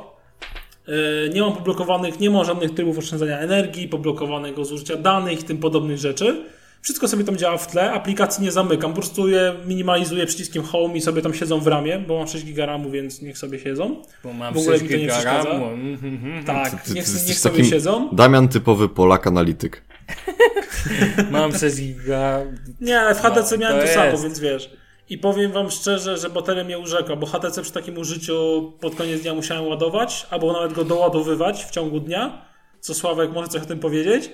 E, 1.26 1.28
Nie 1.28 1.40
mam 1.40 1.52
poblokowanych, 1.52 2.20
nie 2.20 2.30
ma 2.30 2.44
żadnych 2.44 2.74
trybów 2.74 2.98
oszczędzania 2.98 3.38
energii, 3.38 3.88
poblokowanego 3.88 4.64
zużycia 4.64 4.96
danych 4.96 5.40
i 5.40 5.44
tym 5.44 5.58
podobnych 5.58 5.98
rzeczy. 5.98 6.44
Wszystko 6.82 7.08
sobie 7.08 7.24
tam 7.24 7.36
działa 7.36 7.56
w 7.56 7.66
tle, 7.66 7.92
aplikacji 7.92 8.44
nie 8.44 8.52
zamykam, 8.52 8.90
po 8.90 8.96
prostu 8.96 9.28
je 9.28 9.54
minimalizuję 9.66 10.26
przyciskiem 10.26 10.62
Home 10.62 10.96
i 10.96 11.00
sobie 11.00 11.22
tam 11.22 11.34
siedzą 11.34 11.60
w 11.60 11.66
ramie, 11.66 11.98
bo 11.98 12.18
mam 12.18 12.28
6 12.28 12.44
GB 12.44 12.66
RAMu, 12.66 12.90
więc 12.90 13.22
niech 13.22 13.38
sobie 13.38 13.58
siedzą. 13.58 14.02
Bo 14.24 14.32
mam 14.32 14.54
W 14.54 14.58
ogóle 14.58 14.78
6 14.78 14.82
mi 14.82 14.88
to 14.88 14.94
nie 14.96 15.00
giga 15.00 15.12
przeszkadza. 15.12 15.48
ramu. 15.48 15.66
Mhm. 15.66 16.44
Tak, 16.44 16.70
Ty- 16.70 16.76
ty 16.76 16.88
niech, 16.94 16.96
jesteś 17.08 17.28
niech 17.28 17.38
sobie 17.38 17.64
siedzą. 17.64 18.08
Damian 18.12 18.48
typowy 18.48 18.88
Polak 18.88 19.26
analityk. 19.26 19.82
Mam 21.30 21.58
6 21.58 21.76
giga. 21.76 22.40
Nie, 22.80 23.00
ale 23.00 23.14
w 23.14 23.18
HTC 23.20 23.54
No, 23.56 23.60
miałem 23.60 23.80
to 23.80 23.86
to, 23.86 23.92
samo, 23.94 24.18
więc 24.18 24.40
wiesz. 24.40 24.70
I 25.10 25.18
powiem 25.18 25.52
wam 25.52 25.70
szczerze, 25.70 26.16
że 26.16 26.30
bateria 26.30 26.64
mnie 26.64 26.78
urzekła, 26.78 27.16
bo 27.16 27.26
HTC 27.26 27.62
przy 27.62 27.72
takim 27.72 27.98
użyciu 27.98 28.72
pod 28.80 28.94
koniec 28.94 29.22
dnia 29.22 29.34
musiałem 29.34 29.66
ładować, 29.66 30.26
albo 30.30 30.52
nawet 30.52 30.72
go 30.72 30.84
doładowywać 30.84 31.64
w 31.64 31.70
ciągu 31.70 32.00
dnia. 32.00 32.44
Co 32.80 32.94
Sławek 32.94 33.32
może 33.32 33.48
coś 33.48 33.62
o 33.62 33.66
tym 33.66 33.78
powiedzieć. 33.78 34.30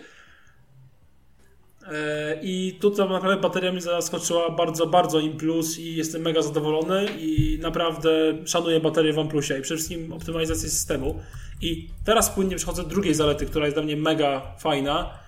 E, 1.92 2.38
I 2.42 2.78
tutaj 2.80 3.08
naprawdę 3.08 3.42
bateria 3.42 3.72
mnie 3.72 3.80
zaskoczyła 3.80 4.50
bardzo, 4.50 4.86
bardzo 4.86 5.20
im 5.20 5.36
plus 5.36 5.78
i 5.78 5.94
jestem 5.94 6.22
mega 6.22 6.42
zadowolony 6.42 7.06
i 7.18 7.58
naprawdę 7.62 8.10
szanuję 8.46 8.80
baterię 8.80 9.12
w 9.12 9.18
OnePlusie 9.18 9.58
i 9.58 9.62
przede 9.62 9.76
wszystkim 9.76 10.12
optymalizację 10.12 10.68
systemu. 10.68 11.20
I 11.60 11.88
teraz 12.04 12.30
płynnie 12.30 12.56
przechodzę 12.56 12.82
do 12.82 12.88
drugiej 12.88 13.14
zalety, 13.14 13.46
która 13.46 13.64
jest 13.64 13.76
dla 13.76 13.82
mnie 13.82 13.96
mega 13.96 14.56
fajna 14.58 15.18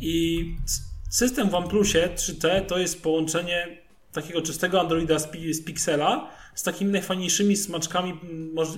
i 0.00 0.44
system 1.10 1.50
w 1.50 1.54
OnePlusie 1.54 2.08
3T 2.16 2.66
to 2.66 2.78
jest 2.78 3.02
połączenie 3.02 3.87
takiego 4.22 4.42
czystego 4.42 4.80
Androida 4.80 5.18
z, 5.18 5.28
z 5.52 5.64
Pixela 5.64 6.28
z 6.54 6.62
takimi 6.62 6.92
najfajniejszymi 6.92 7.56
smaczkami 7.56 8.14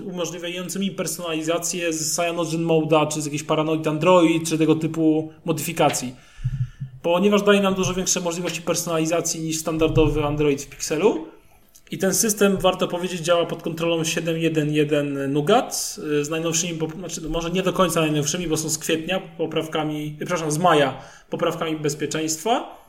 umożliwiającymi 0.05 0.91
personalizację 0.91 1.93
z 1.93 2.15
Cyanogen 2.15 2.67
Mode'a, 2.67 3.09
czy 3.09 3.23
z 3.23 3.25
jakiejś 3.25 3.43
Paranoid 3.43 3.87
Android, 3.87 4.49
czy 4.49 4.59
tego 4.59 4.75
typu 4.75 5.33
modyfikacji. 5.45 6.15
Ponieważ 7.03 7.43
daje 7.43 7.61
nam 7.61 7.75
dużo 7.75 7.95
większe 7.95 8.21
możliwości 8.21 8.63
personalizacji 8.63 9.41
niż 9.41 9.57
standardowy 9.57 10.25
Android 10.25 10.63
w 10.63 10.69
Pixelu. 10.69 11.27
I 11.91 11.99
ten 11.99 12.15
system, 12.15 12.57
warto 12.57 12.89
powiedzieć, 12.89 13.21
działa 13.21 13.47
pod 13.47 13.63
kontrolą 13.63 14.03
7.1.1 14.03 15.29
Nougat 15.29 15.97
y, 16.21 16.25
z 16.25 16.31
najnowszymi, 16.31 16.79
znaczy 16.99 17.29
może 17.29 17.51
nie 17.51 17.63
do 17.63 17.73
końca 17.73 18.01
najnowszymi, 18.01 18.47
bo 18.47 18.57
są 18.57 18.69
z 18.69 18.79
kwietnia, 18.79 19.21
poprawkami, 19.39 20.17
przepraszam, 20.19 20.51
z 20.51 20.59
maja, 20.59 20.99
poprawkami 21.31 21.77
bezpieczeństwa. 21.77 22.80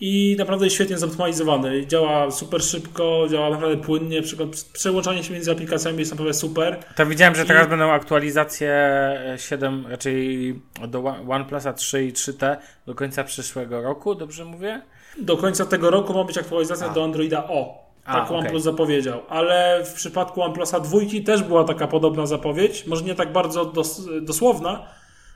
I 0.00 0.34
naprawdę 0.38 0.70
świetnie 0.70 0.98
zoptymalizowany. 0.98 1.86
Działa 1.86 2.30
super 2.30 2.62
szybko, 2.62 3.26
działa 3.30 3.50
naprawdę 3.50 3.76
płynnie. 3.76 4.22
Przykład 4.22 4.48
przełączanie 4.72 5.24
się 5.24 5.32
między 5.34 5.52
aplikacjami 5.52 5.98
jest 5.98 6.10
naprawdę 6.10 6.34
super. 6.34 6.76
To 6.96 7.06
widziałem, 7.06 7.34
że 7.34 7.44
teraz 7.44 7.66
I- 7.66 7.70
będą 7.70 7.90
aktualizacje 7.90 8.70
e, 8.72 9.36
7, 9.38 9.86
raczej 9.86 10.60
do 10.88 10.98
One- 11.04 11.30
OnePlusa 11.30 11.72
3 11.72 12.04
i 12.04 12.12
3T 12.12 12.56
do 12.86 12.94
końca 12.94 13.24
przyszłego 13.24 13.82
roku, 13.82 14.14
dobrze 14.14 14.44
mówię? 14.44 14.82
Do 15.20 15.36
końca 15.36 15.66
tego 15.66 15.90
roku 15.90 16.14
ma 16.14 16.24
być 16.24 16.38
aktualizacja 16.38 16.86
A. 16.90 16.94
do 16.94 17.04
Androida 17.04 17.44
O. 17.48 17.88
A, 18.04 18.14
Tak 18.14 18.24
okej. 18.24 18.36
OnePlus 18.38 18.62
zapowiedział. 18.62 19.20
Ale 19.28 19.84
w 19.84 19.92
przypadku 19.92 20.42
OnePlusa 20.42 20.80
2 20.80 20.98
też 21.26 21.42
była 21.42 21.64
taka 21.64 21.86
podobna 21.88 22.26
zapowiedź. 22.26 22.86
Może 22.86 23.04
nie 23.04 23.14
tak 23.14 23.32
bardzo 23.32 23.64
dos 23.64 24.08
dosłowna, 24.22 24.86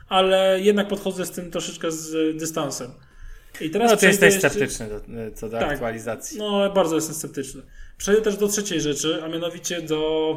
ale 0.09 0.61
jednak 0.61 0.89
podchodzę 0.89 1.27
z 1.27 1.31
tym 1.31 1.51
troszeczkę 1.51 1.91
z 1.91 2.37
dystansem. 2.37 2.91
I 3.61 3.71
teraz 3.71 3.91
No 3.91 3.97
ty 3.97 4.07
jesteś 4.07 4.35
jeszcze- 4.35 4.51
sceptyczny 4.51 4.89
do, 4.89 5.01
co 5.37 5.49
do 5.49 5.59
Tak. 5.59 5.73
aktualizacji. 5.73 6.39
No, 6.39 6.71
bardzo 6.71 6.95
jestem 6.95 7.15
sceptyczny. 7.15 7.63
Przejdę 7.99 8.23
też 8.23 8.37
do 8.37 8.49
trzeciej 8.49 8.81
rzeczy, 8.81 9.21
a 9.25 9.29
mianowicie 9.29 9.83
do 9.83 10.37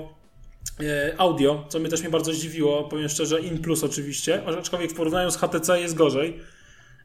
e, 0.80 1.13
audio, 1.17 1.65
co 1.69 1.80
mnie 1.80 1.89
też 1.89 2.01
mnie 2.01 2.10
bardzo 2.10 2.34
zdziwiło, 2.34 2.84
powiem 2.84 3.10
szczerze, 3.10 3.39
in 3.41 3.62
plus 3.62 3.84
oczywiście, 3.84 4.41
aczkolwiek 4.60 4.91
w 4.91 4.95
porównaniu 4.95 5.32
z 5.32 5.38
HTC 5.38 5.82
jest 5.82 5.93
gorzej, 5.95 6.39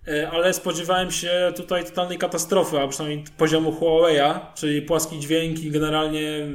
E, 0.08 0.30
ale 0.30 0.54
spodziewałem 0.54 1.10
się 1.10 1.52
tutaj 1.56 1.84
totalnej 1.84 2.18
katastrofy, 2.18 2.78
a 2.78 2.88
przynajmniej 2.88 3.24
poziomu 3.36 3.72
Huawei'a, 3.80 4.40
czyli 4.54 4.82
płaski 4.82 5.20
dźwięk 5.20 5.58
i 5.58 5.70
generalnie 5.70 6.46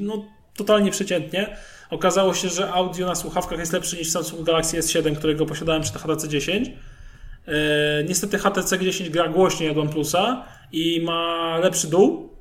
no, 0.00 0.24
totalnie 0.56 0.90
przeciętnie. 0.90 1.56
Okazało 1.90 2.34
się, 2.34 2.48
że 2.48 2.72
audio 2.72 3.06
na 3.06 3.14
słuchawkach 3.14 3.58
jest 3.58 3.72
lepsze 3.72 3.96
niż 3.96 4.10
Samsung 4.10 4.42
Galaxy 4.46 4.78
S7, 4.78 5.16
którego 5.16 5.46
posiadałem 5.46 5.82
przy 5.82 5.92
HTC 5.92 6.28
10. 6.28 6.70
E, 7.48 7.52
niestety 8.08 8.38
HTC 8.38 8.78
10 8.78 9.10
gra 9.10 9.28
głośniej 9.28 9.70
od 9.70 9.78
OnePlusa 9.78 10.44
i 10.72 11.00
ma 11.04 11.58
lepszy 11.58 11.86
dół, 11.86 12.36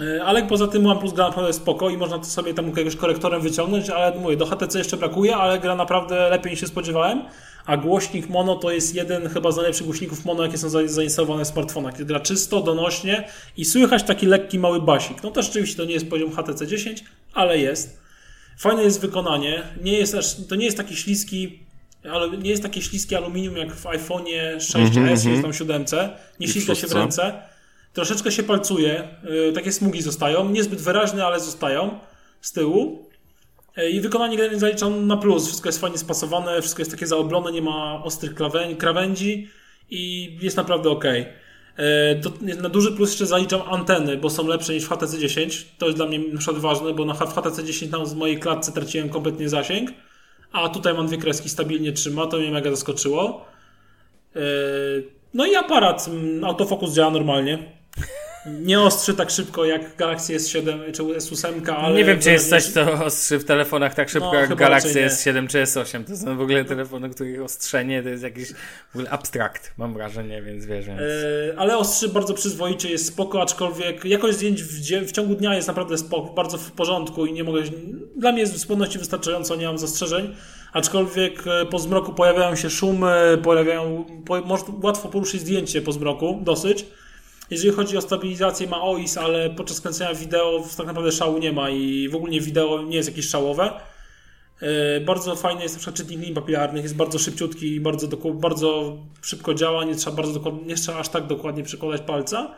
E, 0.00 0.24
ale 0.24 0.42
poza 0.42 0.66
tym 0.68 0.86
OnePlus 0.86 1.12
gra 1.12 1.28
naprawdę 1.28 1.52
spoko 1.52 1.90
i 1.90 1.96
można 1.96 2.18
to 2.18 2.24
sobie 2.24 2.54
tam 2.54 2.68
jakiegoś 2.68 2.96
korektorem 2.96 3.40
wyciągnąć, 3.40 3.90
ale 3.90 4.18
mówię, 4.18 4.36
do 4.36 4.46
HTC 4.46 4.78
jeszcze 4.78 4.96
brakuje, 4.96 5.36
ale 5.36 5.58
gra 5.58 5.76
naprawdę 5.76 6.28
lepiej 6.30 6.50
niż 6.52 6.60
się 6.60 6.66
spodziewałem. 6.66 7.22
A 7.66 7.76
głośnik 7.76 8.28
mono 8.28 8.56
to 8.56 8.70
jest 8.70 8.94
jeden 8.94 9.28
chyba 9.28 9.52
z 9.52 9.56
najlepszych 9.56 9.86
głośników 9.86 10.24
mono, 10.24 10.42
jakie 10.42 10.58
są 10.58 10.68
za- 10.68 10.88
zainstalowane 10.88 11.44
w 11.44 11.48
smartfonach. 11.48 12.04
Gra 12.04 12.20
czysto, 12.20 12.60
donośnie 12.60 13.28
i 13.56 13.64
słychać 13.64 14.02
taki 14.02 14.26
lekki 14.26 14.58
mały 14.58 14.80
basik. 14.82 15.22
No 15.22 15.30
to 15.30 15.42
rzeczywiście 15.42 15.76
to 15.76 15.84
nie 15.84 15.94
jest 15.94 16.10
poziom 16.10 16.32
HTC 16.32 16.66
10, 16.66 17.04
ale 17.34 17.58
jest. 17.58 18.00
Fajne 18.58 18.82
jest 18.82 19.00
wykonanie. 19.00 19.62
Nie 19.82 19.92
jest 19.92 20.14
aż, 20.14 20.34
to 20.48 20.54
nie 20.56 20.64
jest 20.64 20.76
taki 20.76 20.96
śliski, 20.96 21.61
ale 22.12 22.30
nie 22.38 22.50
jest 22.50 22.62
takie 22.62 22.82
śliskie 22.82 23.16
aluminium 23.18 23.56
jak 23.56 23.74
w 23.74 23.84
iPhone'ie 23.84 24.56
6s 24.56 25.36
czy 25.36 25.42
tam 25.42 25.52
7. 25.52 25.84
Nie 26.40 26.48
ślizga 26.48 26.74
się 26.74 26.86
w 26.86 26.92
ręce. 26.92 27.32
Troszeczkę 27.92 28.32
się 28.32 28.42
palcuje. 28.42 29.08
y, 29.48 29.52
Takie 29.52 29.72
smugi 29.72 30.02
zostają. 30.02 30.48
Niezbyt 30.48 30.80
wyraźne, 30.80 31.26
ale 31.26 31.40
zostają 31.40 31.98
z 32.40 32.52
tyłu. 32.52 33.08
Y, 33.78 33.90
I 33.90 34.00
wykonanie 34.00 34.58
zaliczam 34.58 35.06
na 35.06 35.16
plus. 35.16 35.46
Wszystko 35.46 35.68
jest 35.68 35.80
fajnie 35.80 35.98
spasowane, 35.98 36.60
wszystko 36.62 36.80
jest 36.82 36.90
takie 36.90 37.06
zaoblone, 37.06 37.52
nie 37.52 37.62
ma 37.62 38.04
ostrych 38.04 38.34
krawę- 38.34 38.76
krawędzi 38.76 39.48
i 39.90 40.32
jest 40.42 40.56
naprawdę 40.56 40.90
ok. 40.90 41.04
Do, 42.20 42.32
na 42.62 42.68
duży 42.68 42.92
plus 42.92 43.10
jeszcze 43.10 43.26
zaliczam 43.26 43.60
anteny, 43.70 44.16
bo 44.16 44.30
są 44.30 44.46
lepsze 44.46 44.74
niż 44.74 44.84
w 44.84 44.88
HTC 44.88 45.18
10. 45.18 45.66
To 45.78 45.86
jest 45.86 45.98
dla 45.98 46.06
mnie 46.06 46.18
na 46.18 46.38
przykład 46.38 46.62
ważne, 46.62 46.94
bo 46.94 47.04
na 47.04 47.14
w 47.14 47.34
HTC 47.34 47.64
10 47.64 47.90
tam 47.92 48.06
z 48.06 48.14
mojej 48.14 48.38
klatce 48.38 48.72
traciłem 48.72 49.08
kompletnie 49.08 49.48
zasięg, 49.48 49.90
a 50.52 50.68
tutaj 50.68 50.94
mam 50.94 51.06
dwie 51.06 51.18
kreski, 51.18 51.48
stabilnie 51.48 51.92
trzyma, 51.92 52.26
to 52.26 52.38
mnie 52.38 52.50
mega 52.50 52.70
zaskoczyło. 52.70 53.44
Yy, 54.34 54.42
No 55.34 55.46
i 55.46 55.54
aparat, 55.56 56.08
mm, 56.08 56.44
autofokus 56.44 56.94
działa 56.94 57.10
normalnie. 57.10 57.58
Nie 58.46 58.80
ostrzy 58.80 59.14
tak 59.14 59.30
szybko 59.30 59.64
jak 59.64 59.96
Galaxy 59.96 60.36
S7 60.36 60.92
czy 60.92 61.02
S8, 61.02 61.70
ale... 61.70 61.96
nie 61.96 62.04
wiem, 62.04 62.20
czy 62.20 62.30
jest 62.30 62.50
coś, 62.50 62.64
co 62.64 62.92
ostrzy 63.04 63.38
w 63.38 63.44
telefonach 63.44 63.94
tak 63.94 64.08
szybko 64.08 64.30
No, 64.32 64.40
jak 64.40 64.54
Galaxy 64.54 64.88
raczej 64.88 65.02
nie. 65.02 65.08
S7 65.08 65.48
czy 65.48 65.62
S8. 65.62 66.04
To 66.04 66.16
są 66.16 66.36
w 66.36 66.40
ogóle 66.40 66.64
telefony, 66.64 67.10
których 67.10 67.42
ostrzenie 67.42 68.02
to 68.02 68.08
jest 68.08 68.22
jakiś 68.22 68.52
w 68.92 68.94
ogóle 68.94 69.10
abstrakt, 69.10 69.72
mam 69.78 69.94
wrażenie, 69.94 70.42
więc 70.42 70.66
wiesz, 70.66 70.86
więc... 70.86 71.00
E, 71.00 71.54
ale 71.56 71.76
ostrzy 71.76 72.08
bardzo 72.08 72.34
przyzwoicie, 72.34 72.90
jest 72.90 73.06
spoko, 73.06 73.42
aczkolwiek 73.42 74.04
jakość 74.04 74.36
zdjęć 74.36 74.62
w, 74.62 75.08
w 75.08 75.12
ciągu 75.12 75.34
dnia 75.34 75.54
jest 75.54 75.68
naprawdę 75.68 75.98
spoko, 75.98 76.34
bardzo 76.34 76.58
w 76.58 76.72
porządku 76.72 77.26
i 77.26 77.32
nie 77.32 77.44
mogę. 77.44 77.62
Dla 78.16 78.32
mnie 78.32 78.40
jest 78.40 78.54
w 78.54 78.58
zupełności 78.58 78.98
wystarczająco, 78.98 79.56
nie 79.56 79.66
mam 79.66 79.78
zastrzeżeń. 79.78 80.34
Aczkolwiek 80.72 81.46
e, 81.46 81.66
po 81.66 81.78
zmroku 81.78 82.12
pojawiają 82.12 82.56
się 82.56 82.70
szumy, 82.70 83.38
pojawiają. 83.42 84.04
Po, 84.26 84.40
może 84.40 84.64
łatwo 84.82 85.08
poruszyć 85.08 85.40
zdjęcie 85.40 85.82
po 85.82 85.92
zmroku, 85.92 86.40
dosyć. 86.42 86.86
Jeżeli 87.50 87.72
chodzi 87.72 87.96
o 87.96 88.00
stabilizację, 88.00 88.66
ma 88.66 88.82
OIS, 88.82 89.18
ale 89.18 89.50
podczas 89.50 89.80
kręcenia 89.80 90.14
wideo 90.14 90.64
tak 90.76 90.86
naprawdę 90.86 91.12
szału 91.12 91.38
nie 91.38 91.52
ma 91.52 91.70
i 91.70 92.08
w 92.08 92.14
ogóle 92.14 92.40
wideo 92.40 92.82
nie 92.82 92.96
jest 92.96 93.08
jakieś 93.08 93.28
szałowe. 93.28 93.70
E, 94.60 95.00
Bardzo 95.00 95.36
fajny 95.36 95.62
jest 95.62 95.74
na 95.74 95.78
przykład 95.78 95.96
czytnik 95.96 96.18
linii 96.20 96.34
papilarnych, 96.34 96.82
jest 96.82 96.96
bardzo 96.96 97.18
szybciutki 97.18 97.66
i 97.74 97.80
bardzo, 97.80 98.08
bardzo 98.32 98.96
szybko 99.22 99.54
działa, 99.54 99.84
nie 99.84 99.94
trzeba, 99.94 100.16
bardzo 100.16 100.52
nie 100.66 100.74
trzeba 100.74 100.98
aż 100.98 101.08
tak 101.08 101.26
dokładnie 101.26 101.62
przykładać 101.62 102.00
palca. 102.02 102.54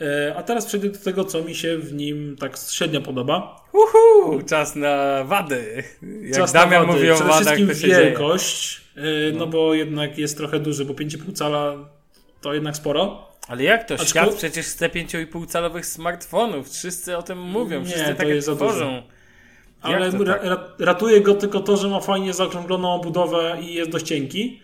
E, 0.00 0.34
A 0.36 0.42
teraz 0.42 0.66
przejdę 0.66 0.88
do 0.88 0.98
tego, 0.98 1.24
co 1.24 1.42
mi 1.42 1.54
się 1.54 1.78
w 1.78 1.92
nim 1.94 2.36
tak 2.40 2.58
średnio 2.70 3.00
podoba. 3.00 3.64
Uhu, 3.72 4.42
czas 4.42 4.76
na 4.76 5.24
wady. 5.24 5.84
Jak 6.22 6.36
Czas 6.36 6.54
na 6.54 6.60
Damian 6.64 6.86
wady. 6.86 6.98
mówi 6.98 7.10
o 7.10 7.14
Przede 7.14 7.32
wszystkim 7.32 7.68
się 7.68 7.74
dzieje. 7.74 7.94
wielkość, 8.04 8.80
e, 8.96 9.02
no 9.32 9.46
bo 9.46 9.74
jednak 9.74 10.18
jest 10.18 10.36
trochę 10.36 10.58
duży, 10.60 10.84
bo 10.84 10.94
5,5 10.94 11.32
cala 11.32 11.74
to 12.40 12.54
jednak 12.54 12.76
sporo. 12.76 13.28
Ale 13.48 13.62
jak 13.64 13.84
to? 13.88 13.94
Aczko- 13.94 14.06
Świat 14.08 14.34
przecież 14.34 14.66
chce 14.66 14.88
5,5 14.88 15.46
calowych 15.46 15.86
smartfonów. 15.86 16.70
Wszyscy 16.70 17.16
o 17.16 17.22
tym 17.22 17.38
mówią, 17.42 17.80
Nie, 17.80 17.86
wszyscy 17.86 18.14
tak 18.14 18.28
jak 18.28 18.38
dużo. 18.38 18.56
tworzą. 18.56 19.02
Ale 19.82 20.12
tak? 20.12 20.20
ra- 20.26 20.68
ratuje 20.78 21.20
go 21.20 21.34
tylko 21.34 21.60
to, 21.60 21.76
że 21.76 21.88
ma 21.88 22.00
fajnie 22.00 22.32
zaokrągloną 22.34 22.94
obudowę 22.94 23.58
i 23.62 23.74
jest 23.74 23.90
dość 23.90 24.06
cienki. 24.06 24.60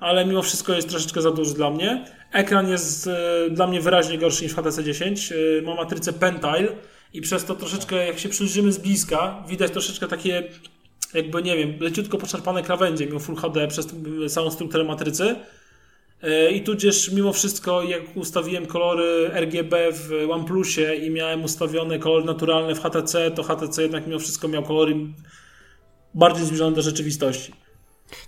Ale 0.00 0.26
mimo 0.26 0.42
wszystko 0.42 0.72
jest 0.72 0.88
troszeczkę 0.88 1.22
za 1.22 1.30
duży 1.30 1.54
dla 1.54 1.70
mnie. 1.70 2.04
Ekran 2.32 2.68
jest 2.68 3.06
e, 3.06 3.50
dla 3.50 3.66
mnie 3.66 3.80
wyraźnie 3.80 4.18
gorszy 4.18 4.42
niż 4.44 4.52
w 4.52 4.56
HTC 4.56 4.84
10. 4.84 5.32
E, 5.32 5.62
ma 5.62 5.74
matrycę 5.74 6.12
Pentile 6.12 6.68
i 7.12 7.20
przez 7.20 7.44
to 7.44 7.54
troszeczkę, 7.54 8.06
jak 8.06 8.18
się 8.18 8.28
przyjrzymy 8.28 8.72
z 8.72 8.78
bliska, 8.78 9.44
widać 9.48 9.70
troszeczkę 9.72 10.06
takie, 10.08 10.42
jakby 11.14 11.42
nie 11.42 11.56
wiem, 11.56 11.74
leciutko 11.80 12.18
poszarpane 12.18 12.62
krawędzie 12.62 13.06
mimo 13.06 13.18
Full 13.18 13.36
HD 13.36 13.68
przez 13.68 13.86
tą 13.86 13.94
całą 14.28 14.50
strukturę 14.50 14.84
matrycy. 14.84 15.36
E, 16.22 16.50
I 16.50 16.62
tudzież 16.62 17.12
mimo 17.12 17.32
wszystko, 17.32 17.82
jak 17.82 18.02
ustawiłem 18.16 18.66
kolory 18.66 19.30
RGB 19.34 19.92
w 19.92 20.30
OnePlusie 20.30 20.94
i 20.94 21.10
miałem 21.10 21.44
ustawione 21.44 21.98
kolory 21.98 22.24
naturalne 22.24 22.74
w 22.74 22.80
HTC, 22.80 23.30
to 23.30 23.42
HTC 23.42 23.82
jednak 23.82 24.06
mimo 24.06 24.18
wszystko 24.18 24.48
miał 24.48 24.62
kolory 24.62 24.96
bardziej 26.14 26.46
zbliżone 26.46 26.76
do 26.76 26.82
rzeczywistości. 26.82 27.52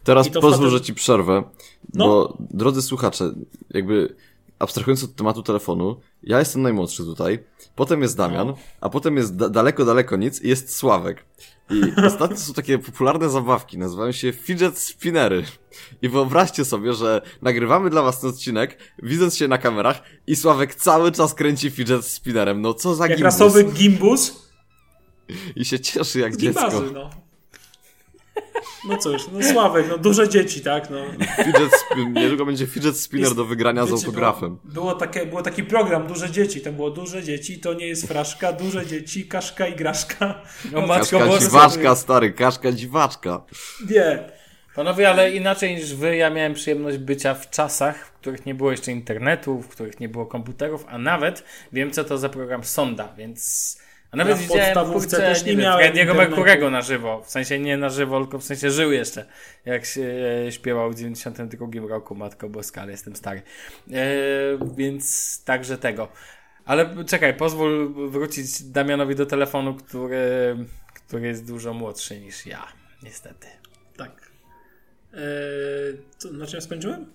Teraz 0.05 0.29
pozwól, 0.29 0.53
wtedy- 0.53 0.71
że 0.71 0.81
ci 0.81 0.95
przerwę, 0.95 1.43
No. 1.95 2.07
bo 2.07 2.37
drodzy 2.51 2.83
słuchacze, 2.83 3.31
jakby 3.71 4.15
abstrahując 4.59 5.05
od 5.05 5.15
tematu 5.15 5.43
telefonu, 5.43 6.01
ja 6.23 6.39
jestem 6.39 6.63
najmłodszy 6.63 7.05
tutaj, 7.05 7.45
potem 7.75 8.03
jest 8.03 8.17
Damian, 8.17 8.47
No. 8.47 8.55
a 8.81 8.89
potem 8.89 9.17
jest 9.17 9.37
da 9.37 9.49
daleko, 9.49 9.85
daleko 9.85 10.17
nic 10.17 10.43
i 10.43 10.49
jest 10.49 10.77
Sławek. 10.77 11.25
I 11.71 12.07
ostatnio 12.07 12.37
są 12.37 12.53
takie 12.55 12.79
popularne 12.79 13.29
zabawki, 13.31 13.79
nazywają 13.79 14.13
się 14.13 14.33
fidget 14.33 14.79
spinnery. 14.79 15.45
I 16.03 16.09
wyobraźcie 16.09 16.65
sobie, 16.65 16.93
że 16.93 17.23
nagrywamy 17.43 17.91
dla 17.91 18.03
was 18.03 18.21
ten 18.21 18.31
odcinek, 18.31 18.79
widząc 19.03 19.37
się 19.37 19.49
na 19.49 19.59
kamerach 19.59 20.03
i 20.27 20.37
Sławek 20.37 20.75
cały 20.75 21.13
czas 21.13 21.35
kręci 21.35 21.71
fidget 21.71 22.05
spinnerem. 22.05 22.61
No 22.61 22.75
co 22.75 22.95
za 22.95 23.05
Jak 23.07 23.19
gimbus. 23.19 23.25
rasowy 23.25 23.65
gimbus 23.65 24.49
I 25.57 25.65
się 25.65 25.81
cieszy 25.81 26.19
jak 26.21 26.35
z 26.35 26.39
dziecko. 26.39 26.71
gimbazy, 26.71 26.93
no. 26.95 27.11
No 28.89 28.97
cóż, 28.97 29.23
no 29.33 29.43
Sławek, 29.53 29.87
no 29.89 29.99
duże 29.99 30.29
dzieci, 30.29 30.61
tak, 30.61 30.91
no. 30.91 30.97
Fidget 31.45 31.73
niedługo 32.15 32.47
będzie 32.47 32.67
fidget 32.67 32.97
spinner 32.97 33.25
Jest- 33.25 33.37
do 33.37 33.45
wygrania 33.45 33.87
z 33.87 33.91
Wiecie, 33.91 34.07
autografem. 34.07 34.49
Było, 34.65 34.75
było, 34.75 34.95
takie, 34.95 35.27
było 35.27 35.43
taki 35.43 35.65
program, 35.65 36.07
duże 36.07 36.31
dzieci, 36.31 36.61
tam 36.61 36.75
było 36.75 36.91
duże 36.91 37.23
dzieci, 37.23 37.61
to 37.61 37.75
nie 37.75 37.87
jest 37.87 38.09
fraszka, 38.09 38.53
duże 38.53 38.87
dzieci, 38.87 39.27
kaszka 39.29 39.67
i 39.67 39.77
graszka. 39.77 40.43
O 40.75 40.81
matko 40.81 40.95
Kaszka 41.19 41.19
boska. 41.27 41.41
dziwaczka, 41.45 41.95
stary, 41.97 42.33
kaszka 42.33 42.73
dziwaczka. 42.73 43.43
Nie, 43.91 44.39
Panowie, 44.75 45.11
ale 45.11 45.31
inaczej 45.31 45.75
niż 45.75 45.95
wy, 45.95 46.17
ja 46.17 46.31
miałem 46.31 46.55
przyjemność 46.55 46.99
bycia 46.99 47.35
w 47.35 47.51
czasach, 47.51 48.07
w 48.07 48.13
których 48.13 48.47
nie 48.47 48.55
było 48.55 48.71
jeszcze 48.71 48.93
internetu, 48.93 49.63
w 49.63 49.69
których 49.69 50.01
nie 50.01 50.09
było 50.09 50.27
komputerów, 50.27 50.85
a 50.89 50.99
nawet 50.99 51.45
wiem, 51.73 51.91
co 51.91 52.05
to 52.05 52.19
za 52.19 52.29
program 52.29 52.65
Sonda, 52.65 53.15
więc... 53.17 53.79
A 54.11 54.17
nawet 54.17 54.37
w 54.37 54.41
widziałem, 54.41 54.65
podstawówce 54.65 55.17
kurczę, 55.17 55.17
też 55.17 55.45
nie 55.45 55.57
nie 55.57 55.63
miałem. 55.63 56.17
Merkurego 56.17 56.71
na 56.71 56.83
żywo. 56.83 57.23
W 57.23 57.31
sensie 57.31 57.59
nie 57.59 57.77
na 57.77 57.89
żywo, 57.89 58.21
tylko 58.21 58.39
w 58.39 58.45
sensie 58.45 58.71
żył 58.71 58.93
jeszcze. 58.93 59.27
Jak 59.65 59.85
się 59.85 60.03
e, 60.47 60.53
śpiewał 60.53 60.91
w 60.91 60.95
92 60.95 61.67
roku 61.89 62.15
Matko 62.15 62.49
Boska, 62.49 62.83
ale 62.83 62.91
jestem 62.91 63.17
stary. 63.17 63.43
E, 63.93 64.03
więc 64.77 65.45
także 65.45 65.79
tego. 65.79 66.09
Ale 66.65 67.05
czekaj, 67.05 67.35
pozwól 67.37 67.95
wrócić 68.11 68.63
Damianowi 68.63 69.15
do 69.15 69.27
telefonu, 69.27 69.75
który, 69.75 70.57
który 70.95 71.27
jest 71.27 71.47
dużo 71.47 71.75
młodszy 71.75 72.21
niż 72.21 72.47
ja, 72.47 72.67
niestety. 73.03 73.47
tak. 73.97 74.31
Eee, 75.13 75.19
co, 76.19 76.33
na 76.33 76.47
czym 76.47 76.61
skończyłem? 76.61 77.13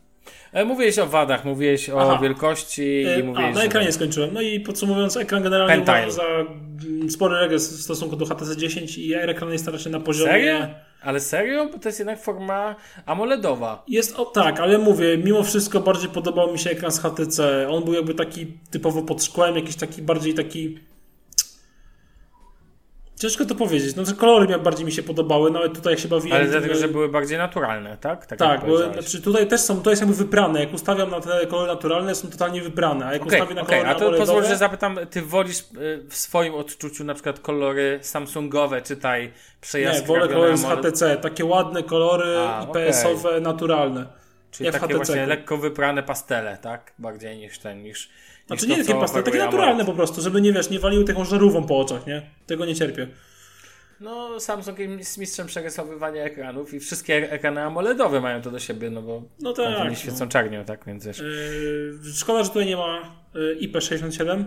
E, 0.53 0.65
Mówiłeś 0.65 0.99
o 0.99 1.07
wadach, 1.07 1.45
mówiłeś 1.45 1.89
o 1.89 2.01
Aha. 2.01 2.19
wielkości 2.21 2.83
i 3.01 3.05
E, 3.05 3.23
mówiłeś... 3.23 3.49
A, 3.51 3.53
na 3.53 3.59
że- 3.59 3.65
ekranie 3.67 3.91
skończyłem. 3.91 4.29
No 4.33 4.41
i 4.41 4.59
podsumowując, 4.59 5.17
ekran 5.17 5.43
generalnie 5.43 5.85
Pentile. 5.85 6.11
za 6.11 6.23
mm, 6.23 7.09
spory 7.09 7.35
regres 7.39 7.77
w 7.77 7.81
stosunku 7.81 8.15
do 8.15 8.25
HTC 8.25 8.57
10 8.57 8.97
i 8.97 9.13
ekran 9.13 9.51
jest 9.51 9.67
raczej 9.67 9.91
na 9.91 9.99
poziomie... 9.99 10.31
Serio? 10.31 10.67
Ale 11.01 11.19
serio? 11.19 11.65
Bo 11.73 11.79
to 11.79 11.89
jest 11.89 11.99
jednak 11.99 12.21
forma 12.21 12.75
AMOLEDowa. 13.05 13.83
Jest, 13.87 14.15
o 14.19 14.25
tak, 14.25 14.59
ale 14.59 14.77
mówię, 14.77 15.17
mimo 15.17 15.43
wszystko 15.43 15.79
bardziej 15.79 16.09
podobał 16.09 16.51
mi 16.51 16.59
się 16.59 16.69
ekran 16.69 16.91
z 16.91 16.99
HTC. 16.99 17.67
On 17.69 17.83
był 17.83 17.93
jakby 17.93 18.13
taki 18.13 18.47
typowo 18.71 19.01
pod 19.01 19.23
szkłem, 19.23 19.55
jakiś 19.55 19.75
taki 19.75 20.01
bardziej 20.01 20.33
taki... 20.33 20.77
Ciężko 23.23 23.45
to 23.45 23.55
powiedzieć. 23.55 23.95
No, 23.95 24.03
te 24.03 24.13
kolory 24.13 24.59
bardziej 24.59 24.85
mi 24.85 24.91
się 24.91 25.03
podobały, 25.03 25.51
no 25.51 25.59
ale 25.59 25.69
tutaj 25.69 25.93
jak 25.93 25.99
się 25.99 26.07
bawiłem... 26.07 26.37
Ale 26.37 26.47
dlatego, 26.47 26.73
były- 26.73 26.81
że 26.81 26.87
były 26.87 27.09
bardziej 27.09 27.37
naturalne, 27.37 27.97
tak? 27.97 28.25
Tak, 28.25 28.39
Tak, 28.39 28.65
bo 28.65 28.77
znaczy, 28.77 29.21
tutaj 29.21 29.47
też 29.47 29.61
są, 29.61 29.81
to 29.81 29.89
jest 29.89 30.01
jakby 30.01 30.15
wybrane. 30.15 30.59
Jak 30.59 30.73
ustawiam 30.73 31.09
na 31.09 31.21
te 31.21 31.47
kolory 31.47 31.67
naturalne, 31.67 32.15
są 32.15 32.27
totalnie 32.29 32.61
wybrane, 32.61 33.05
a 33.05 33.13
jak 33.13 33.21
Okej, 33.21 33.39
ustawię 33.39 33.55
na 33.55 33.61
okej, 33.61 33.81
kolory 33.81 33.95
a 33.95 33.99
to 33.99 34.11
pozwól, 34.17 34.43
że 34.45 34.57
zapytam, 34.57 34.99
ty 35.09 35.21
wolisz 35.21 35.59
y, 35.59 35.63
w 36.09 36.15
swoim 36.15 36.53
odczuciu 36.53 37.03
na 37.03 37.13
przykład 37.13 37.39
kolory 37.39 37.99
Samsungowe, 38.01 38.81
czytaj 38.81 39.23
Nie, 39.23 39.31
przejaskrawione 39.61 40.19
wolę 40.19 40.33
kolory 40.33 40.57
z 40.57 40.65
HTC. 40.65 41.17
Takie 41.17 41.45
ładne 41.45 41.83
kolory 41.83 42.37
A, 42.37 42.67
IPS-owe, 42.69 43.41
naturalne. 43.41 44.05
czyli 44.51 44.65
jak 44.65 44.75
w 44.75 44.79
takie 44.79 44.93
HTC. 44.93 45.05
właśnie 45.05 45.25
lekko 45.25 45.57
wyprane 45.57 46.03
pastele, 46.03 46.57
tak? 46.61 46.93
Bardziej 46.99 47.37
niż 47.37 47.59
ten, 47.59 47.83
niż... 47.83 48.09
Znaczy 48.47 48.67
nie 48.67 48.77
takie 48.77 48.87
co 48.93 48.99
pastel, 48.99 49.23
takie 49.23 49.37
naturalne 49.37 49.85
po 49.85 49.93
prostu, 49.93 50.21
żeby 50.21 50.41
nie 50.41 50.53
wiesz, 50.53 50.69
nie 50.69 50.79
waliły 50.79 51.03
taką 51.05 51.25
żarówą 51.25 51.63
po 51.63 51.79
oczach, 51.79 52.07
nie? 52.07 52.21
Tego 52.47 52.65
nie 52.65 52.75
cierpię. 52.75 53.07
No, 53.99 54.39
Samsung 54.39 54.79
jest 54.79 55.17
mistrzem 55.17 55.47
przerysowywania 55.47 56.23
ekranów 56.23 56.73
i 56.73 56.79
wszystkie 56.79 57.31
ekrany 57.31 57.61
AMOLEDowe 57.61 58.21
mają 58.21 58.41
to 58.41 58.51
do 58.51 58.59
siebie, 58.59 58.89
no 58.89 59.01
bo 59.01 59.21
No 59.39 59.53
tak. 59.53 59.89
nie 59.89 59.95
świecą 59.95 60.27
czarnią, 60.27 60.65
tak? 60.65 60.85
Więc 60.87 61.05
wiesz... 61.05 61.19
Yy, 61.19 61.99
szkoda, 62.15 62.43
że 62.43 62.49
tutaj 62.49 62.65
nie 62.65 62.77
ma 62.77 63.15
yy, 63.33 63.57
IP67. 63.61 64.43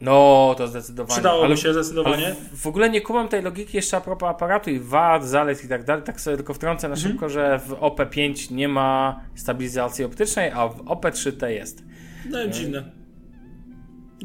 No, 0.00 0.54
to 0.58 0.68
zdecydowanie. 0.68 1.12
Przydałoby 1.14 1.46
Ale- 1.46 1.56
się 1.56 1.72
zdecydowanie. 1.72 2.26
Ale 2.26 2.34
w- 2.34 2.60
w 2.62 2.66
ogóle 2.66 2.90
nie 2.90 3.00
kumam 3.00 3.28
tej 3.28 3.42
logiki 3.42 3.76
jeszcze 3.76 3.96
a 3.96 4.00
propos 4.00 4.28
aparatu 4.28 4.70
i 4.70 4.80
wad, 4.80 5.24
zalet 5.28 5.64
i 5.64 5.68
tak 5.68 5.84
dalej. 5.84 6.04
Tak 6.04 6.20
sobie 6.20 6.36
tylko 6.36 6.54
wtrącę 6.54 6.88
na 6.88 6.94
Mhm. 6.94 7.12
szybko, 7.12 7.28
że 7.28 7.58
w 7.58 7.70
OP5 7.72 8.50
nie 8.50 8.68
ma 8.68 9.20
stabilizacji 9.34 10.04
optycznej, 10.04 10.50
a 10.54 10.68
w 10.68 10.76
OP3T 10.84 11.46
jest. 11.46 11.82
No 12.30 12.46
dziwne. 12.48 13.01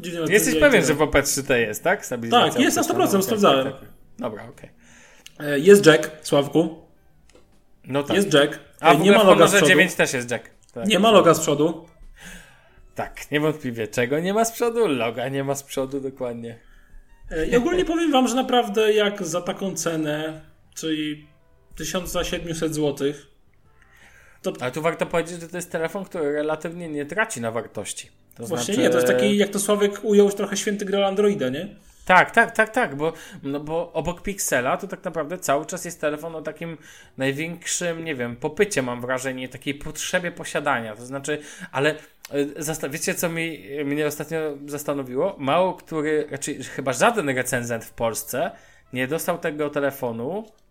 Dziwne 0.00 0.32
Jesteś 0.32 0.60
pewien, 0.60 0.84
że 0.84 0.94
w 0.94 0.98
OP3T 0.98 1.54
jest, 1.54 1.84
tak? 1.84 2.06
Stabilizacja 2.06 2.52
Tak, 2.52 2.60
jest 2.60 2.76
na 2.76 2.82
optyczna. 2.82 3.04
100%, 3.04 3.12
No, 3.12 3.18
okej, 3.18 3.22
sprawdzałem. 3.22 3.64
tak, 3.72 3.80
tak. 3.80 3.88
Dobra, 4.18 4.48
okej. 4.48 4.70
Yy, 5.40 5.60
Jest 5.60 5.86
Jack, 5.86 6.10
Sławku. 6.22 6.82
No 7.84 8.02
tak. 8.02 8.16
Jest 8.16 8.34
Jack. 8.34 8.58
a 8.80 8.94
nie 8.94 9.12
ma 9.12 9.22
loga 9.22 9.46
z 9.46 9.50
przodu. 9.50 9.66
9 9.66 9.94
też 9.94 10.12
jest 10.12 10.30
jack. 10.30 10.50
Tak. 10.72 10.86
Nie 10.86 10.98
ma 10.98 11.10
loga 11.10 11.34
z 11.34 11.40
przodu. 11.40 11.86
Tak, 12.94 13.30
niewątpliwie. 13.30 13.88
Czego 13.88 14.20
nie 14.20 14.34
ma 14.34 14.44
z 14.44 14.52
przodu? 14.52 14.86
Loga 14.86 15.28
nie 15.28 15.44
ma 15.44 15.54
z 15.54 15.62
przodu, 15.62 16.00
dokładnie. 16.00 16.58
I 17.50 17.56
ogólnie 17.56 17.84
powiem 17.84 18.12
wam, 18.12 18.28
że 18.28 18.34
naprawdę 18.34 18.92
jak 18.92 19.26
za 19.26 19.40
taką 19.40 19.74
cenę, 19.74 20.40
czyli 20.74 21.26
1700 21.76 22.74
zł, 22.74 23.12
Ale 24.60 24.72
tu 24.72 24.82
warto 24.82 25.06
powiedzieć, 25.06 25.40
że 25.40 25.48
to 25.48 25.56
jest 25.56 25.72
telefon, 25.72 26.04
który 26.04 26.32
relatywnie 26.32 26.88
nie 26.88 27.06
traci 27.06 27.40
na 27.40 27.50
wartości. 27.50 28.08
To 28.38 28.46
właśnie 28.46 28.74
znaczy... 28.74 28.80
nie, 28.80 28.90
to 28.90 28.96
jest 28.96 29.06
taki, 29.06 29.36
jak 29.36 29.50
to 29.50 29.58
Sławek 29.58 30.00
ujął, 30.02 30.30
trochę 30.30 30.56
święty 30.56 30.84
gral 30.84 31.04
Androida, 31.04 31.48
nie? 31.48 31.68
Tak, 32.04 32.30
tak, 32.30 32.56
tak, 32.56 32.70
tak, 32.70 32.96
bo, 32.96 33.12
no 33.42 33.60
bo 33.60 33.92
obok 33.92 34.22
Pixela 34.22 34.76
to 34.76 34.88
tak 34.88 35.04
naprawdę 35.04 35.38
cały 35.38 35.66
czas 35.66 35.84
jest 35.84 36.00
telefon 36.00 36.34
o 36.34 36.42
takim 36.42 36.76
największym, 37.16 38.04
nie 38.04 38.14
wiem, 38.14 38.36
popycie 38.36 38.82
mam 38.82 39.00
wrażenie, 39.00 39.48
takiej 39.48 39.74
potrzebie 39.74 40.32
posiadania, 40.32 40.96
to 40.96 41.06
znaczy, 41.06 41.38
ale 41.72 41.94
zasta- 42.56 42.90
wiecie 42.90 43.14
co 43.14 43.28
mi, 43.28 43.60
mnie 43.84 44.06
ostatnio 44.06 44.38
zastanowiło? 44.66 45.36
Mało 45.38 45.74
który, 45.74 46.26
raczej 46.30 46.64
chyba 46.64 46.92
żaden 46.92 47.28
recenzent 47.28 47.84
w 47.84 47.92
Polsce 47.92 48.50
nie 48.92 49.08
dostał 49.08 49.38
tego 49.38 49.70
telefonu 49.70 50.44
e, 50.46 50.67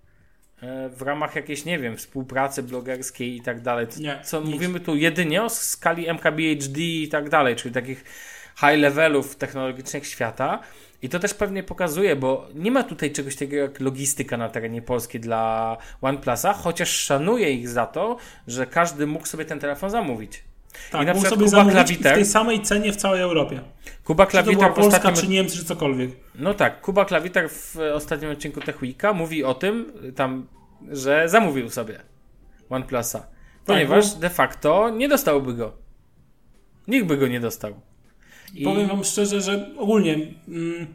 w 0.90 1.02
ramach 1.02 1.36
jakiejś, 1.36 1.66
nie 1.66 1.80
wiem, 1.80 1.98
współpracy 1.98 2.64
blogerskiej 2.64 3.36
i 3.36 3.42
tak 3.42 3.62
dalej. 3.62 3.88
Nie, 4.00 4.20
Co 4.24 4.42
nic. 4.42 4.50
mówimy 4.50 4.80
tu 4.80 4.96
jedynie 4.96 5.44
o 5.44 5.50
skali 5.50 6.08
MKBHD 6.10 6.82
i 6.82 7.08
tak 7.12 7.30
dalej, 7.30 7.56
czyli 7.56 7.74
takich 7.74 8.04
high 8.60 8.80
levelów 8.80 9.36
technologicznych 9.36 10.08
świata. 10.08 10.60
I 11.02 11.10
to 11.10 11.20
też 11.20 11.34
pewnie 11.34 11.64
pokazuje, 11.64 12.16
bo 12.16 12.48
nie 12.56 12.72
ma 12.72 12.84
tutaj 12.84 13.12
czegoś 13.12 13.36
takiego 13.36 13.56
jak 13.56 13.80
logistyka 13.80 14.38
na 14.38 14.50
terenie 14.50 14.82
Polski 14.82 15.20
dla 15.20 15.78
OnePlusa, 16.02 16.54
chociaż 16.54 16.90
szanuję 16.90 17.52
ich 17.52 17.70
za 17.70 17.86
to, 17.86 18.18
że 18.48 18.66
każdy 18.66 19.08
mógł 19.08 19.26
sobie 19.26 19.46
ten 19.46 19.60
telefon 19.60 19.90
zamówić. 19.90 20.44
Tak, 20.92 21.04
I 21.04 21.06
na 21.06 21.14
przykład 21.14 21.34
sobie 21.34 21.46
Kuba 21.46 21.64
Klawiter- 21.66 22.12
w 22.12 22.16
tej 22.16 22.26
samej 22.26 22.62
cenie 22.62 22.92
w 22.92 22.96
całej 22.96 23.22
Europie. 23.22 23.62
Kuba 24.04 24.26
Czy 24.26 24.38
to 24.38 24.52
była 24.52 24.70
Polska, 24.70 24.98
ostatnim... 24.98 25.22
czy 25.22 25.28
Niemcy, 25.28 25.58
czy 25.58 25.66
cokolwiek. 25.66 26.12
No 26.36 26.54
tak, 26.54 26.82
Kuba 26.82 27.06
Klawiter 27.06 27.50
w 27.50 27.76
ostatnim 27.94 28.32
odcinku 28.32 28.62
Tech 28.62 28.80
Weeka 28.80 29.14
mówi 29.14 29.44
o 29.44 29.54
tym, 29.54 29.94
tam, 30.16 30.48
że 30.92 31.30
zamówił 31.30 31.70
sobie 31.70 32.00
OnePlusa. 32.70 33.28
Ponieważ 33.66 34.14
bo- 34.14 34.20
de 34.20 34.30
facto 34.30 34.90
nie 34.90 35.10
dostałby 35.10 35.54
go. 35.54 35.74
Nikt 36.88 37.08
by 37.08 37.18
go 37.18 37.28
nie 37.28 37.40
dostał. 37.40 37.74
I... 38.54 38.64
Powiem 38.64 38.88
wam 38.88 39.04
szczerze, 39.04 39.42
że 39.42 39.70
ogólnie 39.78 40.14
mm, 40.48 40.88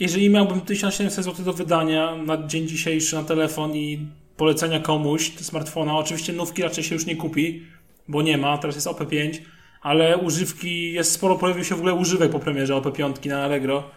jeżeli 0.00 0.30
miałbym 0.30 0.60
1700 0.60 1.24
zł 1.24 1.44
do 1.44 1.52
wydania 1.52 2.16
na 2.16 2.46
dzień 2.46 2.68
dzisiejszy 2.68 3.16
na 3.16 3.24
telefon 3.24 3.76
i 3.76 4.06
polecenia 4.36 4.80
komuś 4.80 5.32
smartfona, 5.36 5.96
oczywiście 5.96 6.32
nówki 6.32 6.62
raczej 6.62 6.84
się 6.84 6.94
już 6.94 7.06
nie 7.06 7.16
kupi, 7.16 7.66
bo 8.08 8.22
nie 8.22 8.38
ma, 8.38 8.58
teraz 8.58 8.74
jest 8.74 8.86
OP5, 8.86 9.38
ale 9.82 10.18
używki, 10.18 10.92
jest 10.92 11.12
sporo, 11.12 11.36
pojawił 11.36 11.64
się 11.64 11.74
w 11.74 11.78
ogóle 11.78 11.94
używek 11.94 12.30
po 12.30 12.38
premierze 12.38 12.74
OP5 12.74 13.28
na 13.28 13.44
Allegro, 13.44 13.90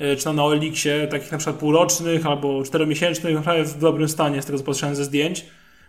y, 0.00 0.16
czy 0.16 0.32
na 0.32 0.44
OLX-ie, 0.44 1.08
takich 1.08 1.32
na 1.32 1.38
przykład 1.38 1.56
półrocznych 1.56 2.26
albo 2.26 2.64
czteromiesięcznych, 2.64 3.40
w 3.64 3.78
dobrym 3.78 4.08
stanie, 4.08 4.42
z 4.42 4.46
tego 4.46 4.58
co 4.58 4.64
patrzyłem 4.64 4.96
ze 4.96 5.04
zdjęć, 5.04 5.44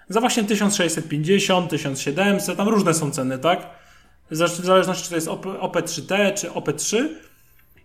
za 0.09 0.19
właśnie 0.19 0.43
1650, 0.43 1.69
1700, 1.69 2.57
tam 2.57 2.67
różne 2.67 2.93
są 2.93 3.11
ceny, 3.11 3.39
tak? 3.39 3.69
w 4.31 4.35
zależności 4.35 5.03
czy 5.03 5.09
to 5.09 5.15
jest 5.15 5.27
OP, 5.27 5.45
OP3T 5.45 6.33
czy 6.33 6.49
OP3 6.49 7.07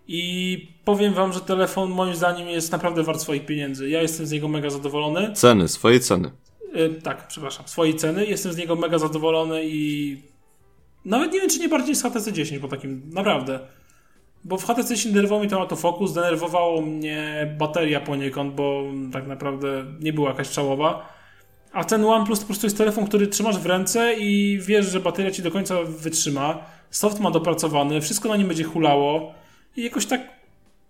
i 0.08 0.68
powiem 0.84 1.14
wam, 1.14 1.32
że 1.32 1.40
telefon 1.40 1.90
moim 1.90 2.14
zdaniem 2.14 2.48
jest 2.48 2.72
naprawdę 2.72 3.02
wart 3.02 3.20
swoich 3.20 3.46
pieniędzy. 3.46 3.88
Ja 3.88 4.02
jestem 4.02 4.26
z 4.26 4.30
niego 4.30 4.48
mega 4.48 4.70
zadowolony. 4.70 5.32
Ceny, 5.32 5.68
swoje 5.68 6.00
ceny. 6.00 6.30
Yy, 6.74 7.00
tak, 7.02 7.26
przepraszam, 7.28 7.68
swojej 7.68 7.94
ceny. 7.94 8.26
Jestem 8.26 8.52
z 8.52 8.56
niego 8.56 8.76
mega 8.76 8.98
zadowolony 8.98 9.64
i 9.64 10.16
nawet 11.04 11.32
nie 11.32 11.40
wiem, 11.40 11.50
czy 11.50 11.58
nie 11.58 11.68
bardziej 11.68 11.94
z 11.94 12.02
HTC 12.02 12.32
10 12.32 12.62
po 12.62 12.68
takim, 12.68 13.02
naprawdę. 13.12 13.60
Bo 14.44 14.58
w 14.58 14.64
HTC 14.64 14.94
10 14.94 15.14
denerwował 15.14 15.40
mnie 15.40 15.50
ten 15.50 15.58
autofokus, 15.58 16.12
denerwowało 16.12 16.82
mnie 16.82 17.54
bateria 17.58 18.00
poniekąd, 18.00 18.54
bo 18.54 18.84
tak 19.12 19.26
naprawdę 19.26 19.84
nie 20.00 20.12
była 20.12 20.28
jakaś 20.28 20.50
czałowa. 20.50 21.08
A 21.72 21.84
ten 21.84 22.04
OnePlus 22.04 22.38
to 22.38 22.42
po 22.42 22.46
prostu 22.46 22.66
jest 22.66 22.78
telefon, 22.78 23.06
który 23.06 23.26
trzymasz 23.26 23.58
w 23.58 23.66
ręce 23.66 24.14
i 24.14 24.58
wiesz, 24.62 24.86
że 24.86 25.00
bateria 25.00 25.30
ci 25.30 25.42
do 25.42 25.50
końca 25.50 25.82
wytrzyma. 25.82 26.64
Soft 26.90 27.20
ma 27.20 27.30
dopracowany, 27.30 28.00
wszystko 28.00 28.28
na 28.28 28.36
nim 28.36 28.48
będzie 28.48 28.64
hulało. 28.64 29.34
I 29.76 29.82
jakoś 29.82 30.06
tak, 30.06 30.20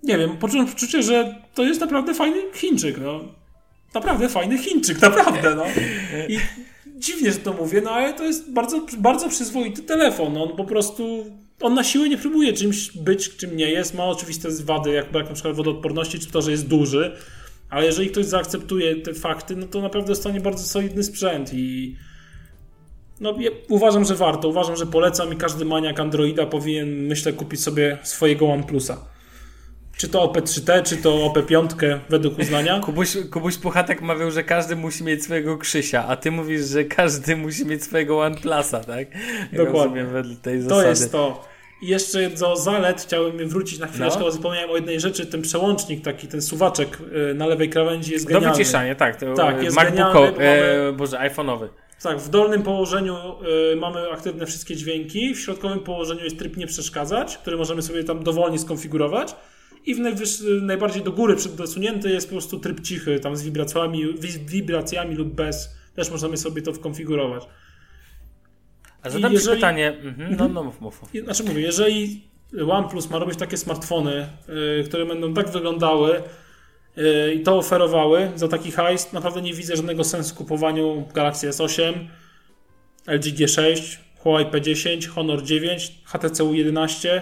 nie 0.02 0.18
wiem, 0.18 0.36
poczułem 0.36 0.66
poczucie, 0.66 1.02
że 1.02 1.34
to 1.54 1.62
jest 1.64 1.80
naprawdę 1.80 2.14
fajny 2.14 2.42
Chińczyk, 2.54 2.98
no. 2.98 3.20
Naprawdę 3.94 4.28
fajny 4.28 4.58
Chińczyk, 4.58 5.00
naprawdę, 5.00 5.54
no. 5.54 5.64
I 6.28 6.38
dziwnie, 6.86 7.32
że 7.32 7.38
to 7.38 7.52
mówię, 7.52 7.80
no 7.84 7.90
ale 7.90 8.14
to 8.14 8.24
jest 8.24 8.52
bardzo, 8.52 8.86
bardzo 8.98 9.28
przyzwoity 9.28 9.82
telefon. 9.82 10.36
On 10.36 10.56
po 10.56 10.64
prostu, 10.64 11.26
on 11.60 11.74
na 11.74 11.84
siłę 11.84 12.08
nie 12.08 12.18
próbuje 12.18 12.52
czymś 12.52 12.90
być, 12.96 13.36
czym 13.36 13.56
nie 13.56 13.70
jest. 13.70 13.94
Ma 13.94 14.04
oczywiste 14.04 14.48
wady, 14.64 14.90
jak 14.90 15.12
brak 15.12 15.28
na 15.28 15.34
przykład 15.34 15.56
wodoodporności, 15.56 16.18
czy 16.18 16.30
to, 16.30 16.42
że 16.42 16.50
jest 16.50 16.68
duży. 16.68 17.16
Ale 17.70 17.86
jeżeli 17.86 18.10
ktoś 18.10 18.26
zaakceptuje 18.26 18.96
te 18.96 19.14
fakty, 19.14 19.56
no 19.56 19.66
to 19.66 19.80
naprawdę 19.80 20.08
dostanie 20.08 20.40
bardzo 20.40 20.64
solidny 20.64 21.02
sprzęt 21.02 21.54
i 21.54 21.96
no 23.20 23.34
ja 23.40 23.50
uważam, 23.68 24.04
że 24.04 24.14
warto. 24.14 24.48
Uważam, 24.48 24.76
że 24.76 24.86
polecam 24.86 25.32
i 25.32 25.36
każdy 25.36 25.64
maniak 25.64 26.00
Androida 26.00 26.46
powinien, 26.46 27.06
myślę, 27.06 27.32
kupić 27.32 27.62
sobie 27.62 27.98
swojego 28.02 28.46
OnePlusa. 28.46 29.04
Czy 29.96 30.08
to 30.08 30.26
OP3T, 30.28 30.82
czy 30.82 30.96
to 30.96 31.10
OP5 31.10 31.98
według 32.08 32.38
uznania. 32.38 32.80
Kubuś, 32.84 33.16
Kubuś 33.32 33.56
Puchatek 33.58 34.02
mawiał, 34.02 34.30
że 34.30 34.44
każdy 34.44 34.76
musi 34.76 35.04
mieć 35.04 35.24
swojego 35.24 35.58
Krzysia, 35.58 36.04
a 36.08 36.16
ty 36.16 36.30
mówisz, 36.30 36.64
że 36.66 36.84
każdy 36.84 37.36
musi 37.36 37.66
mieć 37.66 37.84
swojego 37.84 38.20
OnePlusa, 38.20 38.80
tak? 38.80 39.08
Dokładnie. 39.52 40.04
wedle 40.04 40.36
tej 40.36 40.62
To 40.62 40.68
zasady. 40.68 40.88
jest 40.88 41.12
to. 41.12 41.44
I 41.82 41.86
jeszcze 41.86 42.30
do 42.30 42.56
zalet 42.56 43.00
chciałem 43.00 43.48
wrócić 43.48 43.78
na 43.78 43.86
chwileczkę, 43.86 44.18
No. 44.18 44.24
bo 44.24 44.30
zapomniałem 44.30 44.70
o 44.70 44.74
jednej 44.76 45.00
rzeczy. 45.00 45.26
Ten 45.26 45.42
przełącznik 45.42 46.04
taki, 46.04 46.28
ten 46.28 46.42
suwaczek 46.42 46.98
y, 47.30 47.34
na 47.34 47.46
lewej 47.46 47.70
krawędzi 47.70 48.12
jest 48.12 48.24
Do 48.26 48.34
genialny. 48.34 48.58
wyciszania, 48.58 48.94
tak. 48.94 49.16
To 49.20 49.34
Tak, 49.34 49.54
tak 49.54 49.64
jest 49.64 49.76
MacBooko, 49.76 50.12
genialny, 50.12 50.32
bo 50.32 50.38
mamy- 50.38 50.88
e, 50.88 50.92
Boże, 50.92 51.16
iPhone'owy. 51.16 51.68
Tak, 52.02 52.18
w 52.18 52.28
dolnym 52.28 52.62
położeniu 52.62 53.16
y, 53.72 53.76
mamy 53.76 54.10
aktywne 54.12 54.46
wszystkie 54.46 54.76
dźwięki, 54.76 55.34
w 55.34 55.40
środkowym 55.40 55.80
położeniu 55.80 56.24
jest 56.24 56.38
tryb 56.38 56.56
nie 56.56 56.66
przeszkadzać, 56.66 57.36
który 57.38 57.56
możemy 57.56 57.82
sobie 57.82 58.04
tam 58.04 58.24
dowolnie 58.24 58.58
skonfigurować 58.58 59.34
i 59.84 59.94
w 59.94 59.98
najbardziej 60.62 61.02
do 61.02 61.12
góry 61.12 61.36
dosunięty 61.56 62.10
jest 62.10 62.26
po 62.26 62.32
prostu 62.32 62.58
tryb 62.60 62.80
cichy, 62.80 63.20
tam 63.20 63.36
z 63.36 63.42
wibracjami, 63.42 64.14
wi- 64.18 64.46
wibracjami 64.46 65.14
lub 65.16 65.28
bez. 65.34 65.76
Też 65.96 66.10
możemy 66.10 66.36
sobie 66.36 66.62
to 66.62 66.72
wkonfigurować. 66.72 67.44
A 69.02 69.10
zadam 69.10 69.32
jeżeli- 69.32 69.56
pytanie. 69.56 69.88
Mhm, 70.02 70.36
no, 70.38 70.48
no, 70.48 70.64
mów, 70.64 70.80
mów. 70.80 71.00
Znaczy 71.24 71.44
mówię, 71.44 71.60
jeżeli 71.60 72.22
OnePlus 72.68 73.10
ma 73.10 73.18
robić 73.18 73.38
takie 73.38 73.56
smartfony, 73.56 74.26
y, 74.80 74.84
które 74.84 75.06
będą 75.06 75.34
tak 75.34 75.50
wyglądały 75.50 76.22
y, 76.98 77.34
i 77.34 77.40
to 77.42 77.56
oferowały 77.58 78.30
za 78.34 78.48
taki 78.48 78.70
hajs, 78.70 79.12
naprawdę 79.12 79.42
nie 79.42 79.54
widzę 79.54 79.76
żadnego 79.76 80.04
sensu 80.04 80.34
kupowaniu 80.34 81.08
Galaxy 81.14 81.48
S8, 81.50 81.92
LG 83.06 83.22
G6, 83.24 83.96
Huawei 84.18 84.46
P10, 84.46 85.06
Honor 85.08 85.42
9, 85.42 85.92
HTC 86.04 86.44
U11 86.44 87.20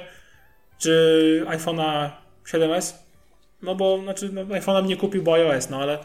czy 0.78 1.44
iPhone'a 1.48 2.10
7s. 2.52 2.94
No 3.62 3.74
bo, 3.74 4.00
znaczy, 4.02 4.30
no, 4.32 4.44
iPhone'a 4.44 4.80
bym 4.80 4.86
nie 4.86 4.96
kupił, 4.96 5.22
bo 5.22 5.34
iOS, 5.34 5.70
no 5.70 5.82
ale 5.82 5.98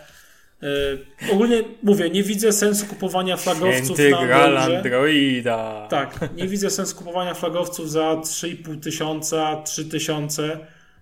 y, 0.63 1.31
ogólnie 1.31 1.63
mówię, 1.83 2.09
nie 2.09 2.23
widzę 2.23 2.53
sensu 2.53 2.85
kupowania 2.85 3.37
flagowców 3.37 3.97
Święty 3.97 4.09
na 4.09 4.25
Graal. 4.25 4.57
Androida. 4.57 5.87
Tak, 5.89 6.29
nie 6.35 6.47
widzę 6.47 6.69
sensu 6.69 6.95
kupowania 6.95 7.33
flagowców 7.33 7.91
za 7.91 8.13
3,5 8.13 8.79
tysiąca, 8.79 9.61
3 9.61 9.85
tysiące, 9.85 10.59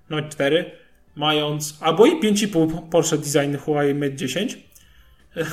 nawet 0.09 0.29
4, 0.29 0.71
mając, 1.15 1.77
albo 1.81 2.05
i 2.05 2.21
5,5 2.21 2.89
Porsche 2.89 3.17
Design 3.17 3.57
Huawei 3.57 3.93
Mate 3.93 4.15
10. 4.15 4.57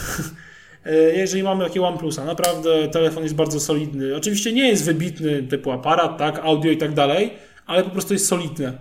Jeżeli 1.16 1.42
mamy 1.42 1.64
takie 1.64 1.82
OnePlusa, 1.82 2.24
naprawdę 2.24 2.88
telefon 2.88 3.22
jest 3.22 3.34
bardzo 3.34 3.60
solidny. 3.60 4.16
Oczywiście 4.16 4.52
nie 4.52 4.68
jest 4.68 4.84
wybitny 4.84 5.42
typu 5.42 5.72
aparat, 5.72 6.18
tak, 6.18 6.38
audio 6.38 6.72
i 6.72 6.76
tak 6.76 6.92
dalej, 6.94 7.32
ale 7.66 7.84
po 7.84 7.90
prostu 7.90 8.12
jest 8.12 8.28
solidny. 8.28 8.72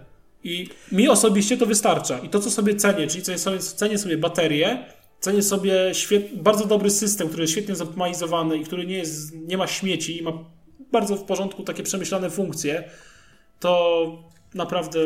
I 0.43 0.69
mi 0.91 1.09
osobiście 1.09 1.57
to 1.57 1.65
wystarcza. 1.65 2.19
I 2.19 2.29
to, 2.29 2.39
co 2.39 2.51
sobie 2.51 2.75
cenię, 2.75 3.07
czyli 3.07 3.23
co 3.23 3.37
sobie, 3.37 3.59
cenię 3.59 3.97
sobie 3.97 4.17
baterię, 4.17 4.85
cenię 5.19 5.43
sobie 5.43 5.95
świet, 5.95 6.41
bardzo 6.41 6.65
dobry 6.65 6.89
system, 6.89 7.27
który 7.27 7.43
jest 7.43 7.53
świetnie 7.53 7.75
zoptymalizowany 7.75 8.57
i 8.57 8.63
który 8.63 8.85
nie, 8.85 8.97
jest, 8.97 9.35
nie 9.35 9.57
ma 9.57 9.67
śmieci 9.67 10.17
i 10.17 10.23
ma 10.23 10.31
bardzo 10.91 11.15
w 11.15 11.23
porządku 11.23 11.63
takie 11.63 11.83
przemyślane 11.83 12.29
funkcje, 12.29 12.83
to 13.59 14.05
naprawdę 14.53 14.99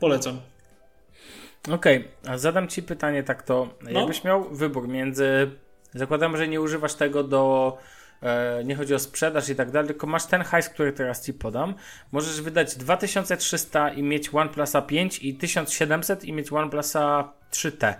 polecam. 0.00 0.40
Okej, 1.72 2.04
a 2.26 2.38
zadam 2.38 2.68
ci 2.68 2.82
pytanie 2.82 3.22
tak 3.22 3.42
to. 3.42 3.68
No. 3.82 3.90
Jakbyś 3.90 4.24
miał 4.24 4.54
wybór 4.54 4.88
między. 4.88 5.50
Zakładam, 5.94 6.36
że 6.36 6.48
nie 6.48 6.60
używasz 6.60 6.94
tego 6.94 7.24
do. 7.24 7.76
E, 8.22 8.64
nie 8.64 8.76
chodzi 8.76 8.94
o 8.94 8.98
sprzedaż 8.98 9.48
i 9.48 9.54
tak 9.54 9.70
dalej, 9.70 9.88
tylko 9.88 10.06
masz 10.06 10.26
ten 10.26 10.42
hajs, 10.42 10.68
który 10.68 10.92
teraz 10.92 11.26
ci 11.26 11.34
podam. 11.34 11.74
Możesz 12.12 12.40
wydać 12.40 12.76
2300 12.76 13.90
i 13.90 14.02
mieć 14.02 14.34
OnePlusa 14.34 14.82
5 14.82 15.18
i 15.18 15.34
1700 15.34 16.24
i 16.24 16.32
mieć 16.32 16.52
OnePlusa 16.52 17.32
3T. 17.52 17.94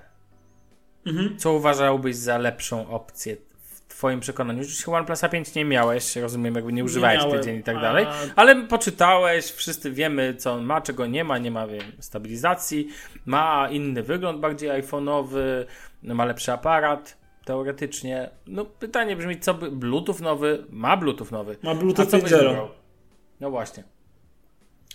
Mhm. 1.06 1.38
Co 1.38 1.52
uważałbyś 1.52 2.16
za 2.16 2.38
lepszą 2.38 2.90
opcję 2.90 3.36
w 3.62 3.80
twoim 3.88 4.20
przekonaniu? 4.20 4.60
Oczywiście 4.60 4.92
OnePlusa 4.92 5.28
5 5.28 5.54
nie 5.54 5.64
miałeś, 5.64 6.16
rozumiem, 6.16 6.54
jakby 6.54 6.72
nie 6.72 6.84
używałeś 6.84 7.18
miałem, 7.18 7.38
tydzień 7.38 7.56
i 7.56 7.62
tak 7.62 7.80
dalej, 7.80 8.06
ale 8.36 8.62
poczytałeś, 8.66 9.52
wszyscy 9.52 9.92
wiemy, 9.92 10.34
co 10.34 10.52
on 10.52 10.64
ma, 10.64 10.80
czego 10.80 11.06
nie 11.06 11.24
ma, 11.24 11.38
nie 11.38 11.50
ma 11.50 11.66
wiem, 11.66 11.82
stabilizacji, 12.00 12.88
ma 13.26 13.68
inny 13.70 14.02
wygląd, 14.02 14.40
bardziej 14.40 14.70
iPhone'owy, 14.70 15.64
ma 16.02 16.24
lepszy 16.24 16.52
aparat, 16.52 17.16
teoretycznie. 17.48 18.30
No 18.46 18.64
pytanie 18.64 19.16
brzmi, 19.16 19.40
co 19.40 19.54
by, 19.54 19.70
Bluetooth 19.70 20.20
nowy, 20.20 20.64
ma 20.70 20.96
Bluetooth 20.96 21.30
nowy. 21.30 21.56
Ma 21.62 21.70
A 21.70 21.74
Bluetooth 21.74 22.06
co 22.06 22.18
byś 22.18 22.32
5.0. 22.32 22.38
wybrał? 22.38 22.68
No 23.40 23.50
właśnie. 23.50 23.84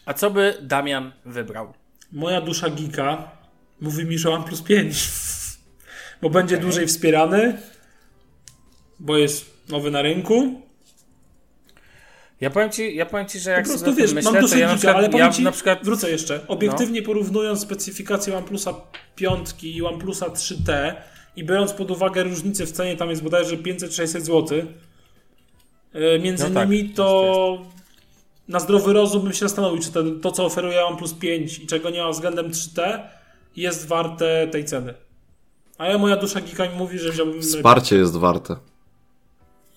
A 0.06 0.14
co 0.14 0.30
by 0.32 0.58
Damian 0.62 1.12
wybrał? 1.26 1.74
Moja 2.12 2.42
dusza 2.42 2.70
geeka 2.70 3.32
mówi 3.82 4.06
mi, 4.06 4.18
że 4.18 4.30
OnePlus 4.30 4.62
5. 4.62 5.10
Bo 6.22 6.30
będzie 6.30 6.58
dłużej 6.58 6.88
wspierany, 6.88 7.58
bo 9.00 9.18
jest 9.18 9.70
nowy 9.70 9.92
na 9.92 10.02
rynku. 10.02 10.62
Ja 12.42 12.50
powiem 12.50 12.70
ci, 12.70 12.96
ja 12.96 13.06
powiem 13.06 13.28
ci 13.28 13.40
że 13.40 13.52
Po 13.52 13.58
jak 13.58 13.66
prostu 13.66 13.80
sobie 13.80 13.92
o 13.92 13.96
tym 13.96 14.06
wiesz, 14.06 14.14
myślę, 14.14 14.32
mam 14.32 14.42
duszę 14.42 14.60
ja 14.60 14.68
przykład, 14.76 14.96
ale 14.96 15.10
powiem 15.10 15.26
ja 15.28 15.34
ci, 15.34 15.44
na 15.44 15.52
przykład 15.52 15.80
No. 15.80 15.86
wrócę 15.86 16.12
jeszcze. 16.12 16.48
Obiektywnie 16.48 17.02
porównując 17.02 17.62
specyfikację 17.62 18.38
OnePlusa 18.38 18.74
5 19.16 19.50
i 19.64 19.84
OnePlusa 19.84 20.26
3T 20.26 20.96
i 21.36 21.44
biorąc 21.44 21.74
pod 21.74 21.92
uwagę 21.92 22.24
różnicę 22.24 22.66
w 22.66 22.72
cenie, 22.72 22.96
tam 22.98 23.10
jest 23.10 23.24
bodajże 23.24 23.58
500-600 23.58 24.22
zł, 24.22 24.60
e, 25.94 26.20
między 26.20 26.50
No 26.50 26.54
tak, 26.54 26.70
nimi, 26.70 26.84
jest, 26.84 26.96
to 26.96 27.62
na 28.48 28.60
zdrowy 28.60 28.94
rozum 28.94 29.24
bym 29.24 29.34
się 29.34 29.40
zastanowił, 29.40 29.82
czy 29.82 29.92
to, 29.92 30.04
to, 30.22 30.32
co 30.32 30.46
oferuje 30.46 30.86
OnePlus 30.86 31.14
5 31.14 31.60
i 31.60 31.68
czego 31.68 31.90
nie 31.90 32.02
ma 32.02 32.10
względem 32.12 32.52
3T, 32.52 33.00
jest 33.56 33.88
warte 33.88 34.48
tej 34.48 34.66
ceny. 34.66 34.94
A 35.78 35.86
ja 35.88 35.98
moja 35.98 36.18
dusza 36.18 36.42
geeka 36.42 36.70
mi 36.70 36.76
mówi, 36.78 37.00
że 37.00 37.12
wziąłbym... 37.12 37.42
Wsparcie 37.42 37.96
jest 37.96 38.18
warte. 38.18 38.56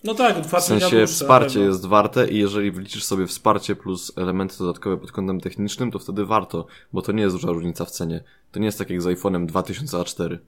No 0.05 0.15
tak, 0.15 0.47
W 0.47 0.61
sensie 0.61 0.81
dłuższe, 0.91 1.07
wsparcie 1.07 1.59
ale- 1.59 1.69
jest 1.69 1.87
warte 1.87 2.29
i 2.29 2.39
jeżeli 2.39 2.71
wliczysz 2.71 3.05
sobie 3.05 3.27
wsparcie 3.27 3.77
plus 3.77 4.13
elementy 4.17 4.59
dodatkowe 4.59 4.97
pod 4.97 5.13
kątem 5.13 5.41
technicznym, 5.41 5.91
to 5.91 5.99
wtedy 5.99 6.25
warto, 6.25 6.67
bo 6.93 7.03
to 7.03 7.13
nie 7.13 7.23
jest 7.23 7.35
duża 7.37 7.49
różnica 7.49 7.85
w 7.85 7.91
cenie. 7.91 8.25
To 8.53 8.59
nie 8.61 8.67
jest 8.67 8.79
tak 8.79 8.91
jak 8.91 9.03
z 9.03 9.07
iPhone'em 9.07 9.47
2004. 9.47 10.39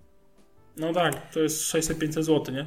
No 0.76 0.92
tak, 0.92 1.32
to 1.32 1.40
jest 1.40 1.74
600-500 1.74 2.22
zł, 2.22 2.54
nie? 2.54 2.66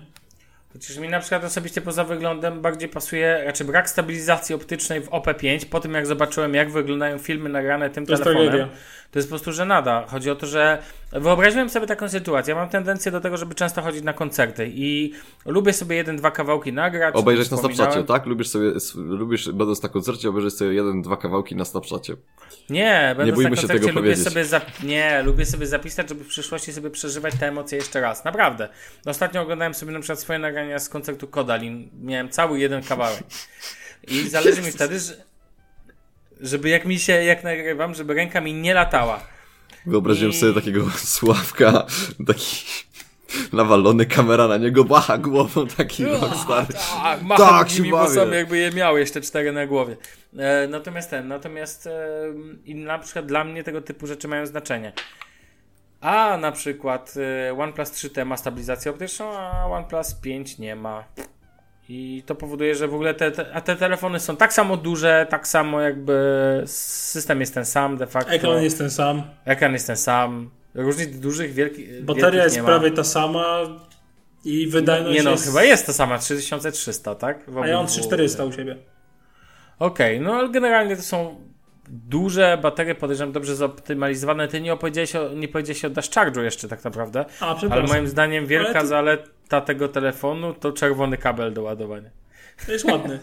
Chociaż 0.73 0.97
mi 0.97 1.07
na 1.09 1.19
przykład 1.19 1.43
osobiście 1.43 1.81
poza 1.81 2.03
wyglądem 2.03 2.61
bardziej 2.61 2.89
pasuje, 2.89 3.43
raczej 3.45 3.67
brak 3.67 3.89
stabilizacji 3.89 4.55
optycznej 4.55 5.01
w 5.01 5.09
OP5, 5.09 5.65
po 5.65 5.79
tym 5.79 5.93
jak 5.93 6.07
zobaczyłem 6.07 6.53
jak 6.53 6.71
wyglądają 6.71 7.17
filmy 7.17 7.49
nagrane 7.49 7.89
tym 7.89 8.05
To 8.05 8.11
jest 8.11 8.23
telefonem, 8.23 8.51
tragedia. 8.51 8.77
to 9.11 9.19
jest 9.19 9.29
po 9.29 9.31
prostu 9.31 9.51
żenada. 9.51 10.05
Chodzi 10.07 10.29
o 10.29 10.35
to, 10.35 10.47
że 10.47 10.77
wyobraziłem 11.11 11.69
sobie 11.69 11.87
taką 11.87 12.09
sytuację, 12.09 12.53
ja 12.53 12.59
mam 12.59 12.69
tendencję 12.69 13.11
do 13.11 13.21
tego, 13.21 13.37
żeby 13.37 13.55
często 13.55 13.81
chodzić 13.81 14.03
na 14.03 14.13
koncerty 14.13 14.71
i 14.73 15.13
lubię 15.45 15.73
sobie 15.73 15.95
jeden, 15.95 16.17
dwa 16.17 16.31
kawałki 16.31 16.73
nagrać. 16.73 17.15
Obejrzeć 17.15 17.51
na 17.51 17.57
Snapchacie, 17.57 18.03
tak? 18.03 18.25
Lubisz 18.25 18.47
sobie, 18.47 18.71
lubisz, 18.95 19.51
będąc 19.51 19.83
na 19.83 19.89
koncercie, 19.89 20.29
obejrzeć 20.29 20.53
sobie 20.53 20.73
jeden, 20.73 21.01
dwa 21.01 21.17
kawałki 21.17 21.55
na 21.55 21.65
Snapchacie. 21.65 22.15
Nie, 22.69 23.13
będąc 23.17 23.35
bójmy 23.35 23.49
na 23.49 23.55
się 23.55 23.61
koncercie 23.61 23.87
tego 23.87 23.99
lubię 23.99 24.11
powiedzieć. 24.11 24.27
sobie 24.27 24.45
zap... 24.45 24.83
Nie, 24.83 25.23
lubię 25.23 25.45
sobie 25.45 25.67
zapisać, 25.67 26.09
żeby 26.09 26.23
w 26.23 26.27
przyszłości 26.27 26.73
sobie 26.73 26.89
przeżywać 26.89 27.33
te 27.39 27.47
emocje 27.47 27.77
jeszcze 27.77 28.01
raz. 28.01 28.25
Naprawdę. 28.25 28.69
Ostatnio 29.05 29.41
oglądałem 29.41 29.73
sobie 29.73 29.91
na 29.91 29.99
przykład 29.99 30.19
swoje 30.19 30.39
nagrania 30.39 30.60
z 30.79 30.89
koncertu 30.89 31.27
Kodalin. 31.27 31.89
Miałem 32.01 32.29
cały 32.29 32.59
jeden 32.59 32.83
kawałek. 32.83 33.23
I 34.07 34.29
zależy 34.29 34.61
mi 34.61 34.71
wtedy, 34.71 34.99
że... 34.99 35.13
żeby 36.41 36.69
jak 36.69 36.85
mi 36.85 36.99
się, 36.99 37.13
jak 37.13 37.43
nagrywam, 37.43 37.93
żeby 37.95 38.13
ręka 38.13 38.41
mi 38.41 38.53
nie 38.53 38.73
latała. 38.73 39.23
Wyobraziłem 39.85 40.31
I- 40.31 40.35
sobie 40.37 40.53
takiego 40.53 40.89
Sławka, 41.15 41.85
taki 42.27 42.65
nawalony, 43.53 44.05
kamera 44.05 44.47
na 44.47 44.57
niego, 44.57 44.83
bacha 44.83 45.17
głową, 45.17 45.67
taki 45.67 46.05
rockstar. 46.05 46.65
Tak, 46.73 47.21
machał 47.21 47.47
Tak, 47.47 47.69
się 47.69 47.77
bawię. 47.77 47.89
włosami, 47.89 48.33
jakby 48.35 48.57
je 48.57 48.71
miał 48.71 48.97
jeszcze 48.97 49.21
cztery 49.21 49.51
na 49.51 49.67
głowie. 49.67 49.97
E, 50.37 50.67
natomiast 50.67 51.09
ten, 51.09 51.27
natomiast 51.27 51.87
e, 51.87 51.91
i 52.65 52.75
na 52.75 52.99
przykład 52.99 53.25
dla 53.25 53.43
mnie 53.43 53.63
tego 53.63 53.81
typu 53.81 54.07
rzeczy 54.07 54.27
mają 54.27 54.45
znaczenie. 54.45 54.93
A 56.01 56.37
na 56.37 56.51
przykład 56.51 57.13
e, 57.49 57.53
OnePlus 57.59 57.91
3T 57.91 58.25
ma 58.25 58.37
stabilizację 58.37 58.91
optyczną, 58.91 59.31
a 59.37 59.65
OnePlus 59.67 60.13
5 60.13 60.57
nie 60.59 60.75
ma. 60.75 61.03
I 61.89 62.23
to 62.25 62.35
powoduje, 62.35 62.75
że 62.75 62.87
w 62.87 62.93
ogóle 62.93 63.13
te, 63.13 63.31
te, 63.31 63.53
a 63.53 63.61
te 63.61 63.75
telefony 63.75 64.19
są 64.19 64.37
tak 64.37 64.53
samo 64.53 64.77
duże, 64.77 65.27
tak 65.29 65.47
samo 65.47 65.81
jakby 65.81 66.63
system 66.65 67.39
jest 67.39 67.53
ten 67.53 67.65
sam 67.65 67.97
de 67.97 68.07
facto. 68.07 68.31
Ekran 68.31 68.63
jest 68.63 68.77
ten 68.77 68.89
sam, 68.91 69.23
Ekran 69.45 69.73
jest 69.73 69.87
ten 69.87 69.97
sam. 69.97 70.49
Różnic 70.75 71.19
dużych, 71.19 71.53
wielkich. 71.53 72.05
bateria 72.05 72.43
jest 72.43 72.59
prawie 72.61 72.91
ta 72.91 73.03
sama 73.03 73.59
i 74.45 74.67
wydajność 74.67 75.17
Nie 75.17 75.23
no, 75.23 75.31
jest... 75.31 75.45
chyba 75.45 75.63
jest 75.63 75.85
to 75.85 75.93
sama, 75.93 76.17
3300, 76.17 77.15
tak? 77.15 77.49
W 77.49 77.57
A 77.57 77.67
ja 77.67 77.75
mam 77.77 77.85
obydwu- 77.85 77.91
3400 77.91 78.45
u 78.45 78.51
siebie. 78.51 78.77
Okej, 79.79 80.21
no 80.21 80.33
ale 80.33 80.49
generalnie 80.49 80.95
to 80.95 81.01
są 81.01 81.35
duże 81.91 82.57
baterie, 82.61 82.95
podejrzewam 82.95 83.31
dobrze 83.31 83.55
zoptymalizowane. 83.55 84.47
Ty 84.47 84.61
nie 84.61 84.73
opowiedziałeś 84.73 85.15
o, 85.15 85.33
nie 85.33 85.47
powiedziałeś 85.47 85.85
o 85.85 85.89
Dash 85.89 86.09
Charge'u 86.09 86.41
jeszcze 86.41 86.67
tak 86.67 86.83
naprawdę, 86.83 87.25
A, 87.39 87.55
ale 87.69 87.83
moim 87.83 88.07
zdaniem 88.07 88.45
wielka 88.45 88.81
to- 88.81 88.87
zaleta 88.87 89.61
tego 89.61 89.87
telefonu 89.87 90.53
to 90.53 90.71
czerwony 90.71 91.17
kabel 91.17 91.53
do 91.53 91.61
ładowania. 91.63 92.09
To 92.65 92.71
jest 92.71 92.85
ładny. 92.85 93.19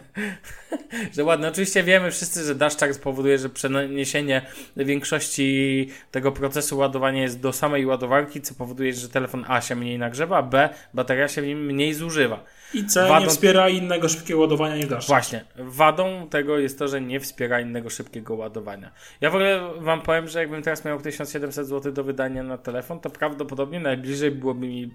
Że 1.16 1.24
ładne, 1.24 1.48
oczywiście 1.48 1.82
wiemy 1.82 2.10
wszyscy, 2.10 2.44
że 2.44 2.54
Dash 2.54 2.76
Charge 2.76 2.98
powoduje, 2.98 3.38
że 3.38 3.48
przeniesienie 3.48 4.42
większości 4.76 5.88
tego 6.10 6.32
procesu 6.32 6.78
ładowania 6.78 7.22
jest 7.22 7.40
do 7.40 7.52
samej 7.52 7.86
ładowarki, 7.86 8.40
co 8.40 8.54
powoduje, 8.54 8.92
że 8.92 9.08
telefon 9.08 9.44
A 9.48 9.60
się 9.60 9.76
mniej 9.76 9.98
nagrzewa, 9.98 10.36
a 10.36 10.42
B 10.42 10.68
bateria 10.94 11.28
się 11.28 11.42
w 11.42 11.46
nim 11.46 11.66
mniej 11.66 11.94
zużywa. 11.94 12.44
I 12.74 12.86
C 12.86 13.02
nie 13.02 13.08
Wadą- 13.08 13.28
wspiera 13.28 13.68
innego 13.68 14.08
szybkiego 14.08 14.40
ładowania 14.40 14.76
niż 14.76 14.86
dasz. 14.86 15.06
Właśnie. 15.06 15.44
Wadą 15.58 16.26
tego 16.30 16.58
jest 16.58 16.78
to, 16.78 16.88
że 16.88 17.00
nie 17.00 17.20
wspiera 17.20 17.60
innego 17.60 17.90
szybkiego 17.90 18.34
ładowania. 18.34 18.90
Ja 19.20 19.30
w 19.30 19.34
ogóle 19.34 19.60
wam 19.80 20.02
powiem, 20.02 20.28
że 20.28 20.38
jakbym 20.38 20.62
teraz 20.62 20.84
miał 20.84 21.00
1700 21.00 21.66
zł 21.66 21.92
do 21.92 22.04
wydania 22.04 22.42
na 22.42 22.58
telefon, 22.58 23.00
to 23.00 23.10
prawdopodobnie 23.10 23.80
najbliżej 23.80 24.30
byłoby 24.30 24.66
mi 24.66 24.90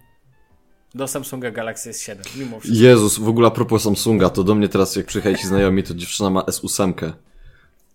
do 0.96 1.08
Samsunga 1.08 1.52
Galaxy 1.52 1.92
S7, 1.92 2.16
mimo 2.40 2.60
wszystko. 2.60 2.84
Jezus, 2.86 3.20
w 3.20 3.28
ogóle 3.28 3.48
a 3.48 3.52
propos 3.52 3.84
Samsunga, 3.84 4.30
to 4.30 4.44
do 4.44 4.56
mnie 4.56 4.70
teraz 4.70 4.96
jak 4.96 5.06
przyjechali 5.06 5.36
ci 5.38 5.48
znajomi, 5.48 5.84
to 5.84 5.94
dziewczyna 5.94 6.30
ma 6.30 6.42
S8. 6.42 7.12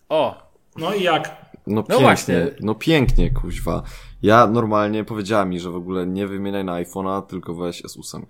O, 0.08 0.48
No 0.76 0.94
i 0.94 1.02
jak? 1.02 1.36
No 1.66 1.74
No 1.74 1.82
pięknie, 1.82 2.02
właśnie. 2.04 2.46
no 2.60 2.74
pięknie, 2.74 3.30
kuźwa. 3.30 3.82
Ja 4.22 4.46
normalnie 4.46 5.04
powiedziała 5.04 5.44
mi, 5.44 5.60
że 5.60 5.70
w 5.70 5.76
ogóle 5.76 6.06
nie 6.06 6.26
wymieniaj 6.26 6.64
na 6.64 6.72
iPhone'a, 6.72 7.22
tylko 7.26 7.54
weź 7.54 7.82
S8. 7.84 8.22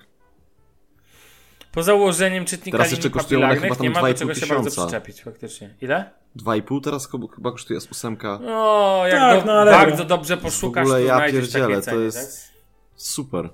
Po 1.78 1.82
założeniem 1.82 2.44
czytnika 2.44 2.78
Teraz 2.78 2.90
jeszcze 2.90 3.08
linii 3.08 3.14
kosztują 3.20 3.40
one 3.44 3.54
chyba 3.56 3.74
nie 3.80 3.90
tam 3.90 4.02
ma 4.02 4.08
do 4.08 4.14
2,5 4.14 4.18
czego 4.18 4.34
się 4.34 4.46
bardzo 4.46 4.70
tysiąca. 4.70 4.86
przyczepić 4.86 5.22
faktycznie. 5.22 5.74
Ile? 5.80 6.10
2,5 6.36 6.80
teraz 6.84 7.08
chyba 7.34 7.50
kosztuje 7.52 7.78
S8. 7.80 8.16
O, 8.48 9.04
jak 9.06 9.18
Tak, 9.20 9.40
do, 9.40 9.46
no 9.46 9.52
ale- 9.52 9.70
bardzo 9.72 10.04
dobrze 10.04 10.36
poszukasz, 10.36 10.84
w 10.84 10.86
ogóle 10.90 11.00
to 11.00 11.06
ja 11.06 11.16
znajdziesz 11.16 11.40
pierdzielę, 11.52 11.82
to 11.82 12.00
jest 12.00 12.18
tak? 12.48 12.54
super. 12.96 13.48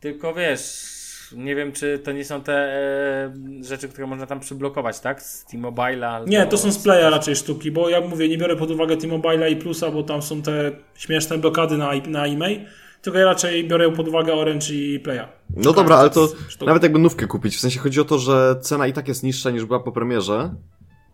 Tylko 0.00 0.34
wiesz, 0.34 0.94
nie 1.36 1.54
wiem, 1.54 1.72
czy 1.72 1.98
to 1.98 2.12
nie 2.12 2.24
są 2.24 2.40
te 2.42 2.52
e, 2.52 3.32
rzeczy, 3.60 3.88
które 3.88 4.06
można 4.06 4.26
tam 4.26 4.40
przyblokować, 4.40 5.00
tak? 5.00 5.22
Z 5.22 5.44
T-Mobile'a. 5.44 6.04
albo 6.04 6.28
Nie, 6.28 6.46
to 6.46 6.58
są 6.58 6.70
z- 6.72 6.74
z 6.74 6.82
Playa 6.82 7.10
raczej 7.10 7.36
sztuki, 7.36 7.70
bo 7.70 7.88
ja 7.88 8.00
mówię, 8.00 8.28
nie 8.28 8.38
biorę 8.38 8.56
pod 8.56 8.70
uwagę 8.70 8.96
T-Mobile'a 8.96 9.50
i 9.50 9.56
Plusa, 9.56 9.90
bo 9.90 10.02
tam 10.02 10.22
są 10.22 10.42
te 10.42 10.70
śmieszne 10.94 11.38
blokady 11.38 11.76
na, 11.78 11.90
na 12.06 12.26
e-mail, 12.26 12.60
tylko 13.04 13.18
ja 13.18 13.24
raczej 13.24 13.68
biorę 13.68 13.92
pod 13.92 14.08
uwagę 14.08 14.34
Orange 14.34 14.74
i 14.74 15.00
Playa. 15.00 15.28
No 15.56 15.72
dobra, 15.72 15.96
ale 15.96 16.10
to 16.10 16.28
Sztuk. 16.48 16.68
nawet 16.68 16.82
jakby 16.82 16.98
nówkę 16.98 17.26
kupić, 17.26 17.56
w 17.56 17.60
sensie 17.60 17.80
chodzi 17.80 18.00
o 18.00 18.04
to, 18.04 18.18
że 18.18 18.56
cena 18.60 18.86
i 18.86 18.92
tak 18.92 19.08
jest 19.08 19.22
niższa 19.22 19.50
niż 19.50 19.64
była 19.64 19.80
po 19.80 19.92
premierze, 19.92 20.54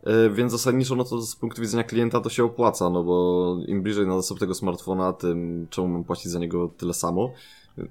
yy, 0.07 0.31
więc 0.31 0.53
zasadniczo 0.53 0.97
no 0.97 1.05
to 1.05 1.21
z 1.23 1.37
punktu 1.37 1.61
widzenia 1.63 1.85
klienta 1.85 2.21
to 2.21 2.31
się 2.31 2.45
opłaca, 2.45 2.91
no 2.91 3.05
bo 3.05 3.57
im 3.67 3.83
bliżej 3.83 4.07
na 4.07 4.17
zasób 4.17 4.39
tego 4.39 4.55
smartfona, 4.55 5.13
tym 5.13 5.67
czemu 5.71 5.89
mam 5.89 6.05
płacić 6.05 6.27
za 6.27 6.39
niego 6.39 6.69
tyle 6.77 6.95
samo. 6.95 7.33
Yy, 7.79 7.87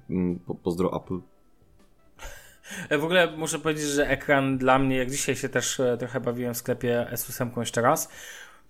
Po, 0.46 0.54
pozdro 0.54 0.96
Apple. 0.96 1.18
E, 2.88 2.98
W 2.98 3.04
ogóle 3.04 3.36
muszę 3.36 3.58
powiedzieć, 3.58 3.84
że 3.84 4.08
ekran 4.08 4.58
dla 4.58 4.78
mnie, 4.78 4.96
jak 4.96 5.10
dzisiaj 5.10 5.36
się 5.36 5.48
też 5.48 5.80
e, 5.80 5.96
trochę 5.98 6.20
bawiłem 6.20 6.54
w 6.54 6.56
sklepie 6.56 7.06
S8 7.12 7.60
jeszcze 7.60 7.82
raz, 7.82 8.08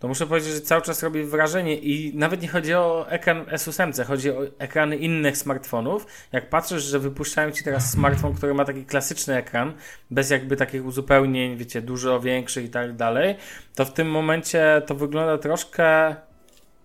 to 0.01 0.09
muszę 0.09 0.27
powiedzieć, 0.27 0.53
że 0.53 0.61
cały 0.61 0.83
czas 0.83 1.03
robi 1.03 1.25
wrażenie 1.25 1.77
i 1.77 2.17
nawet 2.17 2.43
nie 2.43 2.49
chodzi 2.49 2.75
o 2.75 3.07
ekran 3.09 3.45
S8, 3.45 4.05
chodzi 4.05 4.31
o 4.31 4.43
ekrany 4.59 4.97
innych 4.97 5.37
smartfonów. 5.37 6.07
Jak 6.33 6.49
patrzysz, 6.49 6.83
że 6.83 6.99
wypuszczają 6.99 7.51
ci 7.51 7.65
teraz 7.65 7.91
smartfon, 7.91 8.35
który 8.35 8.55
ma 8.55 8.65
taki 8.65 8.85
klasyczny 8.85 9.37
ekran, 9.37 9.73
bez 10.11 10.31
jakby 10.31 10.57
takich 10.57 10.87
uzupełnień, 10.87 11.57
wiecie, 11.57 11.83
dużo 11.83 12.21
większych 12.21 12.65
i 12.65 12.69
tak 12.71 12.97
dalej, 12.97 13.37
to 13.75 13.85
w 13.85 13.93
tym 13.93 14.11
momencie 14.11 14.83
to 14.87 14.95
wygląda 14.95 15.39
troszkę 15.39 16.17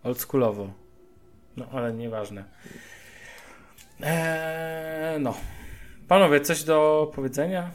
oldschoolowo. 0.03 0.69
No, 1.57 1.65
ale 1.71 1.93
nieważne. 1.93 2.43
Eee, 4.01 5.19
no. 5.19 5.37
Panowie, 6.07 6.41
coś 6.41 6.63
do 6.63 7.11
powiedzenia? 7.15 7.69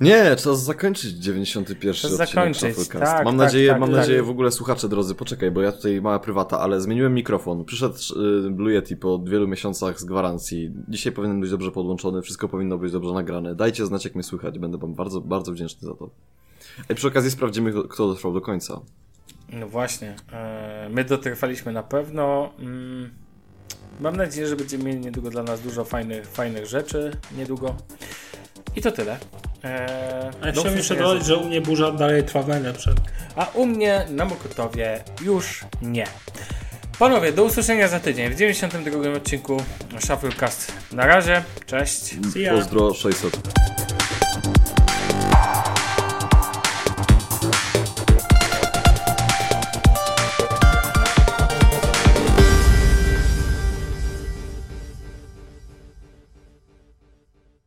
Nie, 0.00 0.36
czas 0.36 0.64
zakończyć 0.64 1.12
91 1.12 1.94
Czas 1.94 2.04
odcinek 2.04 2.28
zakończyć, 2.28 2.76
Shufflecast. 2.76 3.12
tak, 3.12 3.24
mam 3.24 3.38
tak, 3.38 3.46
nadzieję, 3.46 3.68
tak, 3.70 3.80
mam 3.80 3.88
tak. 3.90 3.98
nadzieję 3.98 4.22
w 4.22 4.30
ogóle 4.30 4.50
słuchacze 4.52 4.88
drodzy, 4.88 5.14
poczekaj, 5.14 5.50
bo 5.50 5.60
ja 5.62 5.72
tutaj 5.72 6.00
mała 6.00 6.18
prywata, 6.18 6.60
ale 6.60 6.80
zmieniłem 6.80 7.14
mikrofon. 7.14 7.64
Przyszedł 7.64 7.94
y, 8.46 8.50
Blue 8.50 8.72
Yeti 8.72 8.96
po 8.96 9.18
wielu 9.18 9.48
miesiącach 9.48 10.00
z 10.00 10.04
gwarancji. 10.04 10.70
Dzisiaj 10.88 11.12
powinien 11.12 11.40
być 11.40 11.50
dobrze 11.50 11.70
podłączony, 11.72 12.22
wszystko 12.22 12.48
powinno 12.48 12.78
być 12.78 12.92
dobrze 12.92 13.12
nagrane. 13.12 13.54
Dajcie 13.54 13.86
znać, 13.86 14.04
jak 14.04 14.14
mnie 14.14 14.22
słychać, 14.24 14.58
będę 14.58 14.78
wam 14.78 14.94
bardzo, 14.94 15.20
bardzo 15.20 15.52
wdzięczny 15.52 15.88
za 15.88 15.94
to. 15.94 16.10
I 16.90 16.94
przy 16.94 17.08
okazji 17.08 17.30
sprawdzimy, 17.30 17.72
kto- 17.72 18.06
dotrwał 18.08 18.32
do 18.32 18.40
końca. 18.40 18.80
No 19.52 19.68
właśnie. 19.68 20.16
E, 20.32 20.88
my 20.92 21.04
dotrwaliśmy 21.04 21.72
na 21.72 21.82
pewno. 21.82 22.50
Mm, 22.58 23.10
mam 24.00 24.16
nadzieję, 24.16 24.46
że 24.48 24.56
będziemy 24.56 24.84
mieli 24.84 25.00
niedługo 25.00 25.30
dla 25.30 25.42
nas 25.42 25.60
dużo 25.60 25.84
fajnych, 25.84 26.26
fajnych 26.26 26.66
rzeczy. 26.66 27.10
Niedługo. 27.38 27.76
I 28.76 28.82
to 28.82 28.92
tyle. 28.92 29.16
E, 29.64 30.30
A 30.42 30.46
ja 30.46 30.52
chciałem 30.52 30.76
jeszcze 30.76 30.96
dodać, 30.96 31.26
że 31.26 31.36
u 31.36 31.44
mnie 31.44 31.60
burza 31.60 31.92
dalej 31.92 32.24
trwa 32.24 32.42
w 32.42 32.48
najlepsze. 32.48 32.94
A 33.36 33.46
u 33.54 33.66
mnie 33.66 34.06
na 34.10 34.24
Mokotowie 34.24 35.04
już 35.22 35.64
nie. 35.82 36.06
Panowie, 36.98 37.32
do 37.32 37.44
usłyszenia 37.44 37.88
za 37.88 38.00
tydzień 38.00 38.30
w 38.30 38.36
92 38.36 39.10
odcinku 39.16 39.62
Shufflecast. 39.98 40.72
Na 40.92 41.06
razie, 41.06 41.42
cześć. 41.66 42.14
Pozdro 42.50 42.94
600. 42.94 43.38